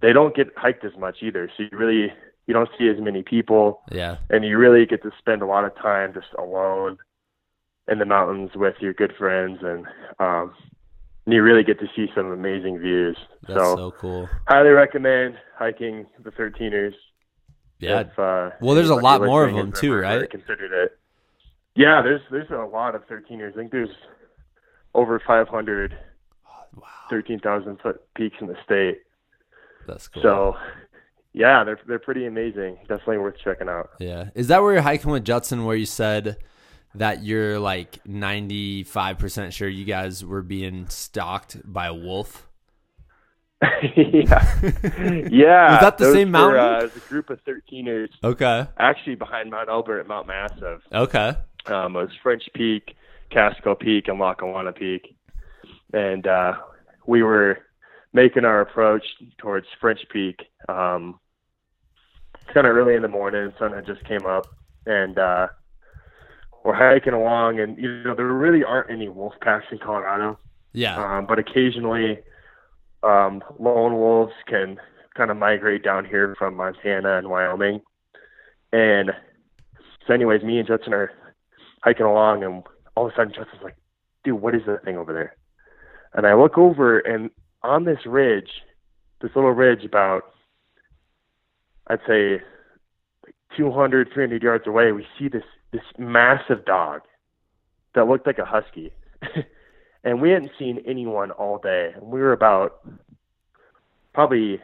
they 0.00 0.12
don't 0.12 0.34
get 0.34 0.48
hiked 0.56 0.84
as 0.84 0.96
much 0.98 1.18
either. 1.22 1.50
So 1.56 1.64
you 1.70 1.76
really 1.76 2.12
you 2.46 2.54
don't 2.54 2.70
see 2.78 2.88
as 2.88 2.98
many 2.98 3.22
people. 3.22 3.82
yeah. 3.92 4.16
and 4.30 4.44
you 4.44 4.56
really 4.56 4.86
get 4.86 5.02
to 5.02 5.10
spend 5.18 5.42
a 5.42 5.46
lot 5.46 5.64
of 5.64 5.76
time 5.76 6.14
just 6.14 6.32
alone 6.38 6.96
in 7.88 7.98
the 7.98 8.04
mountains 8.04 8.50
with 8.54 8.74
your 8.80 8.92
good 8.92 9.12
friends, 9.16 9.60
and 9.62 9.86
um, 10.18 10.54
and 11.24 11.34
you 11.34 11.42
really 11.42 11.62
get 11.62 11.78
to 11.80 11.86
see 11.94 12.06
some 12.14 12.30
amazing 12.30 12.78
views. 12.78 13.16
That's 13.46 13.60
so, 13.60 13.76
so 13.76 13.90
cool. 13.92 14.28
Highly 14.46 14.70
recommend 14.70 15.36
hiking 15.56 16.06
the 16.22 16.30
13ers. 16.30 16.94
Yeah. 17.80 18.00
If, 18.00 18.18
uh, 18.18 18.50
well, 18.60 18.74
there's 18.74 18.90
a 18.90 18.94
lot 18.94 19.22
more 19.22 19.46
of 19.46 19.54
them 19.54 19.72
too, 19.72 19.94
right? 19.94 20.28
Considered 20.30 20.72
it. 20.72 20.98
Yeah, 21.74 22.02
there's 22.02 22.22
there's 22.30 22.50
a 22.50 22.66
lot 22.66 22.94
of 22.94 23.06
13ers. 23.08 23.52
I 23.52 23.56
think 23.56 23.72
there's 23.72 23.90
over 24.94 25.20
500 25.24 25.96
wow. 26.74 26.82
13,000 27.10 27.80
foot 27.80 28.02
peaks 28.14 28.36
in 28.40 28.46
the 28.46 28.56
state. 28.64 29.00
That's 29.86 30.08
cool. 30.08 30.22
So, 30.22 30.56
yeah, 31.32 31.64
they're 31.64 31.78
they're 31.86 31.98
pretty 31.98 32.26
amazing. 32.26 32.78
Definitely 32.88 33.18
worth 33.18 33.36
checking 33.42 33.68
out. 33.68 33.90
Yeah, 33.98 34.30
is 34.34 34.48
that 34.48 34.62
where 34.62 34.74
you're 34.74 34.82
hiking 34.82 35.10
with 35.10 35.24
Judson? 35.24 35.64
Where 35.64 35.76
you 35.76 35.86
said 35.86 36.36
that 36.94 37.22
you're 37.22 37.58
like 37.58 38.06
95 38.06 39.18
percent 39.18 39.54
sure 39.54 39.68
you 39.68 39.84
guys 39.84 40.24
were 40.24 40.42
being 40.42 40.88
stalked 40.88 41.56
by 41.64 41.86
a 41.86 41.94
wolf? 41.94 42.48
yeah, 43.62 44.60
yeah. 45.30 45.72
Was 45.72 45.80
that 45.80 45.98
the 45.98 46.12
same 46.12 46.30
mountain? 46.30 46.52
Were, 46.52 46.58
uh, 46.58 46.78
it 46.80 46.94
was 46.94 46.96
a 46.96 47.08
group 47.08 47.30
of 47.30 47.44
13ers. 47.44 48.10
Okay. 48.22 48.66
Actually, 48.78 49.16
behind 49.16 49.50
Mount 49.50 49.68
Elbert 49.68 50.00
at 50.00 50.06
Mount 50.06 50.28
Massive. 50.28 50.82
Okay. 50.92 51.34
Um, 51.66 51.96
it 51.96 52.00
was 52.00 52.10
French 52.22 52.44
Peak, 52.54 52.94
Casco 53.30 53.74
Peak, 53.74 54.06
and 54.06 54.20
Lackawanna 54.20 54.72
Peak, 54.72 55.16
and 55.92 56.26
uh, 56.26 56.54
we 57.06 57.22
were 57.22 57.58
making 58.12 58.44
our 58.44 58.60
approach 58.60 59.04
towards 59.38 59.66
French 59.80 60.00
Peak. 60.12 60.40
Um, 60.68 61.18
kind 62.52 62.66
of 62.66 62.74
early 62.74 62.94
in 62.94 63.02
the 63.02 63.08
morning, 63.08 63.52
sun 63.58 63.72
had 63.72 63.86
just 63.86 64.04
came 64.04 64.26
up, 64.26 64.46
and 64.86 65.18
uh, 65.18 65.48
we're 66.64 66.74
hiking 66.74 67.12
along, 67.12 67.60
and 67.60 67.78
you 67.78 68.02
know 68.02 68.14
there 68.14 68.26
really 68.26 68.64
aren't 68.64 68.90
any 68.90 69.08
wolf 69.08 69.34
packs 69.40 69.66
in 69.70 69.78
Colorado. 69.78 70.38
Yeah. 70.72 70.96
Um, 70.96 71.26
but 71.26 71.38
occasionally, 71.38 72.18
um, 73.02 73.42
lone 73.58 73.94
wolves 73.94 74.32
can 74.46 74.78
kind 75.16 75.30
of 75.30 75.36
migrate 75.36 75.82
down 75.82 76.04
here 76.04 76.34
from 76.38 76.56
Montana 76.56 77.18
and 77.18 77.28
Wyoming, 77.28 77.80
and 78.72 79.12
so 80.06 80.14
anyways, 80.14 80.42
me 80.42 80.58
and 80.58 80.66
Judson 80.66 80.94
are 80.94 81.10
hiking 81.82 82.06
along, 82.06 82.42
and 82.42 82.62
all 82.96 83.06
of 83.06 83.12
a 83.12 83.16
sudden 83.16 83.32
Judson's 83.34 83.62
like, 83.62 83.76
"Dude, 84.24 84.40
what 84.40 84.54
is 84.54 84.62
that 84.66 84.84
thing 84.84 84.96
over 84.96 85.12
there?" 85.12 85.36
And 86.14 86.26
I 86.26 86.34
look 86.34 86.58
over, 86.58 86.98
and 86.98 87.30
on 87.62 87.84
this 87.84 87.98
ridge, 88.06 88.50
this 89.20 89.30
little 89.34 89.52
ridge 89.52 89.84
about, 89.84 90.22
I'd 91.86 92.00
say, 92.06 92.40
like 93.24 93.34
200, 93.56 94.08
300 94.12 94.42
yards 94.42 94.66
away, 94.66 94.92
we 94.92 95.06
see 95.18 95.28
this 95.28 95.44
this 95.70 95.82
massive 95.98 96.64
dog 96.64 97.02
that 97.94 98.08
looked 98.08 98.26
like 98.26 98.38
a 98.38 98.44
husky. 98.44 98.92
and 100.04 100.22
we 100.22 100.30
hadn't 100.30 100.52
seen 100.58 100.82
anyone 100.86 101.30
all 101.30 101.58
day. 101.58 101.90
And 101.94 102.06
we 102.06 102.20
were 102.20 102.32
about 102.32 102.80
probably 104.14 104.60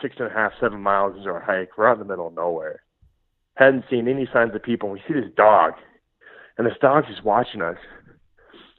six 0.00 0.16
and 0.18 0.28
a 0.28 0.32
half, 0.32 0.52
seven 0.60 0.80
miles 0.80 1.16
into 1.16 1.30
our 1.30 1.40
hike. 1.40 1.76
We're 1.76 1.88
out 1.88 1.94
in 1.94 2.00
the 2.00 2.04
middle 2.04 2.28
of 2.28 2.34
nowhere. 2.34 2.82
Hadn't 3.54 3.84
seen 3.88 4.08
any 4.08 4.28
signs 4.32 4.54
of 4.54 4.62
people. 4.62 4.90
We 4.90 5.02
see 5.06 5.14
this 5.14 5.30
dog, 5.36 5.74
and 6.58 6.66
this 6.66 6.76
dog's 6.80 7.06
just 7.08 7.24
watching 7.24 7.62
us. 7.62 7.76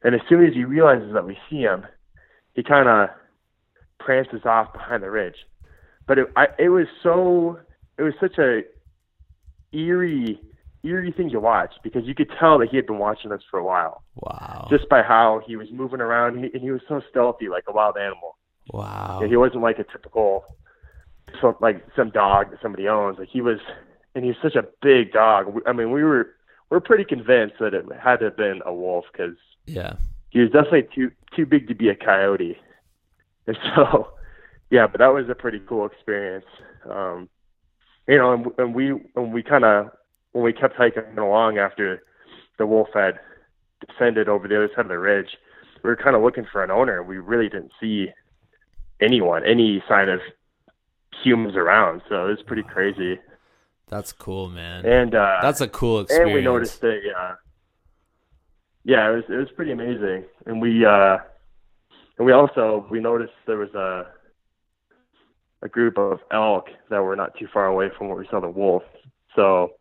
And 0.03 0.13
as 0.13 0.21
soon 0.27 0.45
as 0.45 0.53
he 0.53 0.65
realizes 0.65 1.13
that 1.13 1.25
we 1.25 1.37
see 1.49 1.61
him, 1.61 1.85
he 2.55 2.63
kind 2.63 2.89
of 2.89 3.09
prances 3.99 4.41
off 4.45 4.73
behind 4.73 5.03
the 5.03 5.11
ridge. 5.11 5.35
But 6.07 6.17
it, 6.17 6.27
I, 6.35 6.47
it 6.57 6.69
was 6.69 6.87
so, 7.03 7.59
it 7.97 8.03
was 8.03 8.13
such 8.19 8.37
a 8.37 8.61
eerie, 9.71 10.39
eerie 10.83 11.11
thing 11.11 11.29
to 11.31 11.39
watch 11.39 11.73
because 11.83 12.05
you 12.05 12.15
could 12.15 12.31
tell 12.39 12.59
that 12.59 12.69
he 12.69 12.77
had 12.77 12.87
been 12.87 12.97
watching 12.99 13.31
us 13.31 13.41
for 13.49 13.59
a 13.59 13.63
while. 13.63 14.03
Wow. 14.15 14.67
Just 14.69 14.87
by 14.89 15.01
how 15.01 15.41
he 15.45 15.55
was 15.55 15.67
moving 15.71 16.01
around, 16.01 16.35
and 16.35 16.45
he, 16.45 16.51
and 16.53 16.61
he 16.61 16.71
was 16.71 16.81
so 16.87 17.01
stealthy, 17.09 17.49
like 17.49 17.63
a 17.67 17.73
wild 17.73 17.97
animal. 17.97 18.37
Wow. 18.71 19.19
And 19.21 19.29
he 19.29 19.37
wasn't 19.37 19.61
like 19.61 19.79
a 19.79 19.83
typical, 19.83 20.45
some, 21.41 21.55
like 21.59 21.85
some 21.95 22.09
dog 22.09 22.51
that 22.51 22.61
somebody 22.61 22.87
owns. 22.87 23.19
Like 23.19 23.29
he 23.29 23.41
was, 23.41 23.59
and 24.13 24.23
he 24.23 24.29
was 24.29 24.37
such 24.41 24.55
a 24.55 24.65
big 24.81 25.11
dog. 25.11 25.61
I 25.65 25.73
mean, 25.73 25.91
we 25.91 26.03
were 26.03 26.35
we're 26.69 26.79
pretty 26.79 27.05
convinced 27.05 27.55
that 27.59 27.73
it 27.73 27.85
had 28.01 28.17
to 28.17 28.25
have 28.25 28.37
been 28.37 28.61
a 28.65 28.73
wolf 28.73 29.05
because 29.11 29.35
yeah, 29.65 29.93
he 30.29 30.39
was 30.39 30.49
definitely 30.51 30.87
too 30.93 31.11
too 31.35 31.45
big 31.45 31.67
to 31.67 31.75
be 31.75 31.89
a 31.89 31.95
coyote. 31.95 32.57
And 33.47 33.57
so, 33.75 34.09
yeah, 34.69 34.87
but 34.87 34.99
that 34.99 35.13
was 35.13 35.29
a 35.29 35.35
pretty 35.35 35.61
cool 35.67 35.85
experience. 35.85 36.45
Um, 36.89 37.29
you 38.07 38.17
know, 38.17 38.33
and, 38.33 38.45
and 38.57 38.75
we 38.75 38.91
and 39.15 39.33
we 39.33 39.41
kind 39.41 39.65
of 39.65 39.89
when 40.31 40.43
we 40.43 40.53
kept 40.53 40.75
hiking 40.75 41.17
along 41.17 41.57
after 41.57 42.03
the 42.57 42.65
wolf 42.65 42.89
had 42.93 43.19
descended 43.87 44.29
over 44.29 44.47
the 44.47 44.55
other 44.55 44.69
side 44.75 44.85
of 44.85 44.89
the 44.89 44.99
ridge, 44.99 45.37
we 45.83 45.89
were 45.89 45.95
kind 45.95 46.15
of 46.15 46.21
looking 46.21 46.45
for 46.51 46.63
an 46.63 46.71
owner. 46.71 47.03
We 47.03 47.17
really 47.17 47.49
didn't 47.49 47.71
see 47.79 48.07
anyone, 49.01 49.43
any 49.45 49.83
sign 49.87 50.09
of 50.09 50.19
humans 51.23 51.55
around. 51.55 52.01
So 52.09 52.27
it 52.27 52.29
was 52.29 52.43
pretty 52.45 52.63
crazy. 52.63 53.19
That's 53.87 54.11
cool, 54.11 54.49
man. 54.49 54.85
And 54.85 55.15
uh, 55.15 55.39
that's 55.41 55.61
a 55.61 55.67
cool 55.67 56.01
experience. 56.01 56.27
And 56.27 56.35
we 56.35 56.41
noticed 56.41 56.81
that, 56.81 57.01
yeah, 57.05 57.35
yeah, 58.85 59.09
it 59.09 59.15
was 59.15 59.23
it 59.27 59.35
was 59.35 59.47
pretty 59.55 59.71
amazing. 59.71 60.25
And 60.45 60.61
we 60.61 60.85
uh, 60.85 61.17
and 62.17 62.25
we 62.25 62.31
also 62.31 62.85
we 62.89 62.99
noticed 62.99 63.33
there 63.47 63.57
was 63.57 63.73
a 63.73 64.05
a 65.63 65.67
group 65.67 65.97
of 65.97 66.19
elk 66.31 66.67
that 66.91 67.01
were 67.01 67.15
not 67.15 67.35
too 67.37 67.47
far 67.51 67.65
away 67.65 67.89
from 67.97 68.07
where 68.07 68.17
we 68.17 68.27
saw 68.29 68.39
the 68.39 68.47
wolf. 68.47 68.83
So 69.35 69.73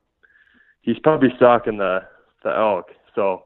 he's 0.80 0.98
probably 1.02 1.28
stalking 1.36 1.76
the 1.76 2.00
the 2.42 2.50
elk. 2.50 2.86
So 3.14 3.44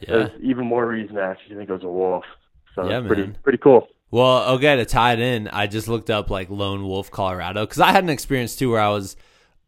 yeah. 0.00 0.08
there's 0.08 0.30
even 0.42 0.66
more 0.66 0.86
reason 0.86 1.16
to 1.16 1.22
actually 1.22 1.56
think 1.56 1.70
it 1.70 1.72
was 1.72 1.82
a 1.82 1.88
wolf. 1.88 2.24
So 2.74 2.88
yeah, 2.88 2.98
it's 2.98 3.06
pretty 3.06 3.22
man. 3.22 3.38
pretty 3.42 3.58
cool. 3.58 3.88
Well, 4.10 4.56
okay, 4.56 4.76
to 4.76 4.84
tie 4.84 5.14
it 5.14 5.20
in, 5.20 5.48
I 5.48 5.66
just 5.66 5.88
looked 5.88 6.10
up 6.10 6.28
like 6.28 6.50
Lone 6.50 6.86
Wolf, 6.86 7.10
Colorado, 7.10 7.64
because 7.64 7.80
I 7.80 7.92
had 7.92 8.04
an 8.04 8.10
experience 8.10 8.56
too 8.56 8.70
where 8.70 8.80
I 8.80 8.90
was 8.90 9.16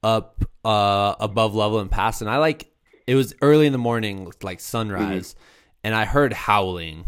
up 0.02 0.44
uh, 0.66 1.14
above 1.18 1.54
Loveland 1.54 1.90
Pass, 1.90 2.20
and 2.20 2.28
I 2.28 2.36
like 2.36 2.70
it 3.06 3.14
was 3.14 3.34
early 3.42 3.66
in 3.66 3.72
the 3.72 3.78
morning, 3.78 4.32
like 4.42 4.60
sunrise, 4.60 5.34
mm-hmm. 5.34 5.78
and 5.84 5.94
I 5.94 6.04
heard 6.04 6.32
howling, 6.32 7.04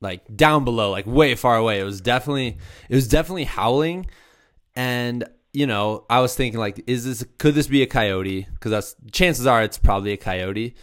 like 0.00 0.36
down 0.36 0.64
below, 0.64 0.90
like 0.90 1.06
way 1.06 1.34
far 1.34 1.56
away. 1.56 1.80
It 1.80 1.84
was 1.84 2.00
definitely, 2.00 2.58
it 2.88 2.94
was 2.94 3.08
definitely 3.08 3.44
howling, 3.44 4.06
and 4.74 5.24
you 5.52 5.66
know, 5.66 6.04
I 6.10 6.20
was 6.20 6.34
thinking 6.34 6.60
like, 6.60 6.82
is 6.86 7.04
this 7.04 7.24
could 7.38 7.54
this 7.54 7.66
be 7.66 7.82
a 7.82 7.86
coyote? 7.86 8.46
Because 8.52 8.70
that's 8.70 8.96
chances 9.12 9.46
are 9.46 9.62
it's 9.62 9.78
probably 9.78 10.12
a 10.12 10.16
coyote. 10.16 10.74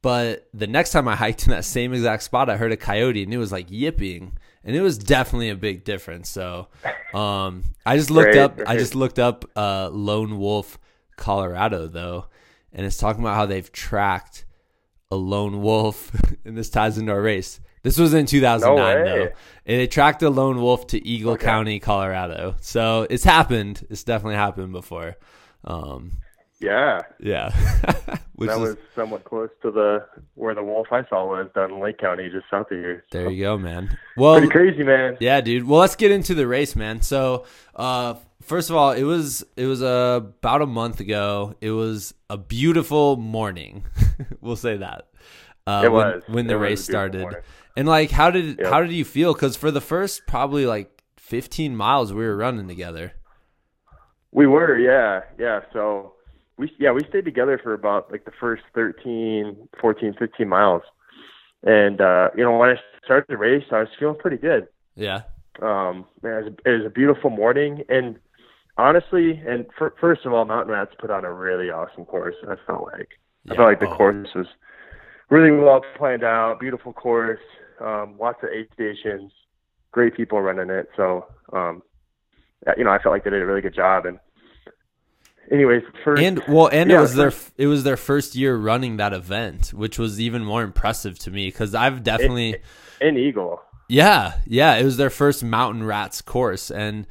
But 0.00 0.48
the 0.54 0.68
next 0.68 0.92
time 0.92 1.08
I 1.08 1.16
hiked 1.16 1.44
in 1.44 1.50
that 1.50 1.64
same 1.64 1.92
exact 1.92 2.22
spot, 2.22 2.48
I 2.48 2.56
heard 2.56 2.72
a 2.72 2.76
coyote, 2.76 3.22
and 3.22 3.34
it 3.34 3.38
was 3.38 3.50
like 3.50 3.66
yipping 3.68 4.38
and 4.68 4.76
it 4.76 4.82
was 4.82 4.98
definitely 4.98 5.48
a 5.50 5.56
big 5.56 5.82
difference. 5.82 6.28
So, 6.28 6.68
um, 7.14 7.64
I 7.86 7.96
just 7.96 8.10
looked 8.10 8.34
right, 8.34 8.38
up. 8.38 8.58
Right. 8.58 8.68
I 8.68 8.76
just 8.76 8.94
looked 8.94 9.18
up 9.18 9.46
uh, 9.56 9.88
Lone 9.90 10.38
Wolf, 10.38 10.78
Colorado, 11.16 11.86
though, 11.88 12.26
and 12.72 12.86
it's 12.86 12.96
talking 12.96 13.22
about 13.22 13.36
how 13.36 13.46
they've 13.46 13.70
tracked 13.72 14.44
a 15.10 15.16
lone 15.16 15.62
wolf, 15.62 16.12
and 16.44 16.56
this 16.56 16.70
ties 16.70 16.98
into 16.98 17.12
our 17.12 17.22
race. 17.22 17.60
This 17.82 17.98
was 17.98 18.12
in 18.12 18.26
2009, 18.26 18.76
no 18.76 19.04
though. 19.04 19.22
And 19.66 19.80
they 19.80 19.86
tracked 19.86 20.22
a 20.22 20.30
lone 20.30 20.60
wolf 20.60 20.88
to 20.88 21.06
Eagle 21.06 21.34
okay. 21.34 21.44
County, 21.46 21.78
Colorado. 21.80 22.56
So 22.60 23.06
it's 23.08 23.24
happened. 23.24 23.86
It's 23.88 24.04
definitely 24.04 24.34
happened 24.34 24.72
before. 24.72 25.16
Um, 25.64 26.18
yeah. 26.60 27.00
Yeah. 27.20 27.50
that 27.86 28.20
is, 28.38 28.58
was 28.58 28.76
somewhat 28.94 29.24
close 29.24 29.50
to 29.62 29.70
the 29.70 30.06
where 30.34 30.54
the 30.54 30.62
wolf 30.62 30.88
I 30.90 31.06
saw 31.08 31.26
was 31.26 31.48
down 31.54 31.72
in 31.72 31.80
Lake 31.80 31.98
County, 31.98 32.28
just 32.28 32.46
south 32.50 32.70
of 32.70 32.78
here. 32.78 33.04
So. 33.12 33.18
There 33.18 33.30
you 33.30 33.44
go, 33.44 33.58
man. 33.58 33.96
Well, 34.16 34.38
pretty 34.38 34.50
crazy, 34.50 34.82
man. 34.82 35.16
Yeah, 35.20 35.40
dude. 35.40 35.66
Well, 35.66 35.80
let's 35.80 35.96
get 35.96 36.10
into 36.10 36.34
the 36.34 36.46
race, 36.46 36.74
man. 36.74 37.00
So, 37.00 37.46
uh, 37.74 38.14
first 38.42 38.70
of 38.70 38.76
all, 38.76 38.92
it 38.92 39.04
was 39.04 39.44
it 39.56 39.66
was 39.66 39.82
uh, 39.82 40.20
about 40.22 40.62
a 40.62 40.66
month 40.66 41.00
ago. 41.00 41.54
It 41.60 41.70
was 41.70 42.14
a 42.30 42.36
beautiful 42.36 43.16
morning. 43.16 43.84
we'll 44.40 44.56
say 44.56 44.76
that. 44.78 45.08
Uh, 45.66 45.82
it 45.84 45.92
was 45.92 46.22
when, 46.26 46.34
when 46.34 46.46
the 46.46 46.58
race 46.58 46.84
started. 46.84 47.28
And 47.76 47.86
like, 47.86 48.10
how 48.10 48.30
did 48.30 48.58
yep. 48.58 48.68
how 48.68 48.80
did 48.80 48.92
you 48.92 49.04
feel? 49.04 49.32
Because 49.34 49.56
for 49.56 49.70
the 49.70 49.80
first 49.80 50.26
probably 50.26 50.66
like 50.66 51.02
15 51.18 51.76
miles, 51.76 52.12
we 52.12 52.24
were 52.24 52.36
running 52.36 52.66
together. 52.66 53.12
We 54.32 54.46
were, 54.46 54.78
yeah, 54.78 55.22
yeah. 55.38 55.60
So 55.72 56.14
we 56.58 56.72
yeah 56.78 56.92
we 56.92 57.00
stayed 57.08 57.24
together 57.24 57.58
for 57.62 57.72
about 57.72 58.10
like 58.10 58.24
the 58.24 58.32
first 58.38 58.64
13 58.74 59.68
14 59.80 60.14
15 60.18 60.48
miles 60.48 60.82
and 61.62 62.00
uh 62.00 62.28
you 62.36 62.44
know 62.44 62.56
when 62.58 62.68
i 62.68 62.74
started 63.04 63.24
the 63.28 63.36
race 63.36 63.64
i 63.70 63.78
was 63.78 63.88
feeling 63.98 64.16
pretty 64.18 64.36
good 64.36 64.66
yeah 64.96 65.22
um 65.62 66.04
man, 66.22 66.34
it, 66.34 66.44
was 66.44 66.52
a, 66.52 66.68
it 66.68 66.76
was 66.78 66.86
a 66.86 66.90
beautiful 66.90 67.30
morning 67.30 67.82
and 67.88 68.18
honestly 68.78 69.42
and 69.46 69.66
for, 69.76 69.94
first 70.00 70.24
of 70.24 70.32
all 70.32 70.44
mountain 70.44 70.72
rats 70.72 70.92
put 70.98 71.10
on 71.10 71.24
a 71.24 71.32
really 71.32 71.70
awesome 71.70 72.04
course 72.04 72.36
i 72.48 72.54
felt 72.66 72.84
like 72.84 73.08
yeah. 73.44 73.52
i 73.52 73.56
felt 73.56 73.68
like 73.68 73.80
the 73.80 73.88
oh. 73.88 73.96
course 73.96 74.28
was 74.34 74.46
really 75.30 75.50
well 75.50 75.82
planned 75.96 76.24
out 76.24 76.58
beautiful 76.60 76.92
course 76.92 77.40
um 77.80 78.16
lots 78.18 78.38
of 78.42 78.48
aid 78.50 78.68
stations 78.72 79.32
great 79.92 80.16
people 80.16 80.40
running 80.40 80.70
it 80.70 80.88
so 80.96 81.26
um 81.52 81.82
you 82.76 82.84
know 82.84 82.90
i 82.90 83.02
felt 83.02 83.12
like 83.12 83.24
they 83.24 83.30
did 83.30 83.42
a 83.42 83.46
really 83.46 83.60
good 83.60 83.74
job 83.74 84.06
and 84.06 84.18
anyways, 85.50 85.82
first 86.04 86.22
and 86.22 86.42
well, 86.48 86.68
and 86.68 86.90
yeah, 86.90 86.98
it 86.98 87.00
was 87.00 87.14
their 87.14 87.32
it 87.56 87.66
was 87.66 87.84
their 87.84 87.96
first 87.96 88.34
year 88.34 88.56
running 88.56 88.96
that 88.98 89.12
event, 89.12 89.72
which 89.72 89.98
was 89.98 90.20
even 90.20 90.44
more 90.44 90.62
impressive 90.62 91.18
to 91.20 91.30
me 91.30 91.48
because 91.48 91.74
I've 91.74 92.02
definitely. 92.02 92.56
in 93.00 93.16
Eagle. 93.16 93.60
Yeah, 93.88 94.34
yeah, 94.46 94.76
it 94.76 94.84
was 94.84 94.98
their 94.98 95.10
first 95.10 95.42
Mountain 95.42 95.84
Rats 95.84 96.20
course, 96.20 96.70
and 96.70 97.06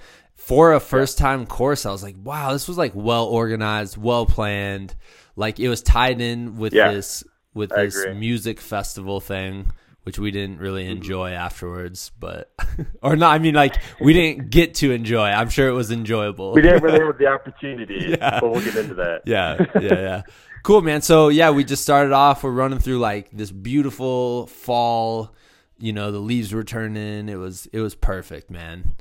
for 0.47 0.71
a 0.71 0.79
first 0.79 1.17
time 1.17 1.45
course, 1.45 1.85
I 1.85 1.91
was 1.91 2.01
like, 2.01 2.15
wow, 2.23 2.53
this 2.53 2.69
was 2.69 2.77
like 2.77 2.93
well 2.95 3.25
organized, 3.25 3.97
well 3.97 4.25
planned. 4.25 4.95
Like 5.35 5.59
it 5.59 5.67
was 5.67 5.81
tied 5.81 6.21
in 6.21 6.55
with 6.55 6.73
Yeah, 6.73 6.93
this 6.93 7.25
with 7.53 7.73
I 7.73 7.83
this 7.87 8.01
agree. 8.01 8.13
music 8.13 8.61
festival 8.61 9.19
thing, 9.19 9.69
which 10.03 10.17
we 10.17 10.31
didn't 10.31 10.59
really 10.59 10.83
mm-hmm. 10.83 10.99
enjoy 10.99 11.31
afterwards, 11.31 12.13
but 12.17 12.49
or 13.01 13.17
not. 13.17 13.33
I 13.33 13.39
mean, 13.39 13.55
like 13.55 13.75
we 13.99 14.13
didn't 14.13 14.49
get 14.49 14.75
to 14.75 14.93
enjoy. 14.93 15.25
I'm 15.25 15.49
sure 15.49 15.67
it 15.67 15.73
was 15.73 15.91
enjoyable. 15.91 16.53
We 16.53 16.61
didn't 16.61 16.81
really 16.87 17.05
have 17.05 17.17
the 17.17 17.27
opportunity, 17.27 18.15
Yeah. 18.17 18.39
but 18.39 18.49
we'll 18.49 18.63
get 18.63 18.77
into 18.77 18.93
that. 18.95 19.23
yeah, 19.25 19.65
yeah, 19.75 19.81
yeah. 19.81 20.21
Cool, 20.63 20.81
man. 20.81 21.01
So 21.01 21.27
yeah, 21.27 21.49
we 21.49 21.65
just 21.65 21.83
started 21.83 22.13
off. 22.13 22.41
We're 22.45 22.51
running 22.51 22.79
through 22.79 22.99
like 22.99 23.31
this 23.33 23.51
beautiful 23.51 24.47
fall. 24.47 25.35
You 25.77 25.91
know, 25.91 26.09
the 26.13 26.19
leaves 26.19 26.53
were 26.53 26.63
turning. 26.63 27.27
It 27.27 27.35
was 27.35 27.67
it 27.73 27.81
was 27.81 27.95
perfect, 27.95 28.49
man. 28.49 28.95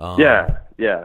Um, 0.00 0.18
Yeah, 0.20 0.56
yeah. 0.78 1.04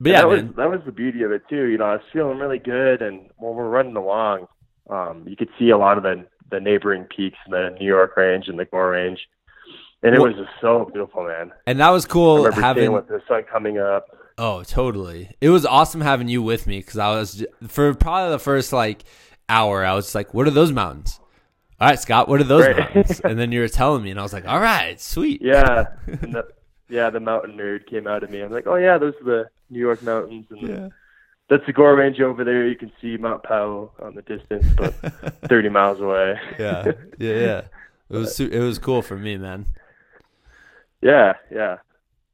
but 0.00 0.06
And 0.06 0.06
yeah, 0.08 0.20
that 0.20 0.28
was 0.28 0.42
that 0.56 0.70
was 0.70 0.80
the 0.86 0.92
beauty 0.92 1.22
of 1.22 1.32
it 1.32 1.42
too. 1.48 1.64
You 1.66 1.78
know, 1.78 1.84
I 1.84 1.92
was 1.94 2.02
feeling 2.12 2.38
really 2.38 2.58
good, 2.58 3.02
and 3.02 3.28
when 3.36 3.54
we're 3.54 3.68
running 3.68 3.96
along, 3.96 4.46
um, 4.88 5.24
you 5.28 5.36
could 5.36 5.50
see 5.58 5.70
a 5.70 5.78
lot 5.78 5.96
of 5.98 6.02
the 6.02 6.26
the 6.50 6.58
neighboring 6.60 7.04
peaks 7.04 7.38
in 7.46 7.52
the 7.52 7.76
New 7.78 7.86
York 7.86 8.16
Range 8.16 8.48
and 8.48 8.58
the 8.58 8.64
Gore 8.64 8.90
Range, 8.90 9.20
and 10.02 10.14
it 10.14 10.18
Well- 10.20 10.28
was 10.32 10.36
just 10.38 10.50
so 10.60 10.86
beautiful, 10.92 11.24
man. 11.26 11.52
and 11.66 11.78
that 11.80 11.90
was 11.90 12.06
cool 12.06 12.50
having. 12.50 12.92
with 12.92 13.06
the 13.08 13.22
sun 13.28 13.44
coming 13.44 13.78
up. 13.78 14.06
Oh, 14.38 14.62
totally. 14.62 15.36
It 15.42 15.50
was 15.50 15.66
awesome 15.66 16.00
having 16.00 16.28
you 16.28 16.42
with 16.42 16.66
me 16.66 16.78
because 16.78 16.96
I 16.98 17.10
was 17.14 17.44
for 17.68 17.92
probably 17.94 18.30
the 18.30 18.38
first 18.38 18.72
like 18.72 19.02
hour. 19.50 19.84
I 19.84 19.92
was 19.94 20.06
just 20.06 20.14
like, 20.14 20.32
"What 20.32 20.46
are 20.46 20.50
those 20.50 20.72
mountains?" 20.72 21.20
All 21.78 21.88
right, 21.88 21.98
Scott, 21.98 22.26
what 22.28 22.40
are 22.40 22.44
those 22.44 22.66
Right. 22.66 22.76
mountains? 22.78 23.20
And 23.24 23.38
then 23.38 23.52
you 23.52 23.60
were 23.60 23.68
telling 23.68 24.02
me, 24.02 24.10
and 24.10 24.18
I 24.18 24.22
was 24.22 24.32
like, 24.32 24.46
"All 24.48 24.58
right, 24.60 24.98
sweet." 25.00 25.42
Yeah, 25.42 25.88
yeah, 26.90 27.10
the 27.10 27.20
mountain 27.20 27.56
nerd 27.56 27.86
came 27.86 28.06
out 28.06 28.22
of 28.22 28.30
me. 28.30 28.40
I'm 28.40 28.50
like, 28.52 28.66
oh 28.66 28.76
yeah, 28.76 28.98
those 28.98 29.14
are 29.20 29.24
the 29.24 29.50
New 29.70 29.78
York 29.80 30.02
mountains, 30.02 30.46
and 30.50 30.60
Yeah. 30.68 30.88
that's 31.48 31.64
the 31.66 31.72
Gore 31.72 31.94
Range 31.96 32.20
over 32.20 32.44
there. 32.44 32.66
You 32.66 32.76
can 32.76 32.92
see 33.00 33.16
Mount 33.16 33.42
Powell 33.42 33.92
on 34.00 34.14
the 34.14 34.22
distance, 34.22 34.66
but 34.76 34.92
30 35.48 35.68
miles 35.68 36.00
away. 36.00 36.38
yeah, 36.58 36.92
yeah, 37.18 37.34
yeah. 37.34 37.60
It 38.10 38.16
was 38.16 38.40
it 38.40 38.58
was 38.60 38.78
cool 38.78 39.02
for 39.02 39.16
me, 39.16 39.36
man. 39.38 39.66
yeah, 41.00 41.34
yeah. 41.50 41.76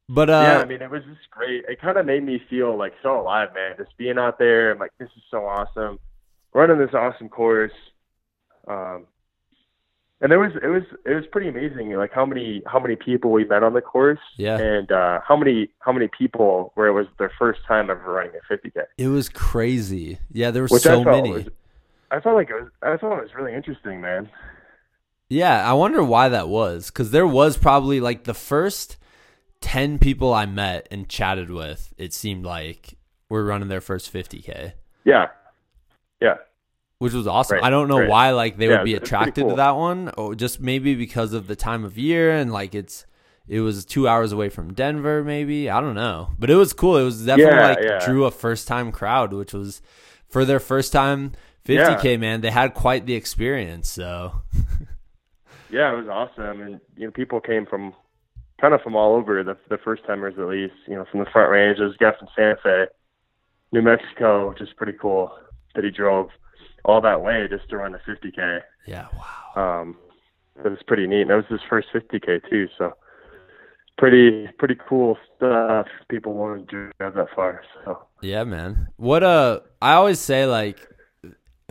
But 0.08 0.28
yeah, 0.28 0.58
uh, 0.58 0.62
I 0.62 0.64
mean, 0.64 0.82
it 0.82 0.90
was 0.90 1.02
just 1.04 1.28
great. 1.30 1.64
It 1.68 1.80
kind 1.80 1.98
of 1.98 2.06
made 2.06 2.22
me 2.24 2.40
feel 2.48 2.76
like 2.78 2.94
so 3.02 3.20
alive, 3.20 3.48
man. 3.54 3.74
Just 3.76 3.96
being 3.98 4.18
out 4.18 4.38
there, 4.38 4.70
I'm 4.72 4.78
like, 4.78 4.92
this 4.98 5.08
is 5.16 5.22
so 5.30 5.44
awesome. 5.46 5.98
Running 6.54 6.78
this 6.78 6.94
awesome 6.94 7.28
course, 7.28 7.72
um, 8.68 9.06
and 10.20 10.32
it 10.32 10.36
was 10.38 10.52
it 10.62 10.68
was 10.68 10.82
it 11.04 11.14
was 11.14 11.24
pretty 11.30 11.48
amazing. 11.48 11.92
Like 11.94 12.12
how 12.12 12.24
many 12.26 12.62
how 12.66 12.78
many 12.80 12.96
people 12.96 13.30
we 13.32 13.44
met 13.44 13.62
on 13.62 13.74
the 13.74 13.80
course, 13.80 14.18
Yeah. 14.36 14.58
and 14.58 14.90
uh, 14.90 15.20
how 15.26 15.36
many 15.36 15.68
how 15.80 15.92
many 15.92 16.08
people 16.08 16.72
where 16.74 16.86
it 16.86 16.92
was 16.92 17.06
their 17.18 17.32
first 17.38 17.60
time 17.66 17.90
ever 17.90 18.12
running 18.12 18.32
a 18.34 18.52
50k. 18.52 18.84
it 18.98 19.08
was 19.08 19.28
crazy. 19.28 20.18
Yeah, 20.32 20.50
there 20.50 20.62
were 20.62 20.68
Which 20.68 20.82
so 20.82 21.00
I 21.02 21.04
many. 21.04 21.32
was, 21.32 21.44
I 22.10 22.20
felt 22.20 22.34
like 22.36 22.50
it 22.50 22.54
was 22.54 22.70
I 22.82 22.96
thought 22.96 23.18
it 23.18 23.22
was 23.22 23.34
really 23.34 23.54
interesting, 23.54 24.00
man. 24.00 24.28
Yeah, 25.28 25.68
I 25.68 25.72
wonder 25.72 26.04
why 26.04 26.28
that 26.28 26.48
was 26.48 26.86
because 26.86 27.10
there 27.10 27.26
was 27.26 27.56
probably 27.58 28.00
like 28.00 28.24
the 28.24 28.34
first 28.34 28.96
10 29.60 29.98
people 29.98 30.32
I 30.32 30.46
met 30.46 30.86
and 30.90 31.08
chatted 31.08 31.50
with, 31.50 31.92
it 31.98 32.12
seemed 32.12 32.44
like 32.44 32.94
were 33.28 33.44
running 33.44 33.66
their 33.68 33.80
first 33.80 34.12
50K, 34.12 34.74
Yeah, 35.04 35.26
yeah. 36.20 36.34
Which 36.98 37.12
was 37.12 37.26
awesome. 37.26 37.56
Right, 37.56 37.64
I 37.64 37.70
don't 37.70 37.88
know 37.88 38.00
right. 38.00 38.08
why 38.08 38.30
like 38.32 38.56
they 38.56 38.66
Yeah, 38.68 38.78
would 38.78 38.84
be 38.84 38.94
it's- 38.94 39.02
it's 39.02 39.10
pretty 39.10 39.22
attracted 39.24 39.48
to 39.50 39.54
that 39.56 39.76
one 39.76 40.10
or 40.16 40.34
just 40.34 40.60
maybe 40.60 40.94
because 40.94 41.32
of 41.32 41.46
the 41.46 41.56
time 41.56 41.84
of 41.84 41.98
year 41.98 42.30
and 42.30 42.52
like 42.52 42.74
it's 42.74 43.06
it 43.48 43.60
was 43.60 43.84
2 43.84 44.08
hours 44.08 44.32
away 44.32 44.48
from 44.48 44.72
Denver 44.72 45.22
maybe. 45.22 45.70
I 45.70 45.80
don't 45.80 45.94
know. 45.94 46.30
But 46.38 46.50
it 46.50 46.56
was 46.56 46.72
cool. 46.72 46.96
It 46.96 47.04
was 47.04 47.24
definitely 47.24 47.54
Yeah, 47.54 47.68
like 47.68 47.78
yeah. 47.80 48.04
drew 48.04 48.24
a 48.24 48.30
first 48.30 48.66
time 48.66 48.90
crowd, 48.92 49.32
which 49.32 49.52
was 49.52 49.82
for 50.28 50.44
their 50.44 50.58
first 50.60 50.92
time 50.92 51.32
50K 51.64 52.18
man, 52.18 52.40
they 52.40 52.50
had 52.50 52.74
quite 52.74 53.06
the 53.06 53.14
experience, 53.14 53.88
so 53.88 54.42
Yeah, 55.70 55.92
it 55.92 55.96
was 55.96 56.08
awesome, 56.08 56.60
and 56.60 56.80
you 56.96 57.06
know, 57.06 57.10
people 57.10 57.40
came 57.40 57.66
from 57.66 57.92
kind 58.60 58.72
of 58.72 58.80
from 58.82 58.94
all 58.96 59.14
over. 59.16 59.42
The 59.42 59.56
the 59.68 59.78
first 59.78 60.04
timers, 60.06 60.34
at 60.38 60.46
least, 60.46 60.74
you 60.86 60.94
know, 60.94 61.04
from 61.10 61.20
the 61.20 61.26
Front 61.30 61.50
Range. 61.50 61.76
There's 61.78 61.94
a 61.94 61.98
guy 61.98 62.12
from 62.16 62.28
Santa 62.36 62.56
Fe, 62.62 62.86
New 63.72 63.82
Mexico, 63.82 64.48
which 64.48 64.60
is 64.60 64.68
pretty 64.76 64.96
cool 65.00 65.36
that 65.74 65.82
he 65.84 65.90
drove 65.90 66.28
all 66.86 67.00
that 67.02 67.20
way 67.20 67.46
just 67.50 67.68
to 67.68 67.76
run 67.76 67.94
a 67.94 67.98
50k. 67.98 68.60
yeah, 68.86 69.08
wow. 69.54 69.82
Um, 69.82 69.96
it 70.64 70.68
was 70.70 70.78
pretty 70.86 71.06
neat. 71.06 71.22
And 71.22 71.30
that 71.30 71.36
was 71.36 71.44
his 71.50 71.60
first 71.68 71.88
50k 71.94 72.48
too, 72.48 72.68
so 72.78 72.94
pretty 73.98 74.48
pretty 74.58 74.76
cool 74.88 75.18
stuff. 75.36 75.86
People 76.08 76.32
wanted 76.34 76.68
to 76.70 76.90
drive 76.98 77.14
that 77.14 77.28
far, 77.34 77.62
so 77.84 77.98
Yeah, 78.22 78.44
man. 78.44 78.88
What 78.96 79.22
uh 79.22 79.60
I 79.82 79.92
always 79.94 80.18
say 80.18 80.46
like 80.46 80.78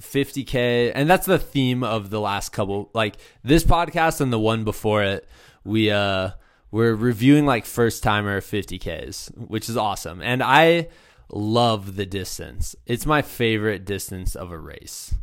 50k 0.02 0.92
and 0.94 1.10
that's 1.10 1.26
the 1.26 1.40
theme 1.40 1.84
of 1.84 2.10
the 2.10 2.20
last 2.20 2.50
couple 2.50 2.90
like 2.94 3.16
this 3.44 3.64
podcast 3.64 4.20
and 4.20 4.32
the 4.32 4.40
one 4.40 4.66
before 4.66 5.04
it 5.04 5.26
we 5.64 5.90
uh 5.90 6.32
we're 6.70 6.94
reviewing 6.94 7.46
like 7.46 7.66
first 7.66 8.04
timer 8.04 8.42
50ks 8.42 9.30
which 9.48 9.70
is 9.70 9.78
awesome 9.78 10.22
and 10.22 10.44
I 10.44 10.90
love 11.32 11.96
the 11.96 12.06
distance. 12.06 12.76
It's 12.86 13.06
my 13.06 13.22
favorite 13.22 13.86
distance 13.86 14.36
of 14.36 14.52
a 14.52 14.58
race. 14.58 15.14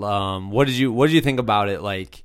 Um 0.00 0.50
what 0.50 0.66
did 0.66 0.76
you 0.76 0.92
what 0.92 1.06
did 1.06 1.14
you 1.14 1.20
think 1.20 1.38
about 1.38 1.68
it 1.68 1.80
like 1.82 2.24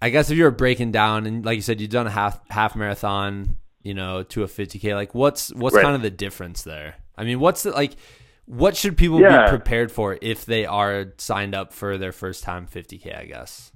I 0.00 0.10
guess 0.10 0.30
if 0.30 0.36
you 0.38 0.44
were 0.44 0.50
breaking 0.50 0.92
down 0.92 1.26
and 1.26 1.44
like 1.44 1.56
you 1.56 1.62
said 1.62 1.80
you've 1.80 1.90
done 1.90 2.06
a 2.06 2.10
half 2.10 2.40
half 2.50 2.76
marathon, 2.76 3.56
you 3.82 3.94
know, 3.94 4.22
to 4.24 4.42
a 4.44 4.46
50k, 4.46 4.94
like 4.94 5.14
what's 5.14 5.52
what's 5.54 5.74
Right. 5.74 5.82
kind 5.82 5.96
of 5.96 6.02
the 6.02 6.10
difference 6.10 6.62
there? 6.62 6.96
I 7.16 7.24
mean, 7.24 7.40
what's 7.40 7.62
the 7.64 7.70
like 7.72 7.96
what 8.44 8.76
should 8.76 8.96
people 8.96 9.22
Yeah. 9.22 9.26
be 9.26 9.40
prepared 9.40 9.90
for 9.90 10.18
if 10.22 10.44
they 10.44 10.64
are 10.66 11.14
signed 11.18 11.54
up 11.54 11.72
for 11.72 11.98
their 11.98 12.12
first 12.12 12.44
time 12.44 12.66
50k, 12.68 13.18
I 13.18 13.24
guess. 13.24 13.72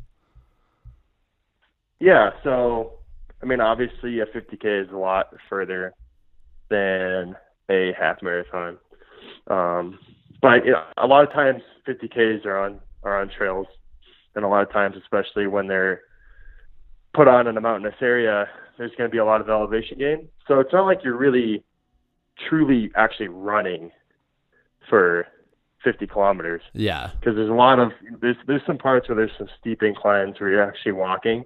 Yeah, 1.98 2.30
so 2.44 2.98
I 3.42 3.46
mean, 3.46 3.60
obviously, 3.60 4.20
a 4.20 4.26
50k 4.26 4.84
is 4.84 4.90
a 4.92 4.96
lot 4.96 5.34
further 5.48 5.92
than 6.68 7.36
a 7.70 7.92
half 7.98 8.22
marathon. 8.22 8.78
Um, 9.48 9.98
but 10.42 10.64
you 10.64 10.72
know, 10.72 10.84
a 10.96 11.06
lot 11.06 11.24
of 11.26 11.32
times 11.32 11.62
50ks 11.86 12.44
are 12.46 12.58
on 12.58 12.80
are 13.02 13.20
on 13.20 13.30
trails, 13.30 13.66
and 14.34 14.44
a 14.44 14.48
lot 14.48 14.62
of 14.62 14.72
times, 14.72 14.96
especially 15.00 15.46
when 15.46 15.66
they're 15.68 16.02
put 17.14 17.28
on 17.28 17.46
in 17.46 17.56
a 17.56 17.60
mountainous 17.60 17.94
area, 18.00 18.46
there's 18.78 18.92
going 18.96 19.08
to 19.08 19.12
be 19.12 19.18
a 19.18 19.24
lot 19.24 19.40
of 19.40 19.48
elevation 19.48 19.98
gain. 19.98 20.28
So 20.46 20.60
it's 20.60 20.72
not 20.72 20.84
like 20.84 21.00
you're 21.02 21.16
really, 21.16 21.64
truly, 22.48 22.90
actually 22.94 23.28
running 23.28 23.90
for 24.88 25.26
50 25.82 26.06
kilometers 26.06 26.62
Yeah. 26.74 27.10
because 27.18 27.36
there's 27.36 27.48
a 27.50 27.54
lot 27.54 27.78
of 27.78 27.92
there's 28.20 28.36
there's 28.46 28.62
some 28.66 28.78
parts 28.78 29.08
where 29.08 29.16
there's 29.16 29.36
some 29.38 29.48
steep 29.58 29.82
inclines 29.82 30.38
where 30.38 30.50
you're 30.50 30.62
actually 30.62 30.92
walking, 30.92 31.44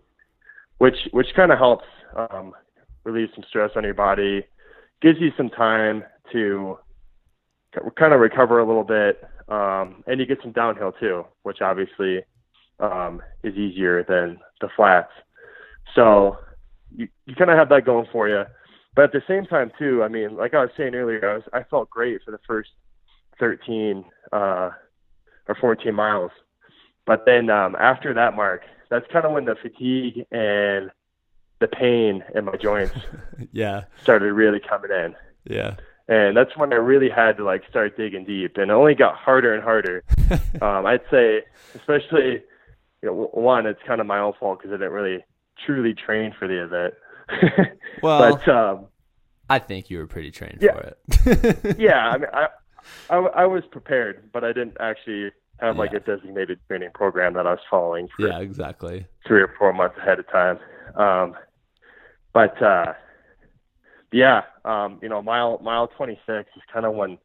which 0.79 0.97
which 1.13 1.29
kind 1.37 1.53
of 1.53 1.59
helps 1.59 1.85
um, 2.17 2.53
relieve 3.05 3.29
some 3.35 3.45
stress 3.49 3.71
on 3.77 3.85
your 3.85 3.95
body, 3.95 4.45
gives 5.01 5.21
you 5.21 5.31
some 5.37 5.51
time 5.51 6.03
to 6.33 6.79
kind 7.97 8.13
of 8.13 8.21
recover 8.21 8.59
a 8.61 8.67
little 8.67 8.85
bit, 8.85 9.23
um, 9.49 10.03
and 10.07 10.21
you 10.21 10.27
get 10.27 10.39
some 10.43 10.53
downhill 10.53 10.93
too, 10.93 11.25
which 11.43 11.61
obviously 11.61 12.23
um, 12.81 13.23
is 13.43 13.55
easier 13.57 14.05
than 14.05 14.39
the 14.61 14.69
flats. 14.77 15.11
So 15.95 16.39
you 16.95 17.09
you 17.27 17.35
kind 17.35 17.51
of 17.51 17.59
have 17.59 17.69
that 17.71 17.85
going 17.85 18.07
for 18.13 18.29
you, 18.29 18.45
but 18.95 19.05
at 19.05 19.13
the 19.13 19.23
same 19.27 19.45
time 19.47 19.73
too, 19.79 20.03
I 20.03 20.09
mean, 20.09 20.37
like 20.37 20.55
I 20.55 20.61
was 20.61 20.71
saying 20.77 20.95
earlier, 20.95 21.29
I 21.31 21.35
was 21.35 21.45
I 21.53 21.63
felt 21.65 21.91
great 21.91 22.23
for 22.25 22.31
the 22.31 22.41
first 22.47 22.71
13 23.39 24.05
uh, 24.33 24.71
or 25.49 25.55
14 25.61 25.95
miles. 25.95 26.31
But 27.07 27.25
then 27.27 27.51
um, 27.51 27.77
after 27.79 28.15
that 28.15 28.35
mark, 28.35 28.63
that's 28.91 29.07
kind 29.13 29.25
of 29.27 29.33
when 29.33 29.45
the 29.45 29.57
fatigue 29.61 30.25
and 30.31 30.91
the 31.61 31.69
pain 31.69 32.25
in 32.35 32.45
my 32.47 32.57
joints 32.57 32.95
Yeah. 33.53 33.85
started 34.03 34.33
really 34.33 34.61
coming 34.61 34.91
in. 34.91 35.15
Yeah. 35.45 35.77
And 36.07 36.37
that's 36.37 36.55
when 36.57 36.73
I 36.73 36.77
really 36.77 37.09
had 37.09 37.39
to 37.39 37.45
like 37.45 37.63
start 37.71 37.97
digging 37.97 38.25
deep, 38.25 38.57
and 38.57 38.71
it 38.71 38.75
only 38.75 38.95
got 38.95 39.17
harder 39.17 39.55
and 39.55 39.63
harder. 39.63 40.05
um, 40.61 40.85
I'd 40.85 41.01
say, 41.11 41.43
especially, 41.75 42.43
you 43.03 43.09
know, 43.09 43.31
one, 43.33 43.65
it's 43.67 43.81
kind 43.87 44.01
of 44.01 44.07
my 44.07 44.19
own 44.19 44.35
fault 44.39 44.59
because 44.59 44.73
I 44.73 44.77
didn't 44.77 44.93
really 44.93 45.25
truly 45.65 45.95
train 45.95 46.35
for 46.39 46.47
the 46.49 46.63
event. 46.65 46.95
Well, 48.03 48.37
but 48.37 48.49
um, 48.49 48.87
I 49.49 49.59
think 49.61 49.89
you 49.89 49.97
were 49.97 50.07
pretty 50.07 50.31
trained 50.31 50.59
Yeah. 50.61 50.73
for 50.73 50.81
it. 50.83 51.77
yeah, 51.79 52.11
I 52.11 52.19
mean, 52.19 52.29
I, 52.35 52.47
I, 53.09 53.17
I 53.17 53.47
was 53.47 53.63
prepared, 53.71 54.31
but 54.31 54.45
I 54.45 54.49
didn't 54.49 54.77
actually 54.79 55.31
have 55.61 55.79
like 55.79 55.95
a 55.95 56.01
designated 56.01 56.59
training 56.69 56.91
program 56.93 57.33
that 57.35 57.47
I 57.47 57.53
was 57.53 57.61
following 57.71 58.09
for 58.15 58.27
yeah, 58.29 58.41
exactly. 58.41 59.07
three 59.27 59.41
or 59.41 59.55
four 59.59 59.73
months 59.73 59.97
ahead 59.97 60.19
of 60.19 60.29
time. 60.29 60.59
Um, 60.97 61.35
but 62.35 62.61
uh, 62.61 62.93
yeah, 64.15 64.43
um, 64.65 65.01
you 65.03 65.09
know, 65.09 65.21
mile 65.21 65.59
mile 65.61 65.89
26 65.89 66.49
is 66.57 66.63
kind 66.73 66.87
of 66.87 66.95
when 66.95 67.19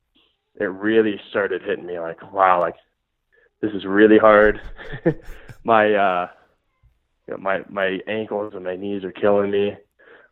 it 0.60 0.66
really 0.66 1.22
started 1.30 1.62
hitting 1.62 1.86
me 1.86 2.00
like, 2.00 2.34
wow, 2.34 2.60
like 2.60 2.76
this 3.62 3.72
is 3.74 3.86
really 3.86 4.18
hard. 4.18 4.60
my 5.64 5.94
uh, 5.94 6.28
you 7.28 7.36
know, 7.36 7.38
my 7.38 7.64
my 7.70 8.00
ankles 8.08 8.54
and 8.56 8.64
my 8.64 8.76
knees 8.76 9.04
are 9.04 9.12
killing 9.12 9.52
me. 9.52 9.78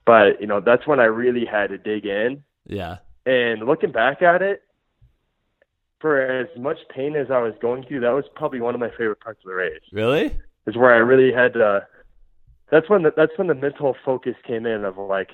But 0.03 0.41
you 0.41 0.47
know, 0.47 0.60
that's 0.60 0.88
when 0.88 0.99
I 0.99 1.05
really 1.05 1.45
had 1.45 1.70
to 1.70 1.78
dig 1.78 2.08
in. 2.08 2.43
Yeah. 2.66 2.97
And 3.28 3.68
looking 3.68 3.91
back 3.91 4.24
at 4.24 4.41
it, 4.41 4.64
for 5.99 6.20
as 6.20 6.47
much 6.58 6.78
pain 6.89 7.16
as 7.16 7.30
I 7.30 7.39
was 7.39 7.53
going 7.62 7.84
through, 7.84 7.99
that 7.99 8.14
was 8.14 8.26
probably 8.36 8.62
one 8.62 8.74
of 8.74 8.80
my 8.80 8.89
favorite 8.89 9.20
parts 9.20 9.41
of 9.45 9.49
the 9.49 9.55
race. 9.55 9.82
Really? 9.91 10.36
Is 10.66 10.76
where 10.76 10.93
I 10.93 10.97
really 10.97 11.32
had 11.32 11.53
to. 11.53 11.86
That's 12.72 12.89
when 12.89 13.03
the, 13.03 13.14
that's 13.16 13.38
when 13.38 13.47
the 13.47 13.55
mental 13.55 13.95
focus 14.03 14.36
came 14.45 14.66
in 14.66 14.86
of 14.86 14.97
like, 14.97 15.30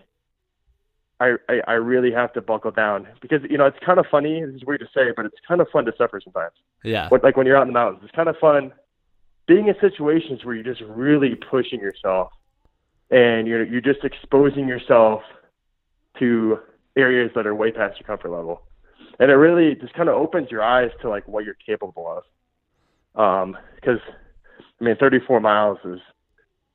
I, 1.23 1.35
I 1.49 1.61
I 1.67 1.73
really 1.73 2.11
have 2.11 2.33
to 2.33 2.41
buckle 2.41 2.71
down 2.71 3.07
because 3.21 3.41
you 3.49 3.57
know 3.57 3.65
it's 3.65 3.77
kind 3.85 3.99
of 3.99 4.05
funny. 4.09 4.43
This 4.45 4.55
is 4.55 4.65
weird 4.65 4.81
to 4.81 4.87
say, 4.93 5.11
but 5.15 5.25
it's 5.25 5.35
kind 5.47 5.61
of 5.61 5.67
fun 5.69 5.85
to 5.85 5.93
suffer 5.97 6.19
sometimes. 6.23 6.53
Yeah. 6.83 7.07
But 7.09 7.23
like 7.23 7.37
when 7.37 7.45
you're 7.45 7.57
out 7.57 7.63
in 7.63 7.69
the 7.69 7.73
mountains, 7.73 8.01
it's 8.03 8.15
kind 8.15 8.29
of 8.29 8.37
fun 8.37 8.71
being 9.47 9.67
in 9.67 9.75
situations 9.81 10.43
where 10.43 10.55
you're 10.55 10.63
just 10.63 10.81
really 10.81 11.35
pushing 11.35 11.79
yourself 11.79 12.31
and 13.11 13.47
you're 13.47 13.63
you're 13.63 13.81
just 13.81 14.03
exposing 14.03 14.67
yourself 14.67 15.21
to 16.19 16.59
areas 16.95 17.31
that 17.35 17.47
are 17.47 17.55
way 17.55 17.71
past 17.71 17.99
your 17.99 18.05
comfort 18.05 18.29
level 18.29 18.61
and 19.19 19.31
it 19.31 19.35
really 19.35 19.75
just 19.75 19.93
kind 19.93 20.09
of 20.09 20.15
opens 20.15 20.49
your 20.51 20.63
eyes 20.63 20.91
to 21.01 21.09
like 21.09 21.27
what 21.27 21.45
you're 21.45 21.57
capable 21.65 22.07
of. 22.17 22.23
Um, 23.15 23.57
because 23.75 23.99
I 24.81 24.83
mean, 24.83 24.95
34 24.99 25.39
miles 25.39 25.77
is 25.85 25.99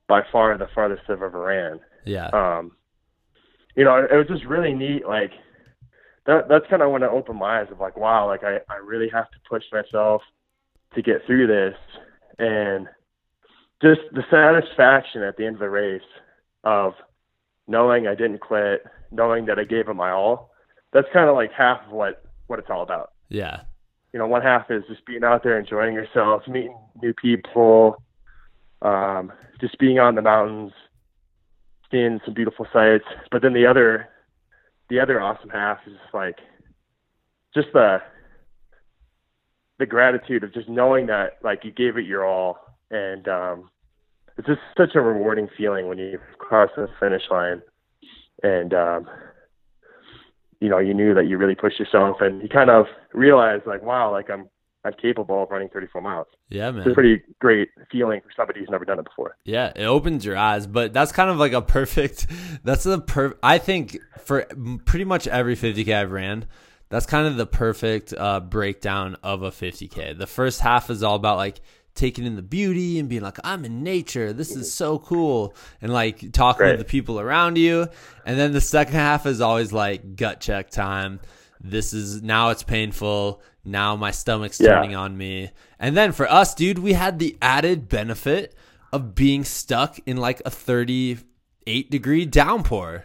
by 0.07 0.23
far 0.31 0.57
the 0.57 0.69
farthest 0.75 1.03
I've 1.09 1.23
ever 1.23 1.31
ran. 1.31 1.81
Yeah. 2.05 2.29
Um, 2.29 2.73
you 3.79 3.85
know, 3.85 4.05
it 4.11 4.16
was 4.16 4.26
just 4.26 4.45
really 4.45 4.74
neat. 4.74 5.07
Like 5.07 5.31
that, 6.26 6.49
that's 6.49 6.66
kind 6.68 6.83
of 6.83 6.91
when 6.91 7.05
I 7.05 7.09
opened 7.09 7.39
my 7.39 7.61
eyes 7.61 7.68
of 7.70 7.79
like, 7.79 7.97
wow, 7.97 8.26
like 8.26 8.43
I, 8.43 8.57
I 8.68 8.79
really 8.85 9.09
have 9.11 9.31
to 9.31 9.37
push 9.49 9.62
myself 9.72 10.20
to 10.97 11.01
get 11.01 11.24
through 11.24 11.47
this. 11.47 11.76
And 12.41 12.89
just 13.81 14.01
the 14.12 14.24
satisfaction 14.29 15.22
at 15.22 15.37
the 15.37 15.47
end 15.47 15.55
of 15.55 15.61
the 15.61 15.70
race 15.70 16.03
of 16.64 16.95
knowing 17.68 18.09
I 18.09 18.16
didn't 18.16 18.41
quit, 18.41 18.85
knowing 19.12 19.47
that 19.47 19.61
I 19.61 19.64
gave 19.64 19.89
it 19.89 19.95
my 19.95 20.11
all. 20.11 20.51
That's 20.93 21.07
kind 21.12 21.29
of 21.29 21.37
like 21.37 21.53
half 21.53 21.87
of 21.87 21.93
what 21.93 22.24
what 22.49 22.59
it's 22.59 22.70
all 22.70 22.83
about. 22.83 23.12
Yeah. 23.29 23.61
You 24.12 24.18
know, 24.18 24.26
one 24.26 24.43
half 24.43 24.72
is 24.72 24.83
just 24.89 25.07
being 25.07 25.22
out 25.22 25.45
there, 25.45 25.57
enjoying 25.57 25.95
yourself, 25.95 26.43
meeting 26.49 26.76
new 27.01 27.14
people, 27.14 28.03
um, 28.83 29.31
just 29.61 29.79
being 29.79 30.01
on 30.01 30.16
the 30.16 30.22
mountains, 30.22 30.72
seeing 31.91 32.20
some 32.24 32.34
beautiful 32.34 32.66
sights. 32.72 33.05
But 33.30 33.43
then 33.43 33.53
the 33.53 33.66
other, 33.66 34.09
the 34.89 35.01
other 35.01 35.20
awesome 35.20 35.51
half 35.51 35.78
is 35.86 35.93
just 35.93 36.14
like 36.14 36.39
just 37.55 37.68
the 37.72 37.99
the 39.78 39.86
gratitude 39.86 40.43
of 40.43 40.53
just 40.53 40.68
knowing 40.68 41.07
that 41.07 41.39
like 41.43 41.64
you 41.64 41.70
gave 41.70 41.97
it 41.97 42.07
your 42.07 42.24
all, 42.26 42.59
and 42.91 43.28
um, 43.28 43.70
it's 44.36 44.49
just 44.49 44.61
such 44.76 44.95
a 44.95 45.01
rewarding 45.01 45.49
feeling 45.57 45.89
when 45.89 45.99
you 45.99 46.18
cross 46.39 46.70
the 46.76 46.89
finish 47.01 47.22
line, 47.30 47.62
and 48.43 48.74
um, 48.74 49.09
you 50.61 50.68
know, 50.68 50.78
you 50.78 50.95
knew 50.95 51.14
that 51.14 51.28
you 51.28 51.39
really 51.39 51.55
pushed 51.55 51.78
yourself 51.78 52.16
and 52.20 52.43
you 52.43 52.49
kind 52.49 52.70
of 52.70 52.86
realize 53.12 53.61
like, 53.66 53.82
wow, 53.82 54.11
like 54.11 54.28
I'm 54.30 54.49
I'm 54.85 54.93
capable 54.95 55.43
of 55.43 55.51
running 55.51 55.68
34 55.68 56.01
miles. 56.01 56.26
Yeah, 56.51 56.70
man. 56.70 56.83
It's 56.83 56.91
a 56.93 56.95
pretty 56.95 57.22
great 57.41 57.68
feeling 57.91 58.20
for 58.20 58.29
somebody 58.37 58.61
who's 58.61 58.70
never 58.70 58.85
done 58.85 58.99
it 58.99 59.05
before. 59.05 59.37
Yeah, 59.45 59.72
it 59.74 59.85
opens 59.85 60.24
your 60.24 60.37
eyes, 60.37 60.66
but 60.66 60.93
that's 60.93 61.12
kind 61.12 61.31
of 61.31 61.37
like 61.39 61.53
a 61.53 61.61
perfect. 61.62 62.26
That's 62.64 62.85
the 62.85 63.01
per. 63.01 63.37
I 63.43 63.59
think 63.59 63.99
for 64.20 64.47
pretty 64.85 65.05
much 65.05 65.26
every 65.26 65.57
50k 65.57 65.95
I've 65.95 66.12
ran, 66.12 66.47
that's 66.91 67.07
kind 67.07 67.26
of 67.26 67.37
the 67.37 67.47
perfect 67.47 68.14
uh, 68.16 68.41
breakdown 68.41 69.16
of 69.22 69.43
a 69.43 69.51
50k. 69.51 70.16
The 70.16 70.26
first 70.26 70.61
half 70.61 70.91
is 70.91 71.03
all 71.03 71.16
about 71.16 71.37
like 71.37 71.61
taking 71.95 72.24
in 72.24 72.37
the 72.37 72.43
beauty 72.43 72.99
and 73.01 73.09
being 73.09 73.22
like, 73.22 73.39
I'm 73.43 73.64
in 73.64 73.83
nature. 73.83 74.33
This 74.33 74.55
is 74.55 74.72
so 74.72 74.99
cool. 75.01 75.55
And 75.83 75.93
like 75.93 76.31
talking 76.33 76.64
Right. 76.66 76.72
to 76.72 76.79
the 76.79 76.85
people 76.85 77.18
around 77.20 77.59
you. 77.59 77.89
And 78.24 78.39
then 78.39 78.53
the 78.53 78.61
second 78.61 78.95
half 78.95 79.26
is 79.26 79.41
always 79.41 79.72
like 79.72 80.14
gut 80.16 80.41
check 80.41 80.70
time. 80.70 81.18
This 81.61 81.93
is 81.93 82.23
now 82.23 82.51
it's 82.51 82.63
painful. 82.63 83.43
Now 83.65 83.97
my 83.97 84.11
stomach's 84.11 84.61
Yeah. 84.61 84.75
turning 84.75 84.95
on 84.97 85.17
me. 85.17 85.51
And 85.79 85.97
then 85.97 86.13
for 86.13 86.31
us, 86.31 86.55
dude, 86.55 86.79
we 86.79 86.93
had 86.95 87.19
the 87.19 87.37
added 87.43 87.89
benefit 87.89 88.55
of 88.93 89.15
being 89.15 89.45
stuck 89.45 89.99
in 90.07 90.17
like 90.17 90.41
a 90.47 90.51
38 90.51 91.91
degree 91.91 92.25
downpour. 92.25 93.05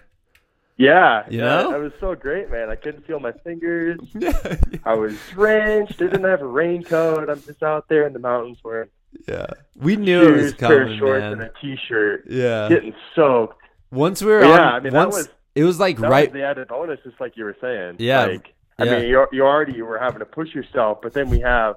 Yeah, 0.75 1.23
You 1.29 1.39
yeah, 1.39 1.45
know? 1.45 1.71
that 1.71 1.79
was 1.79 1.91
so 1.99 2.15
great, 2.15 2.49
man. 2.49 2.69
I 2.69 2.75
couldn't 2.75 3.05
feel 3.05 3.19
my 3.19 3.31
fingers. 3.31 3.99
I 4.85 4.95
was 4.95 5.15
drenched. 5.31 5.99
Didn't 5.99 6.23
have 6.23 6.41
a 6.41 6.47
raincoat. 6.47 7.29
I'm 7.29 7.41
just 7.43 7.61
out 7.61 7.87
there 7.89 8.07
in 8.07 8.13
the 8.13 8.19
mountains 8.19 8.57
wearing 8.63 8.89
yeah. 9.27 9.45
We 9.75 9.95
knew 9.95 10.23
it 10.23 10.31
was 10.31 10.41
shoes, 10.41 10.53
pair 10.55 10.81
of 10.81 10.87
coming, 10.87 10.97
shorts, 10.99 11.23
and 11.23 11.41
a 11.43 11.51
t-shirt, 11.61 12.23
Yeah. 12.27 12.67
getting 12.67 12.95
soaked. 13.15 13.61
Once 13.91 14.23
we 14.23 14.31
were 14.31 14.39
But 14.41 14.49
on, 14.49 14.57
yeah, 14.57 14.69
I 14.71 14.79
mean, 14.79 14.93
that 14.93 15.07
was- 15.09 15.29
it 15.55 15.63
was 15.63 15.79
like 15.79 15.97
That 15.99 16.09
right. 16.09 16.29
was 16.29 16.33
the 16.33 16.43
added 16.43 16.67
bonus, 16.67 16.99
just 17.03 17.19
like 17.19 17.37
you 17.37 17.43
were 17.45 17.57
saying. 17.61 17.97
Yeah, 17.99 18.25
Like, 18.25 18.53
I 18.79 18.85
yeah. 18.85 18.99
mean, 18.99 19.09
you 19.09 19.27
you 19.31 19.45
already 19.45 19.81
were 19.81 19.99
having 19.99 20.19
to 20.19 20.25
push 20.25 20.53
yourself, 20.53 20.99
but 21.01 21.13
then 21.13 21.29
we 21.29 21.39
have 21.41 21.75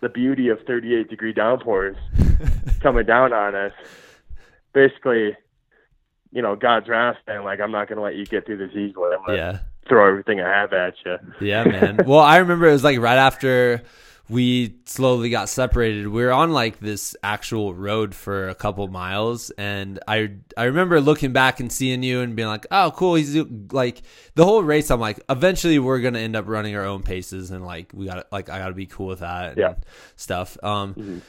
the 0.00 0.08
beauty 0.08 0.48
of 0.48 0.58
38 0.66 1.08
degree 1.08 1.32
downpours 1.32 1.96
coming 2.80 3.06
down 3.06 3.32
on 3.32 3.54
us. 3.54 3.72
Basically, 4.72 5.36
you 6.32 6.42
know, 6.42 6.56
God's 6.56 6.88
wrath 6.88 7.16
saying, 7.26 7.42
like, 7.44 7.60
I'm 7.60 7.72
not 7.72 7.88
going 7.88 7.96
to 7.96 8.02
let 8.02 8.16
you 8.16 8.24
get 8.24 8.46
through 8.46 8.58
this 8.58 8.70
easily. 8.70 9.10
I'm 9.26 9.34
yeah. 9.34 9.58
throw 9.88 10.08
everything 10.08 10.40
I 10.40 10.48
have 10.48 10.72
at 10.72 10.94
you. 11.04 11.16
Yeah, 11.40 11.64
man. 11.64 12.00
well, 12.06 12.20
I 12.20 12.36
remember 12.38 12.66
it 12.68 12.72
was 12.72 12.84
like 12.84 12.98
right 12.98 13.18
after 13.18 13.82
we 14.30 14.76
slowly 14.86 15.28
got 15.28 15.48
separated. 15.48 16.06
We 16.06 16.22
were 16.22 16.30
on 16.32 16.52
like 16.52 16.78
this 16.78 17.16
actual 17.22 17.74
road 17.74 18.14
for 18.14 18.48
a 18.48 18.54
couple 18.54 18.86
miles, 18.88 19.50
and 19.50 19.98
I 20.06 20.30
I 20.56 20.64
remember 20.64 21.00
looking 21.00 21.32
back 21.32 21.58
and 21.60 21.70
seeing 21.72 22.02
you 22.02 22.20
and 22.20 22.36
being 22.36 22.48
like, 22.48 22.66
"Oh, 22.70 22.92
cool." 22.94 23.16
He's 23.16 23.36
like 23.72 24.02
the 24.36 24.44
whole 24.44 24.62
race. 24.62 24.90
I'm 24.90 25.00
like, 25.00 25.20
eventually 25.28 25.78
we're 25.78 26.00
gonna 26.00 26.20
end 26.20 26.36
up 26.36 26.46
running 26.48 26.76
our 26.76 26.84
own 26.86 27.02
paces, 27.02 27.50
and 27.50 27.64
like 27.66 27.90
we 27.92 28.06
got 28.06 28.30
like 28.32 28.48
I 28.48 28.58
got 28.58 28.68
to 28.68 28.74
be 28.74 28.86
cool 28.86 29.08
with 29.08 29.20
that 29.20 29.50
and 29.50 29.58
Yeah. 29.58 29.74
stuff. 30.16 30.56
Um, 30.62 30.94
Mhm. 30.94 31.20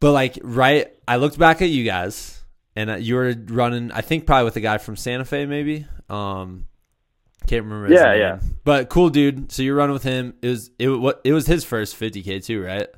but 0.00 0.12
like 0.12 0.38
right, 0.42 0.86
I 1.08 1.16
looked 1.16 1.38
back 1.38 1.60
at 1.62 1.68
you 1.68 1.84
guys, 1.84 2.40
and 2.76 2.90
uh, 2.90 2.94
you 2.96 3.16
were 3.16 3.34
running. 3.48 3.90
I 3.92 4.02
think 4.02 4.24
probably 4.24 4.44
with 4.44 4.56
a 4.56 4.60
guy 4.60 4.78
from 4.78 4.94
Santa 4.96 5.24
Fe, 5.24 5.46
maybe. 5.46 5.86
Um, 6.08 6.66
can't 7.46 7.64
remember. 7.64 7.92
Yeah, 7.92 8.10
name. 8.12 8.20
yeah. 8.20 8.38
But 8.64 8.88
cool 8.88 9.08
dude. 9.10 9.50
So 9.52 9.62
you're 9.62 9.74
running 9.76 9.92
with 9.94 10.02
him. 10.02 10.34
It 10.42 10.48
was 10.48 10.70
it 10.78 10.88
what 10.88 11.20
it 11.24 11.32
was 11.32 11.46
his 11.46 11.64
first 11.64 11.98
50k 11.98 12.44
too, 12.44 12.62
right? 12.62 12.88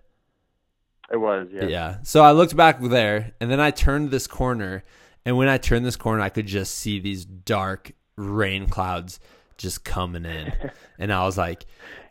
It 1.11 1.17
was, 1.17 1.49
yeah. 1.53 1.65
Yeah. 1.67 1.97
So 2.03 2.23
I 2.23 2.33
looked 2.33 2.55
back 2.57 2.81
there, 2.83 3.33
and 3.41 3.51
then 3.51 3.61
I 3.61 3.71
turned 3.71 4.11
this 4.11 4.27
corner, 4.27 4.83
and 5.25 5.37
when 5.39 5.49
I 5.49 5.57
turned 5.57 5.87
this 5.87 5.97
corner, 5.97 6.21
I 6.21 6.29
could 6.29 6.47
just 6.47 6.75
see 6.75 6.99
these 7.01 7.25
dark 7.25 7.93
rain 8.17 8.67
clouds 8.69 9.19
just 9.57 9.85
coming 9.85 10.25
in, 10.27 10.53
and 10.99 11.13
I 11.13 11.25
was 11.25 11.39
like. 11.39 11.65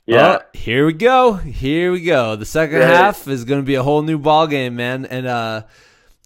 Yeah. 0.09 0.38
Oh, 0.39 0.45
here 0.53 0.85
we 0.85 0.93
go. 0.93 1.33
Here 1.33 1.91
we 1.91 1.99
go. 2.01 2.38
The 2.38 2.45
second 2.45 2.79
half 2.81 3.27
is 3.27 3.43
going 3.43 3.59
to 3.59 3.65
be 3.65 3.75
a 3.75 3.83
whole 3.83 4.03
new 4.03 4.17
ball 4.17 4.47
game, 4.47 4.77
man. 4.77 5.05
And 5.05 5.27
uh, 5.27 5.63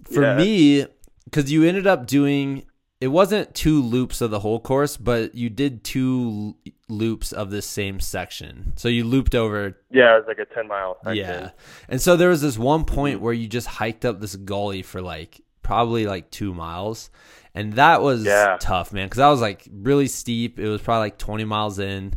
for 0.04 0.22
Yeah. 0.22 0.38
me, 0.38 0.86
because 1.24 1.52
you 1.52 1.64
ended 1.64 1.88
up 1.88 2.06
doing, 2.06 2.64
it 3.02 3.08
wasn't 3.08 3.54
two 3.56 3.82
loops 3.82 4.22
of 4.22 4.30
the 4.30 4.40
whole 4.40 4.60
course, 4.60 4.96
but 4.96 5.34
you 5.34 5.50
did 5.50 5.84
two 5.84 6.56
l- 6.68 6.74
loops 6.88 7.32
of 7.32 7.50
this 7.50 7.66
same 7.66 8.00
section. 8.00 8.74
So 8.76 8.88
you 8.90 9.04
looped 9.04 9.34
over 9.34 9.76
Yeah, 9.90 10.14
it 10.16 10.20
was 10.20 10.26
like 10.28 10.38
a 10.38 10.46
10 10.46 10.68
mile. 10.68 10.98
section. 11.04 11.18
yeah. 11.18 11.50
And 11.90 12.00
so 12.00 12.16
there 12.16 12.30
was 12.30 12.44
this 12.44 12.60
one 12.60 12.86
point 12.86 13.20
where 13.20 13.34
you 13.34 13.48
just 13.48 13.66
hiked 13.68 14.06
up 14.06 14.22
this 14.22 14.36
gully 14.36 14.84
for 14.84 15.02
like 15.02 15.42
probably 15.64 16.06
like 16.06 16.30
two 16.30 16.54
miles. 16.54 17.10
And 17.56 17.74
that 17.74 18.04
was 18.04 18.24
Yeah. 18.24 18.58
tough, 18.60 18.94
man. 18.94 19.10
Cause 19.10 19.18
that 19.18 19.30
was 19.30 19.42
like 19.42 19.68
really 19.74 20.08
steep. 20.08 20.60
It 20.60 20.70
was 20.70 20.82
probably 20.82 21.06
like 21.08 21.18
20 21.18 21.44
miles 21.44 21.80
in. 21.80 22.14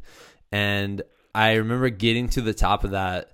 And 0.53 1.01
I 1.35 1.55
remember 1.55 1.89
getting 1.89 2.29
to 2.31 2.43
the 2.43 2.55
top 2.55 2.85
of 2.85 2.91
that. 2.91 3.31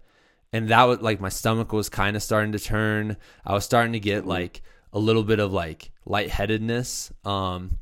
And 0.53 0.69
that 0.69 0.85
was 0.85 1.01
like 1.01 1.21
my 1.21 1.29
stomach 1.29 1.73
was 1.73 1.89
kind 1.89 2.17
of 2.17 2.23
starting 2.23 2.53
to 2.53 2.59
turn. 2.61 3.17
I 3.45 3.55
was 3.55 3.65
starting 3.65 3.93
to 3.95 4.01
get 4.01 4.21
mm-hmm. 4.21 4.31
like 4.31 4.63
a 4.93 4.99
little 4.99 5.23
bit 5.23 5.39
of 5.41 5.53
like 5.53 5.91
lightheadedness. 6.07 7.13
Um, 7.25 7.79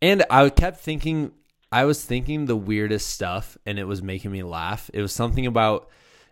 and 0.00 0.24
I 0.30 0.48
kept 0.50 0.78
thinking, 0.78 1.32
I 1.70 1.84
was 1.84 2.04
thinking 2.04 2.46
the 2.46 2.56
weirdest 2.56 3.08
stuff, 3.08 3.58
and 3.66 3.78
it 3.78 3.84
was 3.84 4.02
making 4.02 4.30
me 4.30 4.42
laugh. 4.42 4.90
It 4.94 5.02
was 5.02 5.12
something 5.12 5.46
about 5.46 5.88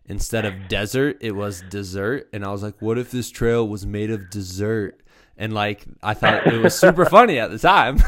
instead 0.06 0.44
of 0.44 0.68
desert, 0.68 1.18
it 1.20 1.32
was 1.32 1.62
dessert, 1.62 2.28
and 2.32 2.44
I 2.44 2.52
was 2.52 2.62
like, 2.62 2.80
what 2.80 2.98
if 2.98 3.10
this 3.10 3.30
trail 3.30 3.66
was 3.66 3.84
made 3.84 4.10
of 4.10 4.30
dessert? 4.30 5.02
And 5.36 5.52
like 5.52 5.84
I 6.02 6.14
thought 6.14 6.46
it 6.46 6.62
was 6.62 6.78
super 6.78 7.04
funny 7.10 7.38
at 7.38 7.50
the 7.50 7.58
time, 7.58 7.98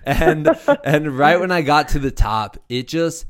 and 0.04 0.48
and 0.84 1.18
right 1.18 1.40
when 1.40 1.50
I 1.50 1.62
got 1.62 1.88
to 1.88 1.98
the 1.98 2.12
top, 2.12 2.58
it 2.68 2.86
just 2.86 3.26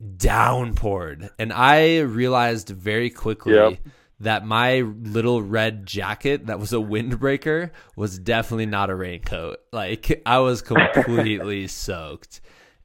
downpoured, 0.00 1.30
and 1.38 1.52
I 1.52 2.00
realized 2.00 2.68
very 2.68 3.10
quickly 3.10 3.54
Yep. 3.54 3.78
That 4.20 4.46
my 4.46 4.80
little 4.80 5.42
red 5.42 5.84
jacket 5.86 6.46
that 6.46 6.58
was 6.58 6.72
a 6.72 6.76
windbreaker 6.76 7.70
was 7.96 8.18
definitely 8.18 8.66
not 8.66 8.88
a 8.90 8.94
raincoat. 8.94 9.58
Like 9.72 10.22
I 10.24 10.38
was 10.38 10.62
completely 10.62 11.66
soaked. 11.66 12.40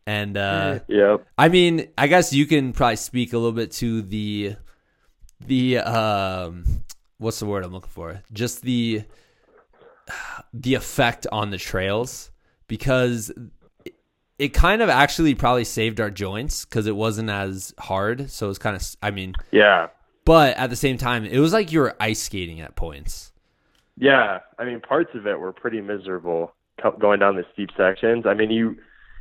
And 0.06 0.36
uh, 0.36 0.80
Yep. 0.88 1.26
I 1.38 1.50
mean, 1.50 1.88
I 1.98 2.08
guess 2.08 2.34
you 2.34 2.46
can 2.46 2.74
probably 2.74 2.96
speak 2.98 3.34
a 3.34 3.38
little 3.38 3.54
bit 3.54 3.72
to 3.74 4.02
the 4.02 4.56
the 5.48 5.78
um 5.80 6.66
what's 7.18 7.40
the 7.40 7.46
word 7.46 7.64
I'm 7.64 7.72
looking 7.72 7.90
for? 7.90 8.22
Just 8.34 8.62
the 8.62 9.04
the 10.54 10.74
effect 10.74 11.28
on 11.32 11.52
the 11.52 11.58
trails 11.58 12.32
because 12.68 13.32
it, 13.86 13.94
it 14.38 14.50
kind 14.50 14.82
of 14.82 14.90
actually 14.90 15.36
probably 15.36 15.64
saved 15.64 16.02
our 16.02 16.10
joints 16.10 16.66
cuz 16.66 16.88
it 16.88 16.96
wasn't 16.96 17.30
as 17.30 17.74
hard, 17.80 18.30
so 18.30 18.48
it 18.48 18.50
was 18.50 18.58
kind 18.58 18.76
of 18.76 18.84
I 19.02 19.12
mean, 19.12 19.34
Yeah. 19.52 19.88
But 20.26 20.56
at 20.58 20.70
the 20.70 20.76
same 20.76 20.98
time, 20.98 21.26
it 21.26 21.40
was 21.40 21.54
like 21.54 21.72
you 21.72 21.80
were 21.80 21.96
ice 22.00 22.22
skating 22.22 22.62
at 22.62 22.76
points. 22.76 23.32
Yeah. 23.98 24.40
I 24.58 24.66
mean, 24.66 24.80
parts 24.80 25.12
of 25.14 25.28
it 25.28 25.40
were 25.40 25.52
pretty 25.54 25.82
miserable 25.82 26.54
going 27.00 27.20
down 27.20 27.36
the 27.36 27.46
steep 27.54 27.70
sections. 27.78 28.26
I 28.26 28.34
mean, 28.34 28.52
you 28.52 28.78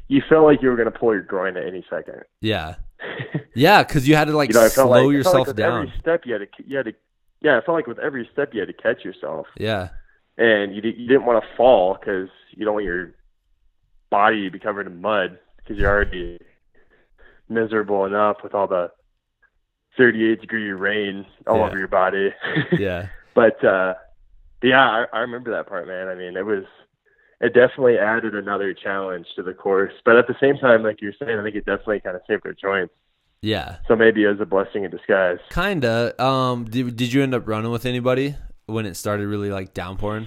you 0.08 0.22
felt 0.28 0.44
like 0.44 0.60
you 0.62 0.68
were 0.68 0.76
going 0.76 0.90
to 0.90 0.98
pull 0.98 1.12
your 1.12 1.22
groin 1.22 1.56
at 1.56 1.66
any 1.66 1.84
second. 1.90 2.22
Yeah. 2.40 2.76
Yeah, 3.52 3.82
cuz 3.82 4.06
you 4.06 4.14
had 4.14 4.28
to 4.28 4.36
like 4.36 4.50
you 4.50 4.54
know, 4.54 4.68
slow 4.68 5.06
like, 5.06 5.12
yourself 5.12 5.48
like 5.48 5.56
down. 5.56 5.88
Every 5.88 5.98
step 5.98 6.22
you 6.24 6.34
had 6.34 6.42
to, 6.42 6.64
you 6.64 6.76
had 6.76 6.86
to, 6.86 6.92
yeah, 7.40 7.58
I 7.58 7.60
felt 7.64 7.74
like 7.74 7.88
with 7.88 7.98
every 7.98 8.28
step 8.32 8.54
you 8.54 8.60
had 8.60 8.68
to 8.68 8.72
catch 8.72 9.04
yourself, 9.04 9.48
Yeah. 9.58 9.88
and 10.38 10.72
you 10.72 10.80
you 10.82 11.08
didn't 11.08 11.26
want 11.26 11.42
to 11.42 11.56
fall 11.56 11.94
because 11.98 12.28
you 12.52 12.64
don't 12.64 12.74
want 12.74 12.86
your 12.86 13.12
body 14.08 14.44
to 14.44 14.50
be 14.52 14.60
covered 14.60 14.86
in 14.86 15.00
mud 15.00 15.36
because 15.56 15.78
you're 15.78 15.90
already 15.90 16.38
miserable 17.48 18.04
enough 18.04 18.36
with 18.44 18.54
all 18.54 18.68
the 18.68 18.92
38 19.96 20.40
degree 20.40 20.70
rain 20.70 21.26
all 21.46 21.58
Yeah. 21.58 21.66
over 21.66 21.78
your 21.78 21.88
body. 21.88 22.30
Yeah. 22.78 23.08
but 23.34 23.62
uh, 23.64 23.94
yeah, 24.62 24.80
I, 24.88 25.04
I 25.12 25.18
remember 25.20 25.50
that 25.52 25.66
part, 25.68 25.86
man. 25.86 26.08
I 26.08 26.14
mean, 26.14 26.36
it 26.36 26.44
was. 26.46 26.64
It 27.42 27.54
definitely 27.54 27.96
added 27.96 28.34
another 28.34 28.74
challenge 28.74 29.26
to 29.36 29.42
the 29.42 29.54
course, 29.54 29.94
but 30.04 30.14
at 30.16 30.26
the 30.26 30.36
same 30.38 30.58
time, 30.58 30.82
like 30.82 31.00
you're 31.00 31.14
saying, 31.18 31.38
I 31.38 31.42
think 31.42 31.56
it 31.56 31.64
definitely 31.64 32.00
kind 32.00 32.14
of 32.14 32.20
saved 32.28 32.44
our 32.44 32.52
joints. 32.52 32.92
Yeah. 33.40 33.78
So 33.88 33.96
maybe 33.96 34.24
it 34.24 34.28
was 34.28 34.40
a 34.42 34.44
blessing 34.44 34.84
in 34.84 34.90
disguise. 34.90 35.38
Kinda. 35.48 36.22
Um, 36.22 36.64
did 36.66 36.96
did 36.96 37.14
you 37.14 37.22
end 37.22 37.34
up 37.34 37.48
running 37.48 37.70
with 37.70 37.86
anybody 37.86 38.34
when 38.66 38.84
it 38.84 38.94
started 38.94 39.26
really 39.26 39.48
like 39.50 39.72
downpouring? 39.72 40.26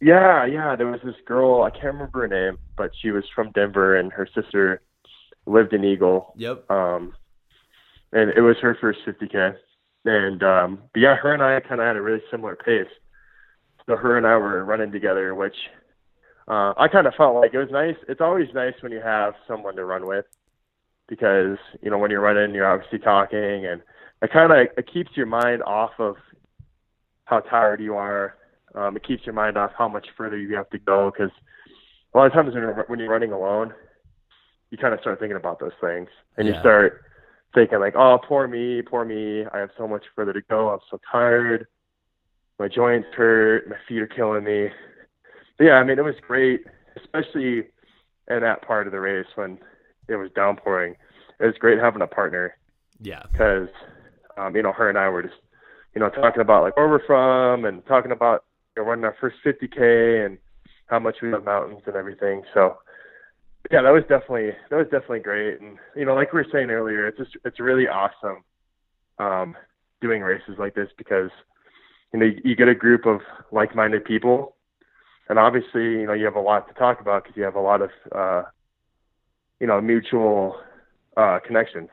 Yeah, 0.00 0.44
yeah. 0.46 0.74
There 0.74 0.88
was 0.88 1.00
this 1.04 1.14
girl, 1.26 1.62
I 1.62 1.70
can't 1.70 1.94
remember 1.94 2.22
her 2.22 2.28
name, 2.28 2.58
but 2.76 2.90
she 3.00 3.12
was 3.12 3.24
from 3.32 3.52
Denver 3.52 3.96
and 3.96 4.12
her 4.12 4.26
sister 4.34 4.80
lived 5.46 5.72
in 5.72 5.84
Eagle. 5.84 6.32
Yep. 6.36 6.68
Um 6.70 7.14
and 8.12 8.30
it 8.30 8.40
was 8.40 8.56
her 8.60 8.76
first 8.80 9.00
50k. 9.06 9.54
And 10.04 10.42
um 10.42 10.78
but 10.92 11.00
yeah, 11.00 11.16
her 11.16 11.32
and 11.32 11.42
I 11.42 11.60
kind 11.60 11.80
of 11.80 11.86
had 11.86 11.96
a 11.96 12.02
really 12.02 12.22
similar 12.30 12.56
pace. 12.56 12.90
So 13.86 13.96
her 13.96 14.16
and 14.16 14.26
I 14.26 14.36
were 14.36 14.64
running 14.64 14.92
together, 14.92 15.34
which 15.34 15.56
uh 16.48 16.72
I 16.76 16.88
kind 16.88 17.06
of 17.06 17.14
felt 17.14 17.36
like 17.36 17.54
it 17.54 17.58
was 17.58 17.70
nice. 17.70 17.96
It's 18.08 18.20
always 18.20 18.48
nice 18.54 18.74
when 18.80 18.92
you 18.92 19.00
have 19.00 19.34
someone 19.46 19.76
to 19.76 19.84
run 19.84 20.06
with 20.06 20.24
because, 21.08 21.58
you 21.82 21.90
know, 21.90 21.98
when 21.98 22.10
you're 22.10 22.20
running, 22.20 22.54
you're 22.54 22.70
obviously 22.70 23.00
talking 23.00 23.66
and 23.66 23.82
it 24.22 24.32
kind 24.32 24.52
of 24.52 24.68
it 24.76 24.92
keeps 24.92 25.10
your 25.16 25.26
mind 25.26 25.62
off 25.62 25.92
of 25.98 26.16
how 27.24 27.40
tired 27.40 27.80
you 27.80 27.94
are 27.94 28.36
um, 28.74 28.96
it 28.96 29.06
keeps 29.06 29.24
your 29.24 29.34
mind 29.34 29.56
off 29.56 29.72
how 29.76 29.88
much 29.88 30.06
further 30.16 30.38
you 30.38 30.54
have 30.56 30.70
to 30.70 30.78
go 30.78 31.10
because 31.10 31.32
a 32.14 32.18
lot 32.18 32.26
of 32.26 32.32
times 32.32 32.54
when 32.54 32.62
you're, 32.62 32.84
when 32.86 32.98
you're 32.98 33.10
running 33.10 33.32
alone, 33.32 33.72
you 34.70 34.78
kind 34.78 34.94
of 34.94 35.00
start 35.00 35.18
thinking 35.18 35.36
about 35.36 35.58
those 35.58 35.72
things 35.80 36.08
and 36.36 36.46
you 36.46 36.54
start 36.60 37.02
thinking 37.54 37.80
like, 37.80 37.94
oh, 37.96 38.18
poor 38.26 38.46
me, 38.46 38.82
poor 38.82 39.04
me. 39.04 39.44
I 39.52 39.58
have 39.58 39.70
so 39.76 39.88
much 39.88 40.04
further 40.14 40.32
to 40.32 40.40
go. 40.48 40.70
I'm 40.70 40.78
so 40.90 41.00
tired. 41.10 41.66
My 42.58 42.68
joints 42.68 43.08
hurt. 43.16 43.68
My 43.68 43.76
feet 43.88 44.00
are 44.00 44.06
killing 44.06 44.44
me. 44.44 44.68
But 45.58 45.64
yeah, 45.64 45.74
I 45.74 45.84
mean, 45.84 45.98
it 45.98 46.04
was 46.04 46.14
great, 46.26 46.64
especially 46.96 47.64
in 48.28 48.40
that 48.40 48.62
part 48.62 48.86
of 48.86 48.92
the 48.92 49.00
race 49.00 49.26
when 49.34 49.58
it 50.08 50.16
was 50.16 50.30
downpouring. 50.34 50.94
It 51.40 51.46
was 51.46 51.54
great 51.58 51.78
having 51.78 52.02
a 52.02 52.06
partner 52.06 52.56
Yeah. 53.00 53.22
because 53.30 53.68
um, 54.36 54.54
you 54.54 54.62
know 54.62 54.72
her 54.72 54.88
and 54.88 54.98
I 54.98 55.08
were 55.08 55.22
just 55.22 55.34
you 55.94 56.00
know 56.00 56.08
talking 56.10 56.40
about 56.40 56.62
like 56.62 56.76
where 56.76 56.88
we're 56.88 57.04
from 57.06 57.64
and 57.64 57.84
talking 57.86 58.12
about 58.12 58.44
you 58.76 58.82
know 58.82 58.88
running 58.88 59.04
our 59.04 59.16
first 59.20 59.36
50k 59.44 60.24
and 60.26 60.38
how 60.86 60.98
much 60.98 61.16
we 61.22 61.30
love 61.30 61.44
mountains 61.44 61.82
and 61.86 61.96
everything. 61.96 62.42
So 62.54 62.78
yeah, 63.70 63.82
that 63.82 63.90
was 63.90 64.02
definitely 64.02 64.50
that 64.70 64.76
was 64.76 64.86
definitely 64.86 65.20
great. 65.20 65.60
And 65.60 65.78
you 65.94 66.04
know, 66.04 66.14
like 66.14 66.32
we 66.32 66.40
were 66.40 66.46
saying 66.52 66.70
earlier, 66.70 67.06
it's 67.06 67.18
just 67.18 67.36
it's 67.44 67.60
really 67.60 67.86
awesome 67.86 68.42
um, 69.18 69.56
doing 70.00 70.22
races 70.22 70.56
like 70.58 70.74
this 70.74 70.88
because 70.96 71.30
you 72.12 72.20
know 72.20 72.26
you, 72.26 72.40
you 72.44 72.56
get 72.56 72.68
a 72.68 72.74
group 72.74 73.06
of 73.06 73.20
like-minded 73.52 74.04
people, 74.04 74.56
and 75.28 75.38
obviously 75.38 75.82
you 75.82 76.06
know 76.06 76.14
you 76.14 76.24
have 76.24 76.36
a 76.36 76.40
lot 76.40 76.68
to 76.68 76.74
talk 76.74 77.00
about 77.00 77.24
because 77.24 77.36
you 77.36 77.42
have 77.42 77.56
a 77.56 77.60
lot 77.60 77.82
of 77.82 77.90
uh, 78.12 78.42
you 79.60 79.66
know 79.66 79.80
mutual 79.80 80.56
uh, 81.16 81.38
connections 81.46 81.90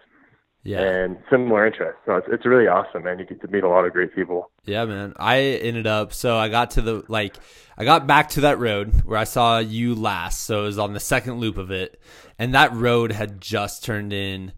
Yeah. 0.64 0.82
and 0.82 1.18
similar 1.30 1.66
interests. 1.66 2.02
So 2.06 2.16
it's, 2.18 2.28
it's 2.30 2.46
really 2.46 2.68
awesome, 2.68 3.04
man. 3.04 3.20
You 3.20 3.26
get 3.26 3.40
to 3.42 3.48
meet 3.48 3.64
a 3.64 3.70
lot 3.70 3.86
of 3.86 3.94
great 3.94 4.14
people. 4.14 4.52
Yeah, 4.66 4.84
man. 4.84 5.14
I 5.18 5.40
ended 5.40 5.88
up 5.88 6.14
so 6.14 6.36
I 6.36 6.50
got 6.50 6.72
to 6.72 6.82
the 6.82 7.04
like 7.08 7.38
I 7.78 7.86
got 7.86 8.06
back 8.06 8.30
to 8.32 8.42
that 8.42 8.60
road 8.60 9.04
where 9.06 9.18
I 9.18 9.24
saw 9.24 9.60
you 9.60 9.96
last. 9.96 10.44
So 10.44 10.64
it 10.64 10.66
was 10.66 10.80
on 10.80 10.94
the 10.94 11.00
second 11.00 11.40
loop 11.40 11.58
of 11.58 11.72
it. 11.72 12.02
And 12.38 12.54
that 12.54 12.74
road 12.74 13.12
had 13.12 13.40
just 13.40 13.84
turned 13.84 14.12
in 14.12 14.52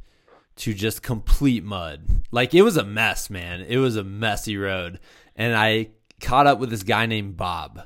to 0.58 0.74
just 0.74 1.04
complete 1.04 1.64
mud. 1.64 2.06
Like 2.32 2.54
it 2.54 2.64
was 2.64 2.78
a 2.78 2.84
mess, 2.84 3.30
man. 3.30 3.62
It 3.62 3.78
was 3.78 3.96
a 3.96 4.04
messy 4.04 4.58
road. 4.58 5.00
And 5.36 5.56
I 5.56 5.90
caught 6.20 6.48
up 6.48 6.60
with 6.60 6.70
this 6.70 6.84
guy 6.84 7.06
named 7.06 7.38
Bob. 7.38 7.82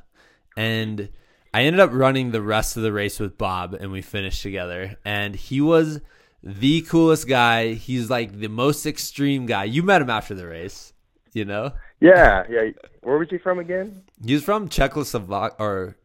And 0.55 1.09
I 1.53 1.63
ended 1.63 1.79
up 1.79 1.91
running 1.93 2.31
the 2.31 2.41
rest 2.41 2.77
of 2.77 2.83
the 2.83 2.93
race 2.93 3.19
with 3.19 3.37
Bob 3.37 3.73
and 3.73 3.91
we 3.91 4.01
finished 4.01 4.41
together. 4.41 4.97
And 5.05 5.35
he 5.35 5.61
was 5.61 5.99
the 6.43 6.81
coolest 6.81 7.27
guy. 7.27 7.73
He's 7.73 8.09
like 8.09 8.39
the 8.39 8.49
most 8.49 8.85
extreme 8.85 9.45
guy. 9.45 9.63
You 9.63 9.81
met 9.83 10.01
him 10.01 10.09
after 10.09 10.35
the 10.35 10.45
race, 10.47 10.93
you 11.33 11.45
know? 11.45 11.71
Yeah, 11.99 12.43
yeah. 12.49 12.71
Where 13.01 13.17
was 13.17 13.29
he 13.29 13.37
from 13.37 13.59
again? 13.59 14.03
He 14.23 14.33
was 14.33 14.43
from 14.43 14.67
Czechoslovakia, 14.69 15.55
or 15.59 15.95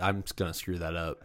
I'm 0.00 0.22
just 0.22 0.36
gonna 0.36 0.54
screw 0.54 0.78
that 0.78 0.94
up. 0.94 1.24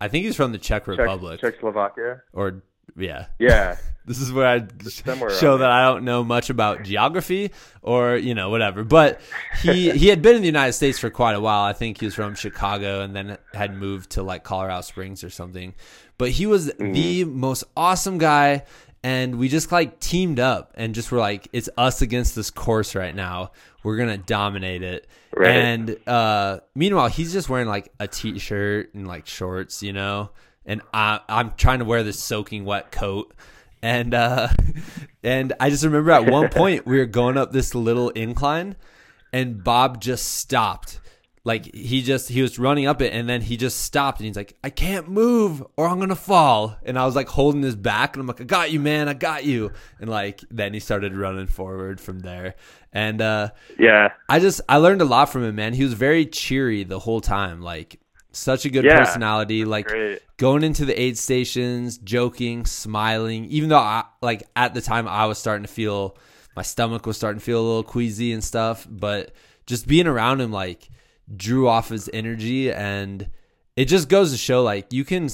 I 0.00 0.08
think 0.08 0.24
he's 0.26 0.36
from 0.36 0.52
the 0.52 0.58
Czech 0.58 0.86
Republic, 0.86 1.40
Czech- 1.40 1.54
Republic, 1.62 1.94
Czechoslovakia. 1.94 2.22
or 2.32 2.62
yeah. 2.96 3.26
Yeah, 3.38 3.76
This 4.06 4.20
is 4.20 4.32
where 4.32 4.46
I 4.46 4.64
somewhere 4.88 5.30
show 5.30 5.58
that 5.58 5.68
I 5.68 5.82
don't 5.82 6.04
know 6.04 6.22
much 6.22 6.48
about 6.48 6.84
geography 6.84 7.50
or 7.82 8.16
you 8.16 8.36
know 8.36 8.50
whatever. 8.50 8.84
But 8.84 9.20
he 9.62 9.90
he 9.90 10.06
had 10.06 10.22
been 10.22 10.36
in 10.36 10.42
the 10.42 10.46
United 10.46 10.74
States 10.74 10.96
for 10.96 11.10
quite 11.10 11.34
a 11.34 11.40
while. 11.40 11.64
I 11.64 11.72
think 11.72 11.98
he 11.98 12.04
was 12.04 12.14
from 12.14 12.36
Chicago 12.36 13.00
and 13.00 13.16
then 13.16 13.36
had 13.52 13.74
moved 13.74 14.10
to 14.10 14.22
like 14.22 14.44
Colorado 14.44 14.82
Springs 14.82 15.24
or 15.24 15.30
something. 15.30 15.74
But 16.18 16.30
he 16.30 16.46
was 16.46 16.72
the 16.78 17.24
most 17.24 17.64
awesome 17.76 18.18
guy. 18.18 18.62
And 19.02 19.38
we 19.38 19.48
just 19.48 19.70
like 19.70 20.00
teamed 20.00 20.40
up 20.40 20.72
and 20.76 20.94
just 20.94 21.12
were 21.12 21.18
like, 21.18 21.48
it's 21.52 21.68
us 21.76 22.00
against 22.00 22.34
this 22.34 22.50
course 22.50 22.94
right 22.94 23.14
now. 23.14 23.52
We're 23.82 23.96
gonna 23.96 24.18
dominate 24.18 24.82
it. 24.82 25.08
Right. 25.34 25.50
And 25.50 25.96
uh, 26.06 26.60
meanwhile, 26.76 27.08
he's 27.08 27.32
just 27.32 27.48
wearing 27.48 27.68
like 27.68 27.92
a 27.98 28.06
t-shirt 28.06 28.94
and 28.94 29.06
like 29.06 29.26
shorts, 29.26 29.82
you 29.82 29.92
know. 29.92 30.30
And 30.66 30.82
I, 30.92 31.20
I'm 31.28 31.52
trying 31.56 31.78
to 31.78 31.84
wear 31.84 32.02
this 32.02 32.18
soaking 32.18 32.64
wet 32.64 32.90
coat, 32.90 33.32
and 33.82 34.12
uh, 34.12 34.48
and 35.22 35.52
I 35.60 35.70
just 35.70 35.84
remember 35.84 36.10
at 36.10 36.30
one 36.30 36.48
point 36.50 36.86
we 36.86 36.98
were 36.98 37.06
going 37.06 37.36
up 37.36 37.52
this 37.52 37.74
little 37.74 38.10
incline, 38.10 38.76
and 39.32 39.62
Bob 39.62 40.00
just 40.00 40.34
stopped. 40.34 41.00
Like 41.46 41.72
he 41.72 42.02
just 42.02 42.28
he 42.28 42.42
was 42.42 42.58
running 42.58 42.88
up 42.88 43.00
it, 43.00 43.12
and 43.12 43.28
then 43.28 43.40
he 43.40 43.56
just 43.56 43.82
stopped, 43.82 44.18
and 44.18 44.26
he's 44.26 44.34
like, 44.34 44.56
"I 44.64 44.70
can't 44.70 45.08
move, 45.08 45.64
or 45.76 45.86
I'm 45.86 46.00
gonna 46.00 46.16
fall." 46.16 46.76
And 46.82 46.98
I 46.98 47.06
was 47.06 47.14
like 47.14 47.28
holding 47.28 47.62
his 47.62 47.76
back, 47.76 48.16
and 48.16 48.20
I'm 48.20 48.26
like, 48.26 48.40
"I 48.40 48.44
got 48.44 48.72
you, 48.72 48.80
man, 48.80 49.08
I 49.08 49.14
got 49.14 49.44
you." 49.44 49.70
And 50.00 50.10
like 50.10 50.40
then 50.50 50.74
he 50.74 50.80
started 50.80 51.14
running 51.14 51.46
forward 51.46 52.00
from 52.00 52.18
there, 52.18 52.56
and 52.92 53.22
uh, 53.22 53.50
yeah, 53.78 54.14
I 54.28 54.40
just 54.40 54.60
I 54.68 54.78
learned 54.78 55.02
a 55.02 55.04
lot 55.04 55.28
from 55.30 55.44
him, 55.44 55.54
man. 55.54 55.72
He 55.72 55.84
was 55.84 55.92
very 55.92 56.26
cheery 56.26 56.82
the 56.82 56.98
whole 56.98 57.20
time, 57.20 57.60
like 57.60 58.00
such 58.36 58.64
a 58.64 58.70
good 58.70 58.84
Yeah, 58.84 58.98
personality. 58.98 59.64
Like 59.64 59.88
great. 59.88 60.20
going 60.36 60.62
into 60.62 60.84
the 60.84 60.98
aid 61.00 61.18
stations, 61.18 61.98
joking, 61.98 62.66
smiling. 62.66 63.46
Even 63.46 63.68
though 63.70 63.78
I 63.78 64.04
like 64.22 64.44
at 64.54 64.74
the 64.74 64.80
time 64.80 65.08
I 65.08 65.26
was 65.26 65.38
starting 65.38 65.64
to 65.66 65.72
feel 65.72 66.16
my 66.54 66.62
stomach 66.62 67.06
was 67.06 67.16
starting 67.16 67.38
to 67.38 67.44
feel 67.44 67.60
a 67.60 67.66
little 67.66 67.82
queasy 67.84 68.32
and 68.32 68.42
stuff, 68.44 68.86
but 68.90 69.32
just 69.66 69.86
being 69.86 70.06
around 70.06 70.40
him 70.40 70.52
like 70.52 70.88
drew 71.36 71.68
off 71.68 71.88
his 71.88 72.08
energy 72.12 72.72
and 72.72 73.28
it 73.74 73.86
just 73.86 74.08
goes 74.08 74.30
to 74.32 74.38
show 74.38 74.62
like 74.62 74.92
you 74.92 75.04
can 75.04 75.28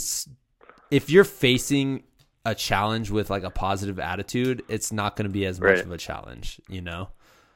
if 0.91 1.11
you're 1.11 1.25
facing 1.25 2.05
a 2.45 2.55
challenge 2.55 3.11
with 3.11 3.31
like 3.31 3.45
a 3.45 3.51
positive 3.51 3.99
attitude, 4.01 4.63
it's 4.69 4.93
not 4.93 5.17
going 5.17 5.27
to 5.27 5.33
be 5.33 5.47
as 5.47 5.61
much 5.61 5.79
Right. 5.79 5.85
of 5.85 5.93
a 5.93 5.99
challenge, 5.99 6.61
you 6.69 6.81
know? 6.81 7.09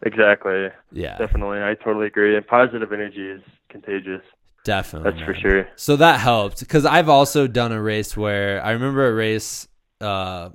exactly. 0.03 0.69
Yeah. 0.93 1.19
Definitely, 1.19 1.63
I 1.63 1.75
totally 1.75 2.07
agree. 2.07 2.37
And 2.37 2.47
positive 2.47 2.93
energy 2.93 3.29
is 3.29 3.43
contagious. 3.69 4.23
Definitely. 4.67 5.13
That's 5.13 5.25
for 5.25 5.35
sure. 5.35 5.69
So 5.77 5.95
that 5.97 6.19
helped 6.21 6.59
because 6.61 6.85
I've 6.85 7.09
also 7.09 7.47
done 7.47 7.71
a 7.73 7.81
race 7.81 8.17
where 8.17 8.61
I 8.65 8.73
remember 8.73 9.07
a 9.07 9.15
race 9.15 9.69
uh, 10.01 10.51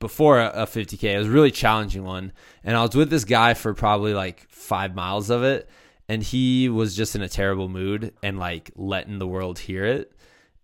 before 0.00 0.40
a, 0.40 0.48
a 0.62 0.66
50k. 0.66 1.04
It 1.14 1.18
was 1.18 1.28
a 1.28 1.30
really 1.30 1.50
challenging 1.50 2.04
one, 2.04 2.32
and 2.64 2.74
I 2.76 2.82
was 2.82 2.94
with 2.94 3.10
this 3.10 3.24
guy 3.24 3.54
for 3.54 3.74
probably 3.74 4.14
like 4.14 4.46
five 4.48 4.94
miles 4.94 5.28
of 5.30 5.42
it, 5.44 5.68
and 6.08 6.22
he 6.22 6.68
was 6.70 6.96
just 6.96 7.14
in 7.14 7.22
a 7.22 7.28
terrible 7.28 7.68
mood 7.68 8.14
and 8.22 8.38
like 8.38 8.70
letting 8.76 9.18
the 9.18 9.26
world 9.28 9.58
hear 9.58 9.84
it. 9.84 10.10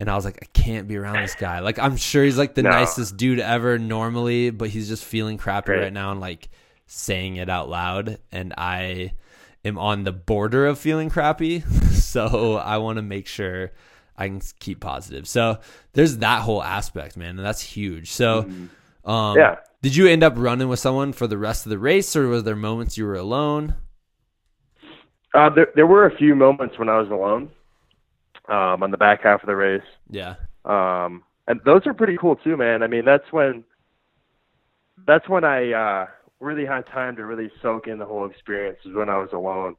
And 0.00 0.08
I 0.08 0.14
was 0.14 0.24
like, 0.24 0.38
I 0.40 0.46
can't 0.58 0.86
be 0.88 0.96
around 0.96 1.20
this 1.20 1.34
guy. 1.34 1.58
Like, 1.58 1.78
I'm 1.78 1.96
sure 1.96 2.24
he's 2.24 2.38
like 2.38 2.54
the 2.54 2.62
No. 2.62 2.70
nicest 2.70 3.16
dude 3.16 3.40
ever 3.40 3.78
normally, 3.78 4.50
but 4.50 4.68
he's 4.70 4.88
just 4.88 5.04
feeling 5.04 5.36
crappy 5.36 5.72
Right. 5.72 5.80
right 5.82 5.92
now 5.92 6.12
and 6.12 6.20
like 6.20 6.48
saying 6.86 7.36
it 7.36 7.50
out 7.50 7.68
loud. 7.68 8.18
And 8.32 8.54
I 8.56 9.12
am 9.68 9.78
on 9.78 10.04
the 10.04 10.12
border 10.12 10.66
of 10.66 10.78
feeling 10.78 11.10
crappy. 11.10 11.60
so 11.92 12.56
I 12.56 12.78
want 12.78 12.96
to 12.96 13.02
make 13.02 13.26
sure 13.26 13.70
I 14.16 14.26
can 14.26 14.40
keep 14.58 14.80
positive. 14.80 15.28
So 15.28 15.60
there's 15.92 16.18
that 16.18 16.42
whole 16.42 16.62
aspect, 16.62 17.16
man. 17.16 17.36
And 17.36 17.46
that's 17.46 17.62
huge. 17.62 18.10
So, 18.10 18.50
um, 19.04 19.36
Yeah. 19.36 19.56
did 19.82 19.94
you 19.94 20.08
end 20.08 20.24
up 20.24 20.34
running 20.36 20.68
with 20.68 20.80
someone 20.80 21.12
for 21.12 21.26
the 21.26 21.38
rest 21.38 21.66
of 21.66 21.70
the 21.70 21.78
race 21.78 22.16
or 22.16 22.26
was 22.28 22.42
there 22.44 22.56
moments 22.56 22.98
you 22.98 23.06
were 23.06 23.14
alone? 23.14 23.74
Uh, 25.34 25.50
there, 25.50 25.68
there 25.74 25.86
were 25.86 26.06
a 26.06 26.16
few 26.16 26.34
moments 26.34 26.78
when 26.78 26.88
I 26.88 26.98
was 26.98 27.10
alone 27.10 27.50
um, 28.48 28.82
on 28.82 28.90
the 28.90 28.96
back 28.96 29.22
half 29.22 29.42
of 29.42 29.46
the 29.46 29.54
race. 29.54 29.82
Yeah. 30.10 30.36
Um, 30.64 31.22
and 31.46 31.60
those 31.64 31.86
are 31.86 31.94
pretty 31.94 32.16
cool 32.16 32.36
too, 32.36 32.56
man. 32.56 32.82
I 32.82 32.86
mean, 32.86 33.04
that's 33.04 33.30
when 33.30 33.64
that's 35.06 35.28
when 35.28 35.44
I 35.44 35.72
uh, 35.72 36.06
really 36.40 36.64
had 36.64 36.86
time 36.86 37.16
to 37.16 37.26
really 37.26 37.50
soak 37.62 37.86
in 37.86 37.98
the 37.98 38.06
whole 38.06 38.28
experience. 38.28 38.78
Was 38.84 38.94
when 38.94 39.08
I 39.08 39.18
was 39.18 39.30
alone, 39.32 39.76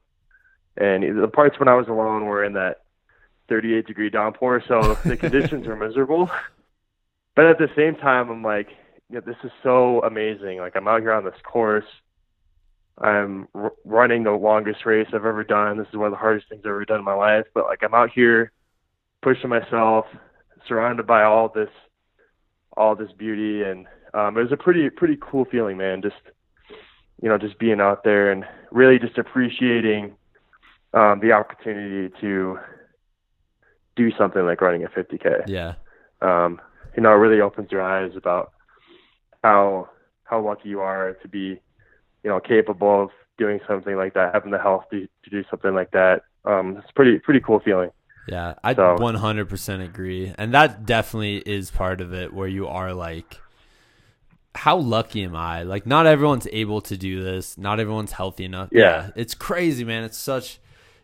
and 0.78 1.22
the 1.22 1.28
parts 1.28 1.60
when 1.60 1.68
I 1.68 1.76
was 1.76 1.88
alone 1.88 2.26
were 2.26 2.43
in 2.43 2.53
that 2.53 2.82
38 3.49 3.88
degree 3.88 4.10
downpour, 4.10 4.64
so 4.68 4.93
the 5.05 5.18
conditions 5.18 5.68
are 5.68 5.76
miserable. 5.76 6.30
But 7.36 7.45
at 7.45 7.57
the 7.57 7.70
same 7.76 7.95
time, 7.95 8.30
I'm 8.30 8.43
like, 8.43 8.70
yeah, 9.10 9.22
this 9.22 9.38
is 9.43 9.51
so 9.64 10.01
amazing. 10.03 10.60
Like 10.60 10.76
I'm 10.76 10.88
out 10.88 11.01
here 11.01 11.14
on 11.14 11.26
this 11.26 11.39
course. 11.43 11.86
I'm 12.97 13.47
r- 13.55 13.74
running 13.86 14.24
the 14.24 14.32
longest 14.32 14.86
race 14.86 15.07
I've 15.10 15.26
ever 15.26 15.43
done. 15.43 15.78
This 15.78 15.88
is 15.88 15.95
one 15.95 16.07
of 16.07 16.12
the 16.12 16.18
hardest 16.18 16.49
things 16.49 16.62
I've 16.66 16.70
ever 16.70 16.86
done 16.86 16.99
in 16.99 17.05
my 17.05 17.14
life. 17.14 17.45
But 17.53 17.66
like 17.66 17.82
I'm 17.82 17.93
out 17.93 18.12
here 18.12 18.51
pushing 19.22 19.49
myself, 19.49 20.05
surrounded 20.68 21.07
by 21.07 21.24
all 21.24 21.49
this, 21.49 21.70
all 22.76 22.95
this 22.95 23.12
beauty, 23.18 23.64
and 23.64 23.88
um, 24.14 24.38
it 24.38 24.41
was 24.41 24.51
a 24.51 24.57
pretty 24.57 24.89
pretty 24.89 25.18
cool 25.22 25.45
feeling, 25.45 25.78
man. 25.78 26.01
Just 26.01 26.16
you 27.22 27.30
know, 27.30 27.38
just 27.38 27.59
being 27.59 27.80
out 27.82 28.03
there 28.03 28.32
and 28.32 28.45
really 28.72 28.99
just 28.99 29.17
appreciating 29.17 30.15
um, 30.93 31.20
the 31.20 31.32
opportunity 31.32 32.13
to 32.22 32.57
do 33.95 34.11
something 34.17 34.45
like 34.45 34.61
running 34.61 34.84
a 34.84 34.88
50k. 34.88 35.43
Yeah. 35.47 35.74
Um, 36.22 36.61
you 36.95 37.03
know, 37.03 37.11
it 37.11 37.15
really 37.17 37.41
opens 37.41 37.72
your 37.72 37.82
eyes 37.82 38.11
about 38.15 38.51
how 39.43 39.89
how 40.24 40.39
lucky 40.45 40.70
you 40.70 40.80
are 40.80 41.13
to 41.13 41.28
be, 41.28 41.59
you 42.24 42.30
know, 42.30 42.39
capable 42.39 43.03
of 43.03 43.09
doing 43.38 43.59
something 43.67 43.95
like 43.95 44.13
that, 44.13 44.34
having 44.34 44.51
the 44.51 44.59
health 44.59 44.84
to, 44.91 45.07
to 45.24 45.30
do 45.30 45.43
something 45.49 45.74
like 45.74 45.91
that. 45.91 46.22
Um, 46.45 46.78
it's 46.78 46.91
pretty 46.91 47.20
pretty 47.20 47.39
cool 47.39 47.59
feeling. 47.59 47.89
Yeah, 48.28 48.55
I 48.63 48.76
So- 48.76 48.95
100% 48.99 49.84
agree. 49.84 50.34
And 50.38 50.53
that 50.53 50.86
definitely 50.86 51.38
is 51.38 51.72
part 51.72 51.99
of 51.99 52.13
it 52.13 52.32
where 52.32 52.47
you 52.47 52.67
are 52.67 52.93
like, 52.93 53.41
how 54.56 54.78
lucky 54.78 55.24
am 55.24 55.36
I? 55.36 55.64
Like, 55.64 55.86
not 55.86 56.06
everyone's 56.06 56.47
able 56.52 56.82
to 56.82 56.97
do 56.97 57.24
this. 57.24 57.58
Not 57.58 57.80
everyone's 57.80 58.12
healthy 58.12 58.45
enough. 58.45 58.70
Yeah. 58.72 59.12
It's 59.16 59.34
crazy, 59.34 59.84
man. 59.84 60.04
It's 60.04 60.18
such, 60.18 60.60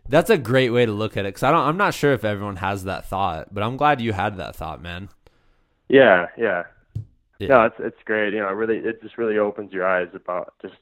that's 0.09 0.29
a 0.29 0.37
great 0.37 0.71
way 0.71 0.85
to 0.85 0.91
look 0.91 1.15
at 1.17 1.25
it. 1.25 1.31
Cause 1.33 1.43
I 1.43 1.51
don't, 1.51 1.61
I'm 1.67 1.77
not 1.77 1.93
sure 1.93 2.13
if 2.13 2.23
everyone 2.23 2.57
has 2.57 2.83
that 2.85 3.07
thought, 3.07 3.53
but 3.53 3.63
I'm 3.63 3.77
glad 3.77 4.01
you 4.01 4.13
had 4.13 4.37
that 4.37 4.55
thought, 4.55 4.81
man. 4.81 5.09
Yeah, 5.87 6.27
yeah. 6.37 6.63
Yeah. 7.39 7.47
No, 7.49 7.65
it's 7.65 7.75
it's 7.79 7.97
great. 8.05 8.33
You 8.33 8.39
know, 8.39 8.47
it 8.47 8.53
really 8.53 8.77
it 8.77 9.01
just 9.01 9.17
really 9.17 9.37
opens 9.37 9.73
your 9.73 9.85
eyes 9.85 10.07
about 10.13 10.53
just 10.61 10.75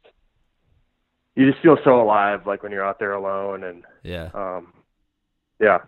you 1.36 1.49
just 1.49 1.64
feel 1.64 1.78
so 1.84 1.99
alive 1.99 2.45
like 2.45 2.61
when 2.61 2.72
you're 2.72 2.86
out 2.86 2.99
there 2.99 3.14
alone 3.14 3.64
and 3.64 3.84
Yeah. 4.03 4.30
um 4.36 4.72
yeah. 5.59 5.80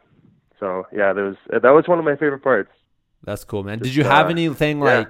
So 0.59 0.87
yeah, 0.91 1.13
that 1.13 1.21
was 1.21 1.35
that 1.49 1.69
was 1.69 1.87
one 1.87 1.99
of 1.99 2.05
my 2.05 2.15
favorite 2.15 2.41
parts. 2.41 2.71
That's 3.23 3.43
cool, 3.43 3.63
man. 3.63 3.79
Did 3.79 3.93
you 3.93 4.03
have 4.03 4.27
uh, 4.27 4.29
anything 4.29 4.79
yeah. 4.81 5.05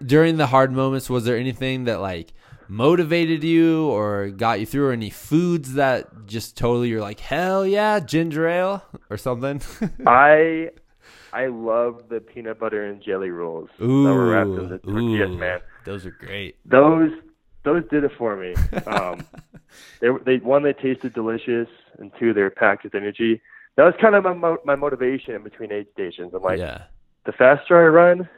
Like 0.00 0.08
during 0.08 0.36
the 0.36 0.46
hard 0.46 0.72
moments? 0.72 1.08
Was 1.10 1.24
there 1.24 1.36
anything 1.36 1.84
that 1.84 2.00
like 2.00 2.32
motivated 2.68 3.42
you 3.42 3.88
or 3.88 4.28
got 4.30 4.60
you 4.60 4.66
through, 4.66 4.88
or 4.88 4.92
any 4.92 5.10
foods 5.10 5.74
that 5.74 6.26
just 6.26 6.56
totally 6.56 6.88
you're 6.88 7.00
like, 7.00 7.20
hell 7.20 7.66
yeah, 7.66 8.00
ginger 8.00 8.48
ale 8.48 8.84
or 9.08 9.16
something? 9.16 9.60
I 10.06 10.70
I 11.32 11.46
love 11.46 12.08
the 12.08 12.20
peanut 12.20 12.58
butter 12.58 12.84
and 12.86 13.02
jelly 13.02 13.30
rolls 13.30 13.70
that 13.78 13.86
were 13.86 14.30
wrapped 14.30 14.50
in 14.50 14.68
the 14.68 14.78
tortillas, 14.78 15.30
ooh, 15.30 15.38
man. 15.38 15.60
those 15.84 16.06
are 16.06 16.10
great. 16.10 16.56
Those 16.64 17.12
those 17.62 17.84
did 17.90 18.04
it 18.04 18.12
for 18.16 18.36
me. 18.36 18.54
Um, 18.86 19.24
they 20.00 20.08
they 20.24 20.36
one 20.38 20.62
they 20.62 20.72
tasted 20.72 21.14
delicious, 21.14 21.68
and 21.98 22.10
two 22.18 22.32
they 22.32 22.42
were 22.42 22.50
packed 22.50 22.82
with 22.84 22.94
energy. 22.94 23.40
That 23.76 23.84
was 23.84 23.94
kind 24.00 24.14
of 24.14 24.24
my 24.24 24.56
my 24.64 24.74
motivation 24.74 25.34
in 25.34 25.42
between 25.42 25.70
aid 25.70 25.86
stations. 25.92 26.32
I'm 26.34 26.42
like, 26.42 26.58
yeah, 26.58 26.84
the 27.24 27.32
faster 27.32 27.76
I 27.76 27.86
run, 27.88 28.28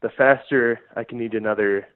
the 0.00 0.10
faster 0.10 0.80
I 0.96 1.04
can 1.04 1.20
eat 1.20 1.34
another 1.34 1.88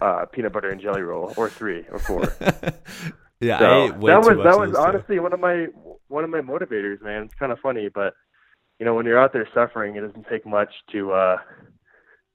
uh, 0.00 0.26
peanut 0.26 0.52
butter 0.52 0.70
and 0.70 0.80
jelly 0.80 1.02
roll, 1.02 1.32
or 1.36 1.48
three, 1.48 1.84
or 1.90 1.98
four. 1.98 2.22
yeah. 3.40 3.58
So 3.58 3.64
I 3.64 3.84
ate 3.84 3.96
way 3.96 4.12
that 4.12 4.20
was 4.20 4.44
that 4.44 4.58
was 4.58 4.70
too. 4.70 4.78
honestly 4.78 5.18
one 5.18 5.32
of 5.32 5.40
my 5.40 5.66
one 6.08 6.24
of 6.24 6.30
my 6.30 6.40
motivators, 6.40 7.02
man. 7.02 7.24
It's 7.24 7.34
kind 7.34 7.52
of 7.52 7.58
funny, 7.60 7.88
but 7.92 8.14
you 8.78 8.86
know, 8.86 8.94
when 8.94 9.04
you're 9.04 9.20
out 9.20 9.32
there 9.32 9.46
suffering, 9.54 9.96
it 9.96 10.00
doesn't 10.00 10.26
take 10.28 10.46
much 10.46 10.70
to 10.92 11.12
uh, 11.12 11.36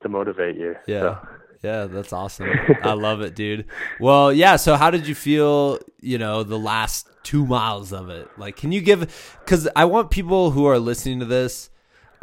to 0.03 0.09
motivate 0.09 0.55
you. 0.55 0.75
Yeah. 0.87 0.99
So, 0.99 1.27
Yeah, 1.63 1.85
that's 1.85 2.13
awesome. 2.13 2.49
I 2.83 2.93
love 2.93 3.21
it, 3.21 3.35
dude. 3.35 3.65
Well, 3.99 4.31
yeah. 4.31 4.55
So, 4.55 4.75
how 4.75 4.91
did 4.91 5.07
you 5.07 5.15
feel? 5.15 5.79
You 5.99 6.19
know, 6.19 6.43
the 6.43 6.59
last 6.59 7.09
two 7.23 7.45
miles 7.45 7.91
of 7.91 8.09
it. 8.09 8.29
Like, 8.37 8.55
can 8.55 8.71
you 8.71 8.81
give? 8.81 9.37
Because 9.43 9.67
I 9.75 9.85
want 9.85 10.11
people 10.11 10.51
who 10.51 10.65
are 10.67 10.77
listening 10.77 11.19
to 11.19 11.25
this, 11.25 11.71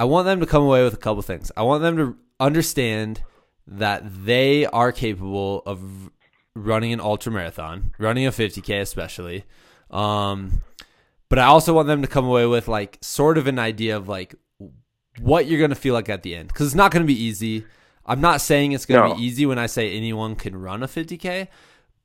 I 0.02 0.04
want 0.04 0.24
them 0.26 0.40
to 0.40 0.46
come 0.46 0.64
away 0.64 0.82
with 0.82 0.94
a 0.94 0.96
couple 0.96 1.22
things. 1.22 1.52
I 1.56 1.62
want 1.62 1.80
them 1.84 1.96
to 1.96 2.16
understand 2.40 3.22
that 3.68 4.02
they 4.26 4.66
are 4.66 4.90
capable 4.90 5.62
of 5.64 6.10
running 6.56 6.92
an 6.92 7.00
ultra 7.00 7.30
marathon, 7.30 7.94
running 7.98 8.26
a 8.26 8.32
50k, 8.32 8.80
especially. 8.80 9.44
Um, 9.92 10.60
but 11.28 11.38
I 11.38 11.44
also 11.44 11.72
want 11.72 11.86
them 11.86 12.02
to 12.02 12.08
come 12.08 12.24
away 12.24 12.46
with 12.46 12.66
like 12.66 12.98
sort 13.00 13.38
of 13.38 13.46
an 13.46 13.60
idea 13.60 13.96
of 13.96 14.08
like 14.08 14.34
what 15.20 15.46
you're 15.46 15.60
gonna 15.60 15.76
feel 15.76 15.94
like 15.94 16.08
at 16.08 16.24
the 16.24 16.34
end 16.34 16.48
because 16.48 16.66
it's 16.66 16.74
not 16.74 16.90
gonna 16.90 17.04
be 17.04 17.22
easy. 17.22 17.64
I'm 18.04 18.20
not 18.20 18.40
saying 18.40 18.72
it's 18.72 18.86
gonna 18.86 19.08
No. 19.10 19.14
be 19.14 19.22
easy 19.22 19.46
when 19.46 19.58
I 19.60 19.66
say 19.66 19.96
anyone 19.96 20.34
can 20.34 20.56
run 20.56 20.82
a 20.82 20.88
50k, 20.88 21.46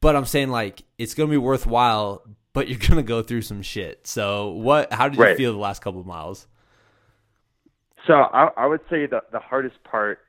but 0.01 0.15
I'm 0.15 0.25
saying 0.25 0.49
like 0.49 0.83
it's 0.99 1.15
gonna 1.15 1.31
be 1.31 1.37
worthwhile. 1.37 2.21
But 2.53 2.67
you're 2.67 2.77
gonna 2.79 3.01
go 3.03 3.23
through 3.23 3.41
some 3.41 3.63
shit. 3.63 4.05
So 4.05 4.49
what? 4.51 4.93
How 4.93 5.09
did 5.09 5.17
you 5.17 5.23
Right. 5.23 5.35
feel 5.37 5.51
the 5.53 5.57
last 5.59 5.81
couple 5.81 5.99
of 6.01 6.05
miles? 6.05 6.45
So 8.07 8.13
I, 8.13 8.49
I 8.57 8.65
would 8.65 8.81
say 8.89 9.05
the 9.05 9.21
the 9.31 9.39
hardest 9.39 9.83
part 9.83 10.19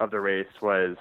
of 0.00 0.10
the 0.10 0.20
race 0.20 0.46
was 0.60 0.96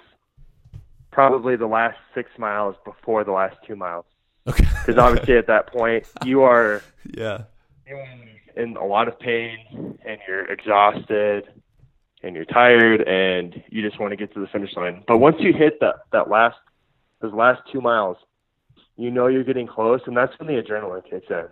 probably 1.11 1.55
the 1.55 1.67
last 1.67 1.97
six 2.13 2.29
miles 2.37 2.75
before 2.83 3.23
the 3.23 3.31
last 3.31 3.55
two 3.65 3.75
miles, 3.75 4.05
Okay. 4.47 4.65
because 4.85 4.97
obviously 4.97 5.37
at 5.37 5.47
that 5.47 5.67
point 5.67 6.05
you 6.23 6.41
are 6.41 6.83
yeah. 7.13 7.43
in 8.55 8.75
a 8.77 8.85
lot 8.85 9.07
of 9.07 9.19
pain 9.19 9.97
and 10.05 10.19
you're 10.27 10.45
exhausted 10.51 11.47
and 12.21 12.35
you're 12.35 12.45
tired 12.45 13.01
and 13.07 13.63
you 13.69 13.81
just 13.87 13.99
want 13.99 14.11
to 14.11 14.17
get 14.17 14.33
to 14.33 14.39
the 14.39 14.47
finish 14.47 14.75
line. 14.75 15.03
But 15.07 15.19
once 15.19 15.37
you 15.39 15.53
hit 15.53 15.79
that 15.79 15.95
that 16.11 16.29
last 16.29 16.57
those 17.21 17.33
last 17.33 17.61
two 17.71 17.81
miles, 17.81 18.17
you 18.97 19.11
know 19.11 19.27
you're 19.27 19.43
getting 19.43 19.67
close, 19.67 20.01
and 20.05 20.15
that's 20.15 20.37
when 20.39 20.47
the 20.47 20.61
adrenaline 20.61 21.09
kicks 21.09 21.27
in. 21.29 21.45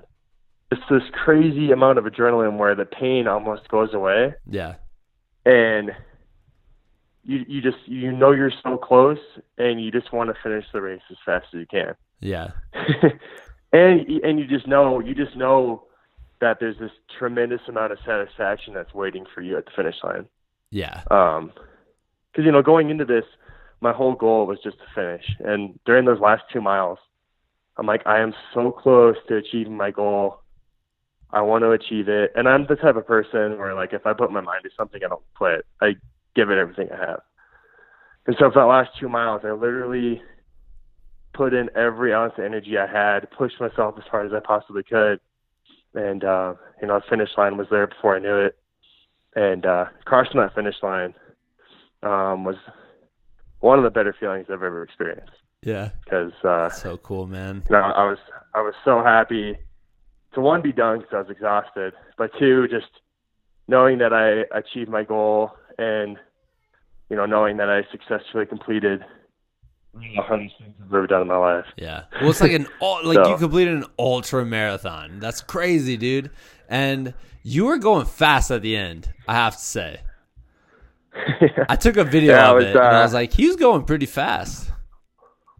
It's 0.73 0.89
this 0.89 1.03
crazy 1.13 1.71
amount 1.71 1.99
of 1.99 2.05
adrenaline 2.05 2.57
where 2.57 2.73
the 2.75 2.85
pain 2.85 3.27
almost 3.27 3.67
goes 3.69 3.93
away, 3.93 4.33
Yeah. 4.49 4.75
and 5.45 5.91
you 7.23 7.45
you 7.47 7.61
just 7.61 7.77
you 7.87 8.11
know 8.11 8.31
you're 8.31 8.51
so 8.63 8.77
close, 8.77 9.19
and 9.57 9.81
you 9.83 9.91
just 9.91 10.11
want 10.11 10.29
to 10.29 10.35
finish 10.41 10.65
the 10.73 10.81
race 10.81 11.01
as 11.11 11.17
fast 11.25 11.45
as 11.53 11.59
you 11.59 11.65
can. 11.67 11.93
Yeah. 12.19 12.51
and 13.73 14.07
and 14.23 14.39
you 14.39 14.47
just 14.47 14.67
know 14.67 14.99
you 14.99 15.13
just 15.15 15.35
know 15.35 15.83
that 16.41 16.59
there's 16.59 16.77
this 16.79 16.91
tremendous 17.17 17.61
amount 17.67 17.93
of 17.93 17.99
satisfaction 18.05 18.73
that's 18.73 18.93
waiting 18.93 19.25
for 19.33 19.41
you 19.41 19.57
at 19.57 19.65
the 19.65 19.71
finish 19.75 19.95
line. 20.03 20.25
Yeah. 20.71 21.03
Um, 21.11 21.51
because 22.31 22.45
you 22.45 22.51
know 22.51 22.61
going 22.63 22.89
into 22.89 23.05
this, 23.05 23.25
my 23.79 23.93
whole 23.93 24.13
goal 24.15 24.47
was 24.47 24.59
just 24.63 24.77
to 24.79 24.85
finish, 24.95 25.25
and 25.39 25.79
during 25.85 26.05
those 26.05 26.19
last 26.19 26.43
two 26.51 26.61
miles, 26.61 26.97
I'm 27.77 27.85
like 27.85 28.01
I 28.07 28.19
am 28.19 28.33
so 28.53 28.71
close 28.71 29.15
to 29.27 29.35
achieving 29.37 29.77
my 29.77 29.91
goal. 29.91 30.39
I 31.33 31.41
want 31.41 31.63
to 31.63 31.71
achieve 31.71 32.07
it, 32.09 32.31
and 32.35 32.47
I'm 32.47 32.67
the 32.67 32.75
type 32.75 32.95
of 32.95 33.07
person 33.07 33.57
where 33.57 33.73
like 33.73 33.91
if 33.91 34.05
I 34.05 34.13
put 34.13 34.31
my 34.31 34.39
mind 34.41 34.63
to 34.63 34.69
something, 34.77 35.01
I 35.03 35.09
don't 35.09 35.23
quit. 35.35 35.65
I 35.81 35.95
give 36.35 36.49
it 36.51 36.57
everything 36.59 36.87
I 36.93 36.97
have. 37.09 37.21
And 38.27 38.35
so 38.39 38.49
for 38.51 38.59
that 38.61 38.65
last 38.65 38.91
two 38.99 39.09
miles, 39.09 39.41
I 39.43 39.51
literally 39.51 40.21
put 41.33 41.53
in 41.53 41.69
every 41.75 42.13
ounce 42.13 42.33
of 42.37 42.45
energy 42.45 42.77
I 42.77 42.85
had, 42.87 43.29
pushed 43.31 43.59
myself 43.59 43.95
as 43.97 44.03
hard 44.09 44.27
as 44.27 44.31
I 44.33 44.39
possibly 44.45 44.83
could, 44.83 45.19
and 45.95 46.23
uh, 46.23 46.53
you 46.81 46.87
know, 46.87 46.99
the 46.99 47.05
finish 47.09 47.29
line 47.35 47.57
was 47.57 47.67
there 47.71 47.87
before 47.87 48.15
I 48.15 48.19
knew 48.19 48.37
it. 48.37 48.55
And 49.35 49.65
uh, 49.65 49.85
crossing 50.05 50.39
that 50.39 50.53
finish 50.53 50.75
line 50.83 51.15
um, 52.03 52.43
was 52.43 52.57
one 53.59 53.79
of 53.79 53.83
the 53.83 53.89
better 53.89 54.15
feelings 54.19 54.45
I've 54.49 54.61
ever 54.61 54.83
experienced 54.83 55.31
Yeah. 55.63 55.89
because 56.03 56.33
uh, 56.43 56.69
So 56.69 56.97
cool, 56.97 57.25
man. 57.25 57.63
you 57.67 57.75
know, 57.75 57.81
I 57.81 58.05
was 58.05 58.19
I 58.53 58.61
was 58.61 58.75
so 58.85 59.01
happy 59.03 59.57
to 60.33 60.41
one 60.41 60.61
be 60.61 60.71
done 60.71 60.99
because 60.99 61.13
I 61.13 61.19
was 61.19 61.29
exhausted, 61.29 61.93
but 62.17 62.31
two 62.39 62.67
just 62.67 62.87
knowing 63.67 63.97
that 63.99 64.13
I 64.13 64.45
achieved 64.57 64.89
my 64.89 65.03
goal 65.03 65.51
and 65.77 66.17
you 67.09 67.15
know 67.15 67.25
knowing 67.25 67.57
that 67.57 67.69
I 67.69 67.83
successfully 67.91 68.45
completed 68.45 69.03
the 69.93 70.21
hardest 70.23 70.55
things 70.57 70.73
I've 70.81 70.87
ever 70.93 71.07
done 71.07 71.21
in 71.21 71.27
my 71.27 71.37
life. 71.37 71.65
Yeah. 71.77 72.05
Well, 72.19 72.31
it's 72.31 72.41
like 72.41 72.51
an 72.51 72.67
like 72.81 73.15
So- 73.15 73.29
you 73.29 73.37
completed 73.37 73.75
an 73.75 73.85
ultra 73.99 74.45
marathon. 74.45 75.19
That's 75.19 75.41
crazy, 75.41 75.97
dude. 75.97 76.31
And 76.67 77.13
you 77.43 77.65
were 77.65 77.77
going 77.77 78.05
fast 78.05 78.49
at 78.51 78.61
the 78.63 78.75
end. 78.75 79.13
I 79.27 79.35
have 79.35 79.53
to 79.55 79.61
say. 79.63 80.01
I 81.69 81.75
took 81.75 81.97
a 81.97 82.03
video 82.03 82.33
Yeah, 82.33 82.51
of 82.51 82.57
it 82.57 82.59
was, 82.59 82.75
and 82.75 82.79
I 82.79 82.99
uh, 82.99 83.03
was 83.03 83.13
like, 83.13 83.33
he 83.33 83.45
was 83.47 83.55
going 83.55 83.83
pretty 83.83 84.07
fast. 84.07 84.71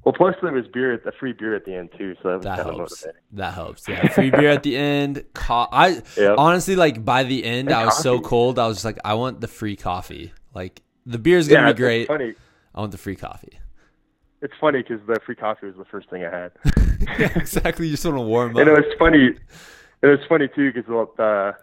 Well, 0.04 0.14
plus 0.14 0.36
there 0.42 0.52
was 0.52 0.68
beer, 0.68 0.94
a 0.94 1.12
free 1.14 1.34
beer 1.34 1.56
at 1.56 1.66
the 1.66 1.74
end 1.74 1.90
too, 1.98 2.16
so 2.22 2.40
that 2.40 2.58
kind 2.58 2.70
of 2.70 2.76
helps. 2.76 2.92
motivating. 3.04 3.22
That 3.34 3.54
helps. 3.54 3.88
Yeah, 3.88 4.08
free 4.10 4.30
beer 4.32 4.50
at 4.50 4.64
the 4.64 4.76
end. 4.78 5.24
Co- 5.34 5.68
I 5.72 6.02
Yep. 6.18 6.36
honestly 6.38 6.76
like 6.76 7.04
by 7.06 7.24
the 7.24 7.44
end, 7.44 7.70
And 7.70 7.78
I 7.78 7.86
was 7.86 7.98
so 7.98 8.20
cold. 8.20 8.60
I 8.60 8.68
was 8.68 8.78
just 8.78 8.86
like, 8.86 9.00
I 9.06 9.14
want 9.14 9.40
the 9.42 9.48
free 9.48 9.76
coffee. 9.76 10.34
Like 10.54 10.82
the 11.06 11.18
beer 11.18 11.38
is 11.38 11.48
gonna 11.48 11.68
yeah, 11.68 11.74
be 11.74 11.78
great. 11.78 12.02
It's 12.02 12.08
funny. 12.08 12.34
I 12.76 12.80
want 12.80 12.92
the 12.92 12.98
free 12.98 13.16
coffee. 13.16 13.60
It's 14.42 14.54
funny 14.60 14.82
because 14.84 15.00
the 15.08 15.20
free 15.26 15.36
coffee 15.36 15.68
was 15.68 15.76
the 15.78 15.86
first 15.86 16.10
thing 16.10 16.26
I 16.26 16.30
had. 16.30 16.52
yeah, 17.18 17.32
exactly. 17.38 17.86
You 17.88 17.94
just 17.94 18.04
want 18.06 18.18
to 18.18 18.22
warm 18.22 18.52
up. 18.52 18.58
and 18.58 18.70
it 18.70 18.74
was 18.74 18.94
funny. 19.00 19.36
It 20.02 20.08
was 20.08 20.20
funny 20.28 20.50
too 20.54 20.74
because 20.74 20.86
the 21.18 21.56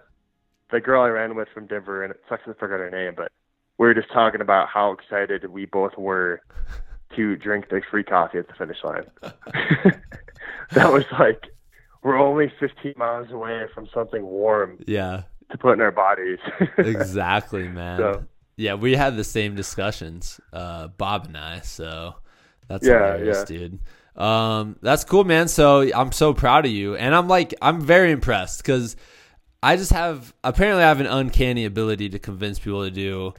the 0.71 0.81
girl 0.81 1.03
I 1.03 1.09
ran 1.09 1.35
with 1.35 1.49
from 1.53 1.67
Denver, 1.67 2.05
and 2.05 2.11
it 2.13 2.21
sucks 2.29 2.43
I 2.47 2.53
forgot 2.55 2.79
her 2.79 2.91
name, 2.91 3.13
but 3.17 3.31
we 3.77 3.87
were 3.87 3.93
just 3.95 4.11
talking 4.13 4.41
about 4.41 4.69
how 4.69 4.93
excited 4.93 5.45
we 5.51 5.67
both 5.67 5.97
were 5.99 6.41
to 7.17 7.37
drink 7.37 7.69
the 7.71 7.81
free 7.91 8.05
coffee 8.05 8.39
at 8.39 8.49
the 8.49 8.55
finish 8.55 8.79
line. 8.85 9.05
that 10.73 10.93
was 10.93 11.05
like 11.19 11.45
we're 12.03 12.19
only 12.19 12.53
15 12.59 12.95
miles 12.97 13.31
away 13.31 13.67
from 13.75 13.87
something 13.93 14.25
warm 14.25 14.79
Yeah, 14.87 15.23
to 15.51 15.59
put 15.59 15.73
in 15.75 15.81
our 15.81 15.93
bodies. 15.93 16.39
exactly, 16.79 17.69
man. 17.69 17.99
So- 17.99 18.25
Yeah, 18.57 18.75
we 18.75 18.95
had 18.95 19.17
the 19.17 19.25
same 19.25 19.55
discussions, 19.55 20.41
uh, 20.53 20.89
Bob 20.89 21.27
and 21.27 21.37
I. 21.37 21.61
So 21.61 22.15
that's 22.69 22.87
Yeah, 22.87 22.95
hilarious, 23.17 23.45
yeah. 23.51 23.57
dude. 23.59 23.79
Um, 24.17 24.77
that's 24.83 25.05
cool, 25.05 25.25
man. 25.25 25.49
So 25.49 25.91
I'm 25.95 26.13
so 26.13 26.33
proud 26.35 26.65
of 26.67 26.73
you, 26.73 26.95
and 26.97 27.15
I'm 27.15 27.29
like, 27.29 27.55
I'm 27.63 27.81
very 27.81 28.11
impressed 28.13 28.59
because 28.63 28.97
I 29.63 29.77
just 29.77 29.93
have 29.93 30.33
apparently 30.43 30.83
I 30.85 30.89
have 30.89 31.01
an 31.01 31.07
uncanny 31.07 31.65
ability 31.65 32.09
to 32.11 32.19
convince 32.19 32.59
people 32.59 32.85
to 32.85 32.91
do 32.91 33.35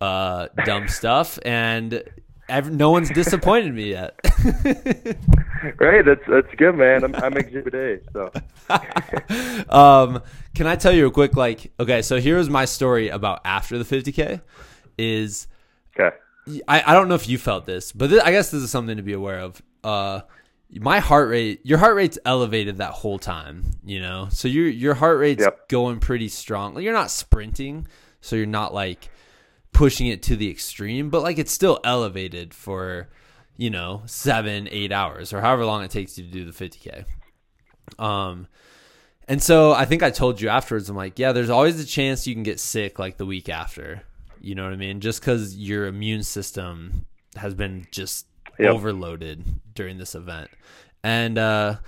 uh, 0.00 0.48
dumb 0.64 0.86
stuff, 1.00 1.38
and 1.44 2.02
no 2.48 2.90
one's 2.90 3.10
disappointed 3.10 3.74
me 3.74 3.90
yet. 3.90 4.18
right? 5.78 6.04
That's 6.04 6.20
that's 6.28 6.54
good, 6.56 6.74
man. 6.76 7.04
I'm, 7.04 7.14
I'm 7.14 7.36
Exhibit 7.36 7.74
A. 7.74 8.00
So 8.12 8.30
um, 9.68 10.22
can 10.54 10.66
I 10.66 10.76
tell 10.76 10.92
you 10.92 11.06
a 11.06 11.10
quick 11.10 11.36
like? 11.36 11.72
Okay, 11.80 12.02
so 12.02 12.20
here's 12.20 12.50
my 12.50 12.64
story 12.64 13.08
about 13.08 13.40
after 13.44 13.78
the 13.78 13.84
50k. 13.84 14.40
Is 14.98 15.46
okay. 15.98 16.16
I, 16.68 16.82
I 16.86 16.92
don't 16.94 17.08
know 17.08 17.14
if 17.14 17.28
you 17.28 17.38
felt 17.38 17.64
this, 17.66 17.92
but 17.92 18.12
I 18.24 18.30
guess 18.30 18.50
this 18.50 18.62
is 18.62 18.70
something 18.70 18.96
to 18.96 19.02
be 19.02 19.14
aware 19.14 19.40
of. 19.40 19.62
Uh, 19.82 20.20
my 20.70 20.98
heart 20.98 21.28
rate, 21.28 21.60
your 21.64 21.78
heart 21.78 21.94
rate's 21.96 22.18
elevated 22.24 22.78
that 22.78 22.90
whole 22.92 23.18
time, 23.18 23.64
you 23.84 24.00
know. 24.00 24.28
So 24.30 24.48
your 24.48 24.68
your 24.68 24.94
heart 24.94 25.18
rate's 25.18 25.42
Yep. 25.42 25.68
going 25.68 26.00
pretty 26.00 26.28
strong. 26.28 26.74
Like, 26.74 26.84
you're 26.84 26.92
not 26.92 27.10
sprinting, 27.10 27.86
so 28.20 28.36
you're 28.36 28.46
not 28.46 28.74
like 28.74 29.08
pushing 29.74 30.06
it 30.06 30.22
to 30.22 30.36
the 30.36 30.50
extreme, 30.50 31.10
but 31.10 31.22
like 31.22 31.38
it's 31.38 31.52
still 31.52 31.78
elevated 31.84 32.54
for 32.54 33.08
you 33.58 33.68
know 33.68 34.02
seven, 34.06 34.66
eight 34.70 34.90
hours 34.92 35.32
or 35.34 35.42
however 35.42 35.66
long 35.66 35.82
it 35.84 35.90
takes 35.90 36.16
you 36.16 36.24
to 36.24 36.30
do 36.30 36.50
the 36.50 36.52
50k. 36.52 37.04
Um, 37.98 38.46
and 39.28 39.42
so 39.42 39.72
I 39.72 39.84
think 39.84 40.02
I 40.02 40.10
told 40.10 40.40
you 40.40 40.48
afterwards. 40.48 40.88
I'm 40.88 40.96
like, 40.96 41.18
yeah, 41.18 41.32
there's 41.32 41.50
always 41.50 41.78
a 41.80 41.86
chance 41.86 42.26
you 42.26 42.34
can 42.34 42.42
get 42.42 42.58
sick 42.60 42.98
like 42.98 43.16
the 43.18 43.26
week 43.26 43.48
after. 43.48 44.02
You 44.40 44.54
know 44.54 44.64
what 44.64 44.72
I 44.72 44.76
mean? 44.76 45.00
Just 45.00 45.20
because 45.20 45.56
your 45.56 45.86
immune 45.86 46.22
system 46.22 47.04
has 47.36 47.54
been 47.54 47.86
just 47.90 48.26
Yep. 48.58 48.72
overloaded 48.72 49.42
during 49.74 49.98
this 49.98 50.14
event. 50.14 50.48
And 51.02 51.38
uh, 51.38 51.78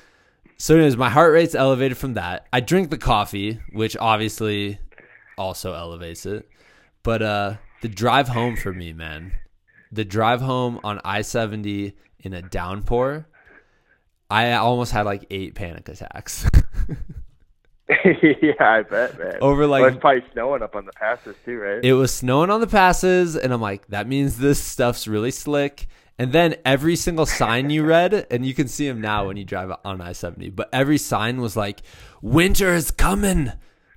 so, 0.56 0.74
anyways, 0.74 0.96
my 0.96 1.08
heart 1.10 1.32
rate's 1.32 1.54
elevated 1.54 1.96
from 1.96 2.14
that. 2.14 2.48
I 2.52 2.58
drink 2.58 2.90
the 2.90 2.98
coffee, 2.98 3.60
which 3.72 3.96
obviously 3.96 4.78
also 5.38 5.74
elevates 5.74 6.26
it. 6.26 6.48
But 7.04 7.22
uh, 7.22 7.54
the 7.86 7.94
drive 7.94 8.26
home 8.26 8.56
for 8.56 8.72
me, 8.72 8.92
man, 8.92 9.30
the 9.92 10.04
drive 10.04 10.40
home 10.40 10.80
on 10.82 11.00
I 11.04 11.22
70 11.22 11.94
in 12.18 12.34
a 12.34 12.42
downpour, 12.42 13.28
I 14.28 14.54
almost 14.54 14.90
had 14.90 15.06
like 15.06 15.24
eight 15.30 15.54
panic 15.54 15.88
attacks. 15.88 16.48
yeah, 18.42 18.54
I 18.58 18.82
bet, 18.82 19.16
man. 19.20 19.36
Over, 19.40 19.68
like- 19.68 19.82
well, 19.82 19.90
it's 19.92 20.00
probably 20.00 20.24
snowing 20.32 20.62
up 20.62 20.74
on 20.74 20.84
the 20.84 20.92
passes 20.94 21.36
too, 21.44 21.58
right? 21.58 21.84
it 21.84 21.92
was 21.92 22.12
snowing 22.12 22.50
on 22.50 22.60
the 22.60 22.66
passes, 22.66 23.36
and 23.36 23.52
I'm 23.52 23.60
like, 23.60 23.86
that 23.86 24.08
means 24.08 24.38
this 24.38 24.60
stuff's 24.60 25.06
really 25.06 25.30
slick. 25.30 25.86
And 26.18 26.32
then 26.32 26.56
every 26.64 26.96
single 26.96 27.26
sign 27.26 27.70
you 27.70 27.84
read, 27.84 28.26
and 28.32 28.44
you 28.44 28.52
can 28.52 28.66
see 28.66 28.88
them 28.88 29.00
now 29.00 29.28
when 29.28 29.36
you 29.36 29.44
drive 29.44 29.70
on 29.84 30.00
I 30.00 30.10
70, 30.10 30.50
but 30.50 30.68
every 30.72 30.98
sign 30.98 31.40
was 31.40 31.56
like, 31.56 31.82
winter 32.20 32.74
is 32.74 32.90
coming. 32.90 33.52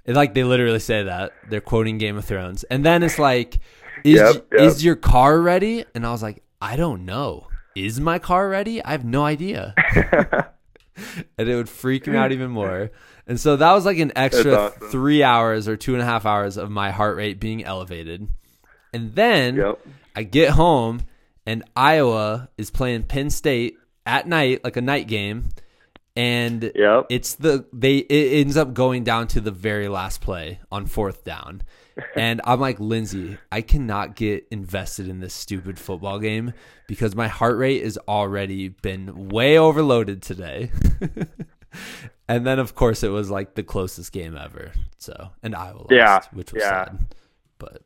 And 0.06 0.16
like 0.16 0.34
they 0.34 0.44
literally 0.44 0.80
say 0.80 1.04
that. 1.04 1.34
They're 1.50 1.62
quoting 1.62 1.98
Game 1.98 2.18
of 2.18 2.26
Thrones. 2.26 2.64
And 2.64 2.84
then 2.86 3.04
it's 3.04 3.20
like, 3.20 3.60
is, 4.04 4.20
Yep, 4.20 4.48
yep. 4.52 4.62
is 4.62 4.84
your 4.84 4.96
car 4.96 5.40
ready? 5.42 5.86
And 5.96 6.06
I 6.06 6.12
was 6.12 6.22
like, 6.24 6.44
I 6.62 6.76
don't 6.76 7.06
know. 7.06 7.48
Is 7.76 8.00
my 8.00 8.20
car 8.20 8.50
ready? 8.50 8.84
I 8.84 8.92
have 8.92 9.06
no 9.06 9.24
idea. 9.24 9.74
and 11.38 11.48
it 11.50 11.56
would 11.56 11.70
freak 11.70 12.08
me 12.08 12.18
out 12.18 12.32
even 12.32 12.52
more. 12.52 12.92
And 13.28 13.40
so 13.40 13.56
that 13.56 13.72
was 13.74 13.86
like 13.86 14.00
an 14.00 14.12
extra 14.16 14.54
awesome. 14.56 14.90
three 14.90 15.24
hours 15.24 15.68
or 15.68 15.78
two 15.78 15.94
and 15.94 16.02
a 16.02 16.06
half 16.06 16.26
hours 16.26 16.58
of 16.58 16.70
my 16.72 16.92
heart 16.92 17.16
rate 17.16 17.40
being 17.40 17.64
elevated. 17.64 18.28
And 18.94 19.14
then 19.16 19.56
Yep. 19.56 19.80
I 20.16 20.24
get 20.24 20.50
home 20.52 21.02
and 21.46 21.64
Iowa 21.76 22.50
is 22.58 22.72
playing 22.72 23.04
Penn 23.04 23.30
State 23.30 23.78
at 24.06 24.28
night, 24.28 24.64
like 24.64 24.78
a 24.78 24.82
night 24.82 25.08
game. 25.08 25.50
And 26.16 26.72
Yep. 26.76 27.06
it's 27.10 27.36
the 27.36 27.66
they 27.72 27.98
it 28.00 28.42
ends 28.42 28.58
up 28.58 28.74
going 28.74 29.04
down 29.04 29.28
to 29.30 29.42
the 29.42 29.52
very 29.52 29.88
last 29.88 30.22
play 30.22 30.60
on 30.72 30.86
fourth 30.88 31.24
down. 31.24 31.62
And 32.16 32.42
I'm 32.44 32.60
like, 32.60 32.80
Lindsay, 32.80 33.38
I 33.52 33.62
cannot 33.62 34.16
get 34.16 34.48
invested 34.52 35.08
in 35.08 35.20
this 35.20 35.34
stupid 35.34 35.80
football 35.80 36.20
game 36.20 36.54
because 36.88 37.16
my 37.16 37.28
heart 37.28 37.58
rate 37.58 37.84
has 37.84 37.98
already 38.08 38.70
been 38.70 39.30
way 39.30 39.58
overloaded 39.58 40.22
today. 40.22 40.72
and 42.28 42.46
then 42.46 42.60
of 42.60 42.76
course 42.76 43.04
it 43.04 43.10
was 43.10 43.30
like 43.30 43.56
the 43.56 43.64
closest 43.64 44.12
game 44.12 44.36
ever. 44.36 44.72
So 44.98 45.30
and 45.44 45.56
Iowa 45.56 45.78
lost, 45.78 45.92
Yeah, 45.92 46.20
which 46.34 46.54
was 46.54 46.62
yeah. 46.64 46.86
sad. 46.86 47.00
But 47.58 47.82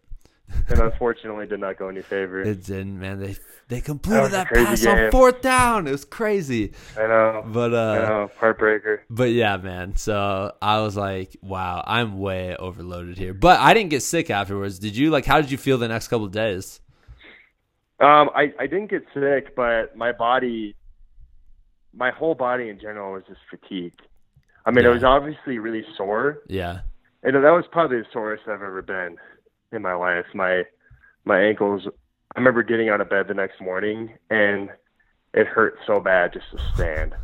and 0.70 0.80
unfortunately 0.80 1.46
did 1.48 1.60
not 1.60 1.78
go 1.78 1.90
in 1.90 1.96
your 1.96 2.04
favor. 2.04 2.42
it 2.42 2.64
didn't, 2.66 3.00
man. 3.00 3.20
They 3.20 3.36
they 3.70 3.82
completed 3.82 4.32
that, 4.32 4.48
crazy 4.48 4.66
pass 4.66 4.86
on 4.86 5.12
fourth 5.12 5.42
down. 5.42 5.88
It 5.88 5.92
was 5.92 6.06
crazy. 6.06 6.74
I 6.98 7.08
know. 7.08 7.44
But 7.48 7.74
uh 7.74 7.78
I 7.78 8.10
know. 8.10 8.32
Heartbreaker. 8.40 9.00
But 9.10 9.32
yeah, 9.32 9.58
man. 9.58 9.96
So 9.96 10.54
I 10.62 10.80
was 10.82 10.96
like, 10.98 11.36
wow, 11.42 11.84
I'm 11.88 12.20
way 12.20 12.56
overloaded 12.56 13.18
here. 13.18 13.34
But 13.34 13.60
I 13.60 13.74
didn't 13.74 13.90
get 13.90 14.02
sick 14.04 14.30
afterwards. 14.30 14.80
Did 14.80 14.96
you? 14.98 15.10
Like, 15.10 15.26
how 15.26 15.40
did 15.42 15.50
you 15.52 15.58
feel 15.58 15.78
the 15.78 15.88
next 15.88 16.08
couple 16.10 16.26
of 16.26 16.32
days? 16.32 16.80
Um, 18.00 18.30
I 18.36 18.54
I 18.60 18.68
didn't 18.68 18.90
get 18.90 19.06
sick, 19.14 19.56
but 19.56 19.96
my 19.96 20.12
body, 20.12 20.76
my 21.94 22.12
whole 22.12 22.36
body 22.36 22.70
in 22.70 22.80
general 22.80 23.14
was 23.14 23.24
just 23.28 23.40
fatigued. 23.50 24.02
I 24.66 24.72
mean, 24.72 24.84
Yeah. 24.84 24.92
it 24.92 24.94
was 24.94 25.04
obviously 25.04 25.60
really 25.60 25.86
sore, 25.96 26.40
Yeah. 26.48 26.82
and 27.22 27.36
that 27.36 27.42
was 27.52 27.66
probably 27.72 27.98
the 28.00 28.06
sorest 28.12 28.44
I've 28.48 28.62
ever 28.62 28.82
been 28.82 29.18
in 29.74 29.82
my 29.82 29.94
life. 29.94 30.26
My 30.34 30.64
my 31.26 31.40
ankles. 31.42 31.88
I 32.36 32.40
remember 32.40 32.64
getting 32.64 32.90
out 32.90 33.02
of 33.02 33.10
bed 33.10 33.28
the 33.28 33.34
next 33.34 33.62
morning, 33.62 34.14
and 34.30 34.70
it 35.34 35.48
hurt 35.48 35.78
so 35.86 36.00
bad 36.00 36.34
just 36.34 36.46
to 36.52 36.60
stand. 36.74 37.16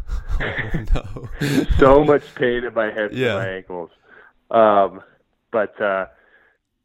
no. 0.95 1.66
so 1.80 2.04
much 2.04 2.24
pain 2.36 2.64
in 2.64 2.74
my 2.74 2.91
hips 2.91 3.16
Yeah. 3.16 3.36
and 3.36 3.38
my 3.39 3.47
ankles. 3.50 3.89
Um, 4.52 5.02
but 5.52 5.80
uh, 5.82 6.08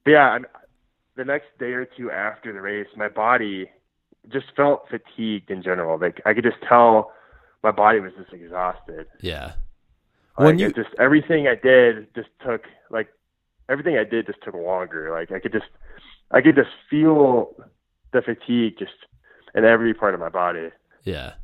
yeah, 0.06 0.30
I'm, 0.30 0.46
the 1.16 1.24
next 1.24 1.46
day 1.58 1.72
or 1.72 1.84
two 1.84 2.10
after 2.10 2.52
the 2.52 2.60
race, 2.60 2.88
my 2.96 3.08
body 3.08 3.70
just 4.30 4.46
felt 4.56 4.88
fatigued 4.88 5.50
in 5.50 5.62
general. 5.62 5.98
Like 5.98 6.20
I 6.26 6.34
could 6.34 6.44
just 6.44 6.60
tell 6.68 7.12
my 7.62 7.70
body 7.70 8.00
was 8.00 8.12
just 8.18 8.32
exhausted. 8.32 9.06
Yeah. 9.20 9.52
Like, 10.38 10.46
When 10.46 10.58
you- 10.58 10.72
just 10.72 10.90
everything 10.98 11.46
I 11.46 11.54
did 11.54 12.12
just 12.14 12.28
took 12.44 12.62
like 12.90 13.08
everything 13.68 13.96
I 13.96 14.04
did 14.04 14.26
just 14.26 14.42
took 14.42 14.54
longer. 14.54 15.10
Like 15.12 15.32
I 15.32 15.38
could 15.38 15.52
just 15.52 15.66
I 16.30 16.40
could 16.40 16.56
just 16.56 16.70
feel 16.90 17.54
the 18.12 18.22
fatigue 18.22 18.78
just 18.78 18.92
in 19.54 19.64
every 19.64 19.94
part 19.94 20.14
of 20.14 20.20
my 20.20 20.28
body. 20.28 20.70
Yeah. 21.02 21.34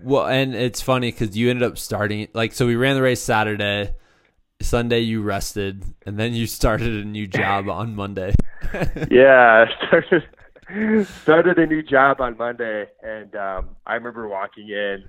Well, 0.00 0.26
and 0.26 0.54
it's 0.54 0.80
funny 0.80 1.12
because 1.12 1.36
you 1.36 1.50
ended 1.50 1.62
up 1.68 1.78
starting 1.78 2.28
like 2.32 2.52
so. 2.52 2.66
We 2.66 2.76
ran 2.76 2.96
the 2.96 3.02
race 3.02 3.20
Saturday. 3.20 3.94
Sunday 4.60 5.00
you 5.00 5.22
rested, 5.22 5.84
and 6.06 6.18
then 6.18 6.34
you 6.34 6.46
started 6.58 6.94
a 6.94 7.04
new 7.04 7.26
job 7.26 7.68
on 7.68 7.94
Monday. 7.94 8.34
yeah, 9.10 9.66
I 9.66 9.86
started 9.86 10.24
started 11.22 11.58
a 11.58 11.66
new 11.66 11.82
job 11.82 12.20
on 12.20 12.36
Monday, 12.36 12.86
and 13.02 13.34
um, 13.36 13.70
I 13.86 13.94
remember 13.94 14.28
walking 14.28 14.68
in, 14.68 15.04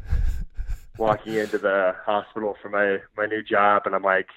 walking 0.98 1.36
into 1.36 1.58
the 1.58 1.96
hospital 2.06 2.56
for 2.62 2.70
my 2.70 2.98
my 3.18 3.26
new 3.26 3.42
job, 3.44 3.84
and 3.86 3.96
I'm 3.96 4.04
like, 4.04 4.28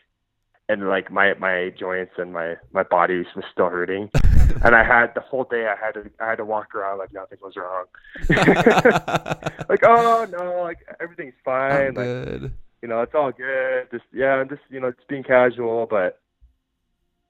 and 0.68 0.88
like 0.88 1.10
my 1.10 1.34
my 1.34 1.72
joints 1.78 2.12
and 2.18 2.32
my 2.32 2.56
my 2.72 2.82
body 2.82 3.18
was 3.18 3.44
still 3.52 3.68
hurting, 3.68 4.10
and 4.64 4.74
I 4.74 4.82
had 4.82 5.14
the 5.14 5.20
whole 5.20 5.44
day 5.44 5.66
I 5.66 5.76
had 5.76 5.94
to 5.94 6.10
I 6.20 6.30
had 6.30 6.36
to 6.36 6.44
walk 6.44 6.74
around 6.74 6.98
like 6.98 7.12
nothing 7.12 7.38
was 7.40 7.54
wrong, 7.56 7.86
like 9.68 9.84
oh 9.84 10.26
no, 10.30 10.62
like 10.62 10.78
everything's 11.00 11.34
fine, 11.44 11.94
like 11.94 12.06
good. 12.06 12.52
you 12.82 12.88
know 12.88 13.02
it's 13.02 13.14
all 13.14 13.32
good. 13.32 13.88
Just 13.92 14.04
yeah, 14.12 14.34
I'm 14.34 14.48
just 14.48 14.62
you 14.68 14.80
know 14.80 14.90
just 14.90 15.08
being 15.08 15.22
casual, 15.22 15.86
but 15.86 16.20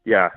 yeah, 0.05 0.31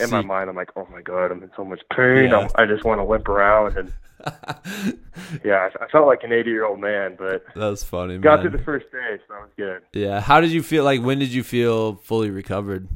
in 0.00 0.10
my 0.10 0.22
mind 0.22 0.50
I'm 0.50 0.56
like 0.56 0.70
oh 0.76 0.86
my 0.90 1.02
god, 1.02 1.30
I'm 1.30 1.42
in 1.42 1.50
so 1.56 1.64
much 1.64 1.80
pain. 1.94 2.30
Yeah. 2.30 2.48
I'm, 2.56 2.68
just 2.68 2.84
want 2.84 3.00
to 3.00 3.04
limp 3.04 3.28
around 3.28 3.76
and 3.76 3.92
yeah, 5.44 5.68
I, 5.80 5.84
I 5.84 5.88
felt 5.90 6.06
like 6.06 6.20
an 6.22 6.32
80 6.32 6.50
year 6.50 6.64
old 6.64 6.80
man, 6.80 7.14
but 7.18 7.44
That's 7.54 7.82
funny, 7.84 8.16
got 8.18 8.36
man. 8.42 8.50
through 8.50 8.58
the 8.58 8.64
first 8.64 8.86
day, 8.90 9.18
so 9.26 9.34
that 9.34 9.40
was 9.42 9.50
good. 9.56 9.82
yeah. 9.92 10.20
How 10.20 10.40
did 10.40 10.50
you 10.50 10.62
feel? 10.62 10.82
Like, 10.84 11.02
when 11.02 11.18
did 11.18 11.28
you 11.28 11.42
feel 11.42 11.96
fully 11.96 12.30
recovered? 12.30 12.88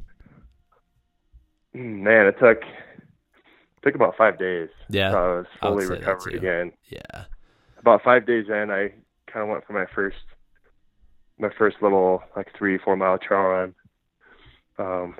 Mm, 1.77 2.03
Man, 2.03 2.27
it 2.27 2.37
took 2.41 2.63
took 3.83 3.95
about 3.95 4.17
five 4.17 4.39
days. 4.39 4.69
Yeah, 4.89 5.11
I 5.15 5.27
was 5.37 5.47
fully 5.61 5.87
that 5.87 5.93
recovered 5.99 6.35
again. 6.35 6.73
Yeah. 6.89 7.25
About 7.79 8.03
five 8.03 8.27
days 8.27 8.47
in, 8.49 8.71
I 8.71 8.93
kind 9.31 9.43
of 9.45 9.49
went 9.49 9.67
for 9.67 9.73
my 9.75 9.87
first 9.95 10.17
my 11.39 11.51
first 11.59 11.77
little 11.83 12.23
like 12.37 12.49
three 12.57 12.79
four 12.79 12.97
mile 12.97 13.19
trail 13.19 13.41
run. 13.43 13.75
Um, 14.79 15.17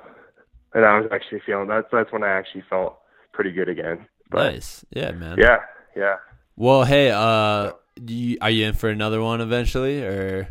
and 0.73 0.85
I 0.85 0.99
was 0.99 1.09
actually 1.11 1.41
feeling 1.45 1.67
that's 1.67 1.87
that's 1.91 2.11
when 2.11 2.23
I 2.23 2.29
actually 2.29 2.63
felt 2.69 2.99
pretty 3.33 3.51
good 3.51 3.69
again. 3.69 4.07
But 4.29 4.51
Nice. 4.53 4.85
Yeah, 4.91 5.11
man. 5.11 5.37
yeah, 5.39 5.57
yeah. 5.95 6.15
Well, 6.55 6.83
hey, 6.83 7.09
uh, 7.11 7.71
you, 8.05 8.37
are 8.41 8.49
you 8.49 8.65
in 8.67 8.73
for 8.73 8.89
another 8.89 9.21
one 9.21 9.41
eventually, 9.41 10.03
or? 10.03 10.47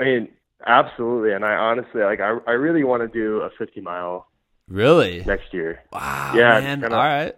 I 0.00 0.04
mean, 0.04 0.28
absolutely. 0.66 1.32
And 1.32 1.44
I 1.44 1.54
honestly 1.54 2.02
like 2.02 2.20
I 2.20 2.38
I 2.46 2.52
really 2.52 2.84
want 2.84 3.02
to 3.02 3.08
do 3.08 3.38
a 3.40 3.50
50 3.58 3.80
mile 3.80 4.26
Really? 4.68 5.22
next 5.26 5.52
year. 5.52 5.80
Wow, 5.92 6.32
Yeah, 6.34 6.60
man. 6.60 6.80
kinda- 6.80 6.96
All 6.96 7.02
right. 7.02 7.36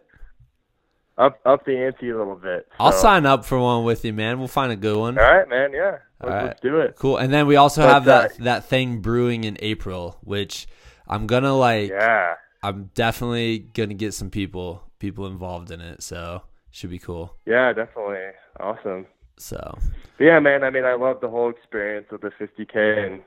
Up 1.19 1.39
up 1.45 1.67
the 1.67 1.77
ante 1.77 2.09
a 2.09 2.17
little 2.17 2.37
bit. 2.37 2.67
I'll 2.79 2.93
sign 2.93 3.27
up 3.27 3.45
for 3.45 3.59
one 3.59 3.85
with 3.85 4.05
you, 4.07 4.13
man. 4.15 4.39
We'll 4.39 4.49
find 4.49 4.73
a 4.73 4.77
good 4.77 4.97
one. 4.97 5.19
All 5.19 5.25
right, 5.25 5.47
man. 5.49 5.71
Yeah, 5.73 5.99
All 6.23 6.31
let's, 6.31 6.33
right. 6.33 6.45
let's 6.47 6.61
do 6.63 6.81
it. 6.81 6.97
Cool. 6.97 7.19
And 7.19 7.31
then 7.31 7.47
we 7.47 7.57
also 7.57 7.83
But, 7.83 7.93
have 7.93 8.05
that 8.07 8.31
uh, 8.33 8.45
that 8.45 8.65
thing 8.65 9.01
brewing 9.01 9.45
in 9.45 9.59
April, 9.61 10.17
which 10.23 10.67
I'm 11.11 11.27
gonna 11.27 11.55
like. 11.55 11.91
Yeah. 11.91 12.35
I'm 12.63 12.91
definitely 12.95 13.59
gonna 13.59 13.95
get 13.95 14.15
some 14.15 14.31
people 14.31 14.83
people 14.99 15.27
involved 15.27 15.71
in 15.71 15.81
it, 15.81 16.03
so 16.03 16.43
should 16.71 16.91
be 16.91 16.99
cool. 16.99 17.35
Yeah, 17.47 17.73
definitely. 17.73 18.29
Awesome. 18.61 19.07
So 19.37 19.79
But 20.19 20.25
yeah, 20.25 20.39
man. 20.39 20.63
I 20.63 20.71
mean, 20.71 20.85
I 20.85 20.95
love 20.95 21.21
the 21.21 21.29
whole 21.29 21.51
experience 21.51 22.07
of 22.13 22.21
the 22.21 22.31
50k, 22.31 23.07
and 23.07 23.23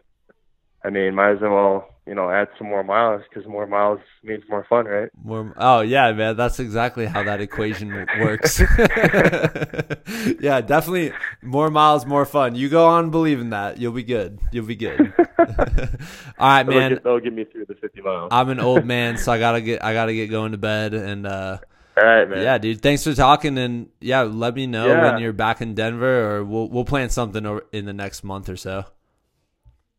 I 0.86 0.90
mean, 0.90 1.14
might 1.14 1.32
as 1.32 1.42
well, 1.42 1.90
you 2.06 2.14
know, 2.16 2.30
add 2.30 2.50
some 2.58 2.68
more 2.68 2.84
miles 2.84 3.22
because 3.30 3.48
more 3.50 3.66
miles 3.66 4.00
means 4.24 4.44
more 4.50 4.66
fun, 4.70 4.86
right? 4.86 5.10
more. 5.24 5.54
Oh 5.58 5.82
yeah, 5.82 6.12
man. 6.12 6.36
That's 6.36 6.60
exactly 6.60 7.06
how 7.06 7.24
that 7.24 7.40
equation 7.42 7.90
works. 8.20 8.60
yeah, 10.40 10.62
definitely 10.62 11.14
more 11.42 11.70
miles, 11.70 12.06
more 12.06 12.26
fun. 12.26 12.56
You 12.56 12.70
go 12.70 12.88
on 12.88 13.10
believing 13.10 13.52
that, 13.52 13.78
you'll 13.80 13.94
be 13.94 14.04
good. 14.04 14.40
You'll 14.52 14.66
be 14.66 14.76
good. 14.76 15.14
All 15.40 15.46
right, 15.48 16.64
That'll 16.64 16.74
man. 16.74 16.90
get, 16.94 17.04
that'll 17.04 17.20
get 17.20 17.34
me 17.34 17.46
through 17.46 17.66
the 17.66 17.76
50 17.76 18.02
miles. 18.02 18.30
I'm 18.32 18.50
an 18.50 18.60
old 18.60 18.86
man, 18.86 19.18
so 19.18 19.32
I 19.32 19.40
gotta 19.40 19.62
get 19.62 19.84
I 19.84 19.94
gotta 19.94 20.14
get 20.14 20.28
going 20.28 20.52
to 20.52 20.58
bed. 20.58 20.94
And 20.94 21.26
uh, 21.26 21.58
All 21.98 22.04
right, 22.06 22.30
man. 22.30 22.42
yeah, 22.42 22.58
dude, 22.58 22.82
thanks 22.82 23.04
for 23.04 23.14
talking. 23.14 23.58
And 23.58 23.90
yeah, 24.00 24.22
let 24.24 24.56
me 24.56 24.68
know 24.68 24.88
Yeah. 24.88 25.12
when 25.12 25.22
you're 25.22 25.34
back 25.34 25.62
in 25.62 25.74
Denver, 25.74 26.38
or 26.38 26.44
we'll 26.44 26.70
we'll 26.70 26.86
plan 26.86 27.10
something 27.10 27.62
in 27.72 27.86
the 27.86 27.94
next 27.94 28.24
month 28.24 28.50
or 28.50 28.58
so. 28.58 28.86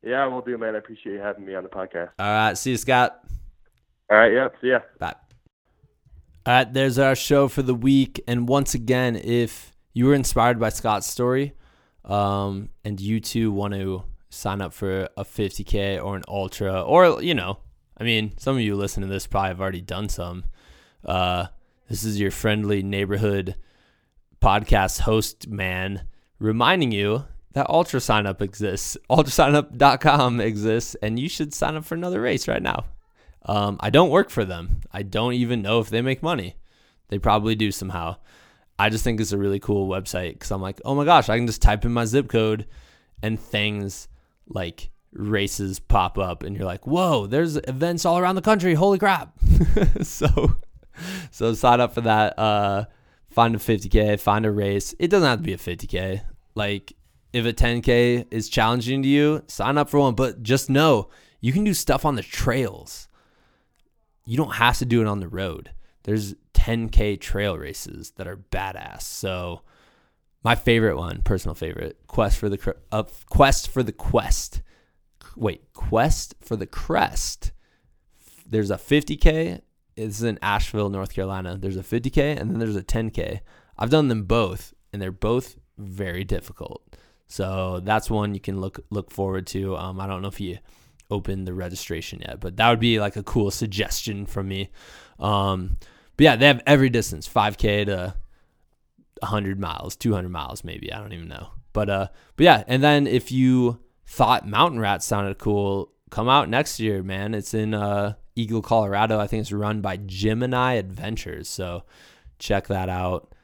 Yeah, 0.04 0.26
we'll 0.26 0.42
do, 0.42 0.58
man. 0.58 0.74
I 0.74 0.78
appreciate 0.78 1.14
you 1.14 1.20
having 1.20 1.44
me 1.44 1.54
on 1.54 1.62
the 1.62 1.68
podcast. 1.68 2.10
All 2.18 2.26
right, 2.26 2.58
see 2.58 2.72
you, 2.72 2.76
Scott. 2.76 3.24
All 4.10 4.18
right. 4.18 4.32
Yep. 4.32 4.54
See 4.60 4.68
ya. 4.68 4.80
Bye. 4.98 5.14
All 6.46 6.54
right, 6.54 6.72
there's 6.72 6.98
our 6.98 7.16
show 7.16 7.48
for 7.48 7.62
the 7.62 7.74
week. 7.74 8.22
And 8.28 8.46
once 8.46 8.74
again, 8.74 9.16
if 9.16 9.72
you 9.94 10.06
were 10.06 10.14
inspired 10.14 10.60
by 10.60 10.68
Scott's 10.68 11.06
story, 11.06 11.54
um, 12.04 12.68
and 12.84 13.00
you 13.00 13.18
too 13.18 13.50
want 13.50 13.72
to 13.72 14.04
sign 14.28 14.60
up 14.60 14.74
for 14.74 15.08
a 15.16 15.24
50k 15.24 16.04
or 16.04 16.16
an 16.16 16.22
ultra, 16.28 16.82
or 16.82 17.22
you 17.22 17.34
know, 17.34 17.60
I 17.96 18.04
mean, 18.04 18.36
some 18.36 18.56
of 18.56 18.62
you 18.62 18.76
listening 18.76 19.08
to 19.08 19.12
this 19.12 19.26
probably 19.26 19.48
have 19.48 19.60
already 19.60 19.80
done 19.80 20.10
some. 20.10 20.44
Uh, 21.02 21.46
this 21.88 22.04
is 22.04 22.20
your 22.20 22.30
friendly 22.30 22.82
neighborhood 22.82 23.56
podcast 24.42 25.00
host 25.00 25.48
man 25.48 26.06
reminding 26.38 26.92
you 26.92 27.24
that 27.54 27.70
ultra 27.70 28.00
sign 28.00 28.26
up 28.26 28.42
exists. 28.42 28.96
Ultrasignup.com 29.08 30.40
exists, 30.40 30.94
and 30.96 31.18
you 31.18 31.28
should 31.28 31.54
sign 31.54 31.76
up 31.76 31.84
for 31.84 31.94
another 31.94 32.20
race 32.20 32.46
right 32.46 32.62
now. 32.62 32.84
Um, 33.46 33.76
I 33.80 33.90
don't 33.90 34.10
work 34.10 34.30
for 34.30 34.44
them. 34.44 34.80
I 34.92 35.02
don't 35.02 35.34
even 35.34 35.62
know 35.62 35.80
if 35.80 35.88
they 35.88 36.02
make 36.02 36.22
money. 36.22 36.56
They 37.08 37.18
probably 37.18 37.54
do 37.54 37.70
somehow. 37.70 38.16
I 38.78 38.88
just 38.88 39.04
think 39.04 39.20
it's 39.20 39.32
a 39.32 39.38
really 39.38 39.60
cool 39.60 39.88
website 39.88 40.32
because 40.32 40.50
I'm 40.50 40.62
like, 40.62 40.80
oh 40.84 40.94
my 40.94 41.04
gosh, 41.04 41.28
I 41.28 41.36
can 41.36 41.46
just 41.46 41.62
type 41.62 41.84
in 41.84 41.92
my 41.92 42.06
zip 42.06 42.28
code 42.28 42.66
and 43.22 43.38
things 43.38 44.08
like 44.48 44.90
races 45.12 45.78
pop 45.78 46.18
up, 46.18 46.42
and 46.42 46.56
you're 46.56 46.66
like, 46.66 46.86
whoa, 46.86 47.26
there's 47.26 47.56
events 47.56 48.04
all 48.04 48.18
around 48.18 48.34
the 48.34 48.42
country. 48.42 48.74
Holy 48.74 48.98
crap! 48.98 49.32
so, 50.02 50.56
so 51.30 51.54
sign 51.54 51.80
up 51.80 51.94
for 51.94 52.00
that. 52.00 52.36
Uh, 52.36 52.86
find 53.30 53.54
a 53.54 53.58
50k, 53.58 54.18
find 54.18 54.44
a 54.44 54.50
race. 54.50 54.92
It 54.98 55.08
doesn't 55.08 55.28
have 55.28 55.38
to 55.38 55.44
be 55.44 55.52
a 55.52 55.56
50k. 55.56 56.22
Like 56.56 56.94
if 57.34 57.44
a 57.44 57.52
10k 57.52 58.26
is 58.30 58.48
challenging 58.48 59.02
to 59.02 59.08
you, 59.08 59.42
sign 59.48 59.76
up 59.76 59.90
for 59.90 60.00
one. 60.00 60.14
But 60.14 60.42
just 60.42 60.70
know 60.70 61.10
you 61.40 61.52
can 61.52 61.64
do 61.64 61.74
stuff 61.74 62.06
on 62.06 62.14
the 62.14 62.22
trails 62.22 63.08
you 64.24 64.36
don't 64.36 64.54
have 64.54 64.78
to 64.78 64.84
do 64.84 65.00
it 65.00 65.06
on 65.06 65.20
the 65.20 65.28
road. 65.28 65.70
There's 66.04 66.34
10k 66.54 67.20
trail 67.20 67.56
races 67.56 68.12
that 68.16 68.26
are 68.26 68.36
badass. 68.36 69.02
So 69.02 69.62
my 70.42 70.54
favorite 70.54 70.96
one, 70.96 71.22
personal 71.22 71.54
favorite, 71.54 71.98
quest 72.06 72.38
for 72.38 72.48
the 72.48 72.76
uh, 72.92 73.04
quest 73.28 73.68
for 73.68 73.82
the 73.82 73.92
quest. 73.92 74.62
Wait, 75.36 75.72
quest 75.72 76.34
for 76.40 76.56
the 76.56 76.66
crest. 76.66 77.52
There's 78.46 78.70
a 78.70 78.76
50k. 78.76 79.60
It's 79.96 80.22
in 80.22 80.38
Asheville, 80.42 80.90
North 80.90 81.14
Carolina. 81.14 81.56
There's 81.56 81.76
a 81.76 81.82
50k 81.82 82.38
and 82.38 82.50
then 82.50 82.58
there's 82.58 82.76
a 82.76 82.82
10k. 82.82 83.40
I've 83.78 83.90
done 83.90 84.08
them 84.08 84.22
both, 84.24 84.72
and 84.92 85.02
they're 85.02 85.10
both 85.10 85.56
very 85.76 86.22
difficult. 86.22 86.96
So 87.34 87.80
that's 87.82 88.08
one 88.08 88.32
you 88.32 88.38
can 88.38 88.60
look 88.60 88.84
look 88.90 89.10
forward 89.10 89.48
to. 89.48 89.76
Um, 89.76 89.98
I 89.98 90.06
don't 90.06 90.22
know 90.22 90.28
if 90.28 90.38
you 90.38 90.58
opened 91.10 91.48
the 91.48 91.52
registration 91.52 92.20
yet, 92.20 92.38
but 92.38 92.58
that 92.58 92.70
would 92.70 92.78
be 92.78 93.00
like 93.00 93.16
a 93.16 93.24
cool 93.24 93.50
suggestion 93.50 94.24
from 94.24 94.46
me. 94.46 94.70
Um, 95.18 95.78
but 96.16 96.22
yeah, 96.22 96.36
they 96.36 96.46
have 96.46 96.62
every 96.64 96.90
distance, 96.90 97.28
5K 97.28 97.86
to 97.86 98.14
100 99.18 99.58
miles, 99.58 99.96
200 99.96 100.28
miles, 100.28 100.62
maybe. 100.62 100.92
I 100.92 101.00
don't 101.00 101.12
even 101.12 101.26
know. 101.26 101.48
But 101.72 101.90
uh, 101.90 102.06
but 102.36 102.44
yeah, 102.44 102.62
and 102.68 102.84
then 102.84 103.08
if 103.08 103.32
you 103.32 103.80
thought 104.06 104.46
Mountain 104.46 104.78
Rats 104.78 105.04
sounded 105.04 105.38
cool, 105.38 105.90
come 106.10 106.28
out 106.28 106.48
next 106.48 106.78
year, 106.78 107.02
man. 107.02 107.34
It's 107.34 107.52
in 107.52 107.74
uh, 107.74 108.14
Eagle, 108.36 108.62
Colorado. 108.62 109.18
I 109.18 109.26
think 109.26 109.40
it's 109.40 109.50
run 109.50 109.80
by 109.80 109.96
Gemini 109.96 110.74
Adventures. 110.74 111.48
So 111.48 111.82
check 112.38 112.68
that 112.68 112.88
out. 112.88 113.34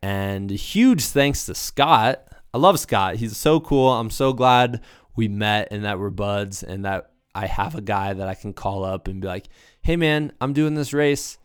And 0.00 0.48
huge 0.48 1.04
thanks 1.04 1.44
to 1.44 1.54
Scott. 1.54 2.26
I 2.54 2.58
love 2.58 2.78
Scott. 2.78 3.16
He's 3.16 3.36
so 3.36 3.58
cool. 3.58 3.90
I'm 3.90 4.10
so 4.10 4.32
glad 4.32 4.80
we 5.16 5.26
met 5.26 5.68
and 5.72 5.84
that 5.84 5.98
we're 5.98 6.10
buds 6.10 6.62
and 6.62 6.84
that 6.84 7.10
I 7.34 7.46
have 7.46 7.74
a 7.74 7.80
guy 7.80 8.12
that 8.12 8.28
I 8.28 8.34
can 8.34 8.52
call 8.52 8.84
up 8.84 9.08
and 9.08 9.20
be 9.20 9.26
like, 9.26 9.48
hey, 9.82 9.96
man, 9.96 10.30
I'm 10.40 10.52
doing 10.52 10.74
this 10.74 10.92
race. 10.92 11.36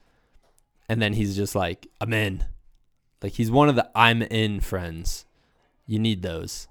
And 0.88 1.02
then 1.02 1.14
he's 1.14 1.36
just 1.36 1.56
like, 1.56 1.88
I'm 2.00 2.14
in. 2.14 2.46
Like 3.24 3.34
he's 3.34 3.50
one 3.50 3.70
of 3.70 3.76
the 3.76 3.90
I'm 3.96 4.22
in 4.22 4.60
friends. 4.60 5.26
You 5.88 5.98
need 5.98 6.22
those. 6.22 6.68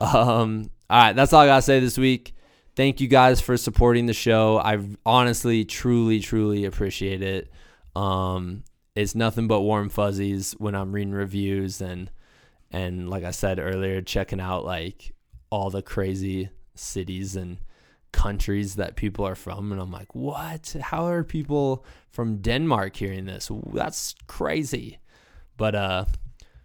Um, 0.00 0.70
all 0.88 0.98
right, 0.98 1.12
that's 1.12 1.34
all 1.34 1.42
I 1.42 1.46
gotta 1.46 1.60
say 1.60 1.78
this 1.78 1.98
week. 1.98 2.34
Thank 2.74 3.02
you 3.02 3.08
guys 3.08 3.42
for 3.42 3.58
supporting 3.58 4.06
the 4.06 4.14
show. 4.14 4.58
I 4.58 4.78
honestly, 5.04 5.66
truly, 5.66 6.20
truly 6.20 6.64
appreciate 6.64 7.20
it. 7.20 7.52
Um, 7.94 8.64
it's 8.96 9.14
nothing 9.14 9.46
but 9.46 9.60
warm 9.60 9.90
fuzzies 9.90 10.52
when 10.52 10.74
I'm 10.74 10.92
reading 10.92 11.12
reviews 11.12 11.82
and 11.82 12.10
and 12.70 13.08
like 13.08 13.24
I 13.24 13.30
said 13.30 13.58
earlier, 13.58 14.00
checking 14.00 14.40
out 14.40 14.64
like 14.64 15.12
all 15.50 15.70
the 15.70 15.82
crazy 15.82 16.50
cities 16.74 17.36
and 17.36 17.58
countries 18.12 18.76
that 18.76 18.96
people 18.96 19.26
are 19.26 19.34
from 19.34 19.72
and 19.72 19.80
I'm 19.80 19.90
like, 19.90 20.14
"What? 20.14 20.76
How 20.80 21.06
are 21.06 21.24
people 21.24 21.84
from 22.10 22.38
Denmark 22.38 22.96
hearing 22.96 23.26
this? 23.26 23.50
That's 23.72 24.14
crazy." 24.26 24.98
But 25.56 25.74
uh 25.74 26.04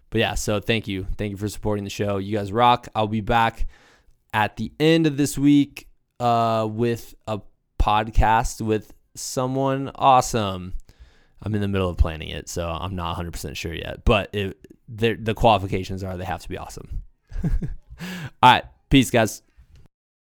but 0.09 0.19
yeah, 0.19 0.35
so 0.35 0.59
thank 0.59 0.87
you. 0.87 1.07
Thank 1.17 1.31
you 1.31 1.37
for 1.37 1.49
supporting 1.49 1.83
the 1.83 1.89
show. 1.89 2.17
You 2.17 2.37
guys 2.37 2.51
rock. 2.51 2.87
I'll 2.95 3.07
be 3.07 3.21
back 3.21 3.67
at 4.33 4.57
the 4.57 4.71
end 4.79 5.07
of 5.07 5.17
this 5.17 5.37
week 5.37 5.87
uh 6.19 6.67
with 6.69 7.15
a 7.27 7.41
podcast 7.79 8.61
with 8.61 8.93
someone 9.15 9.91
awesome. 9.95 10.73
I'm 11.41 11.53
in 11.53 11.61
the 11.61 11.67
middle 11.67 11.89
of 11.89 11.97
planning 11.97 12.29
it, 12.29 12.49
so 12.49 12.67
I'm 12.67 12.95
not 12.95 13.17
100% 13.17 13.55
sure 13.55 13.73
yet. 13.73 14.03
But 14.03 14.33
it, 14.33 14.64
the 14.87 15.15
the 15.15 15.33
qualifications 15.33 16.03
are 16.03 16.17
they 16.17 16.25
have 16.25 16.41
to 16.41 16.49
be 16.49 16.57
awesome. 16.57 17.03
All 17.43 17.49
right, 18.43 18.65
peace, 18.89 19.11
guys. 19.11 19.41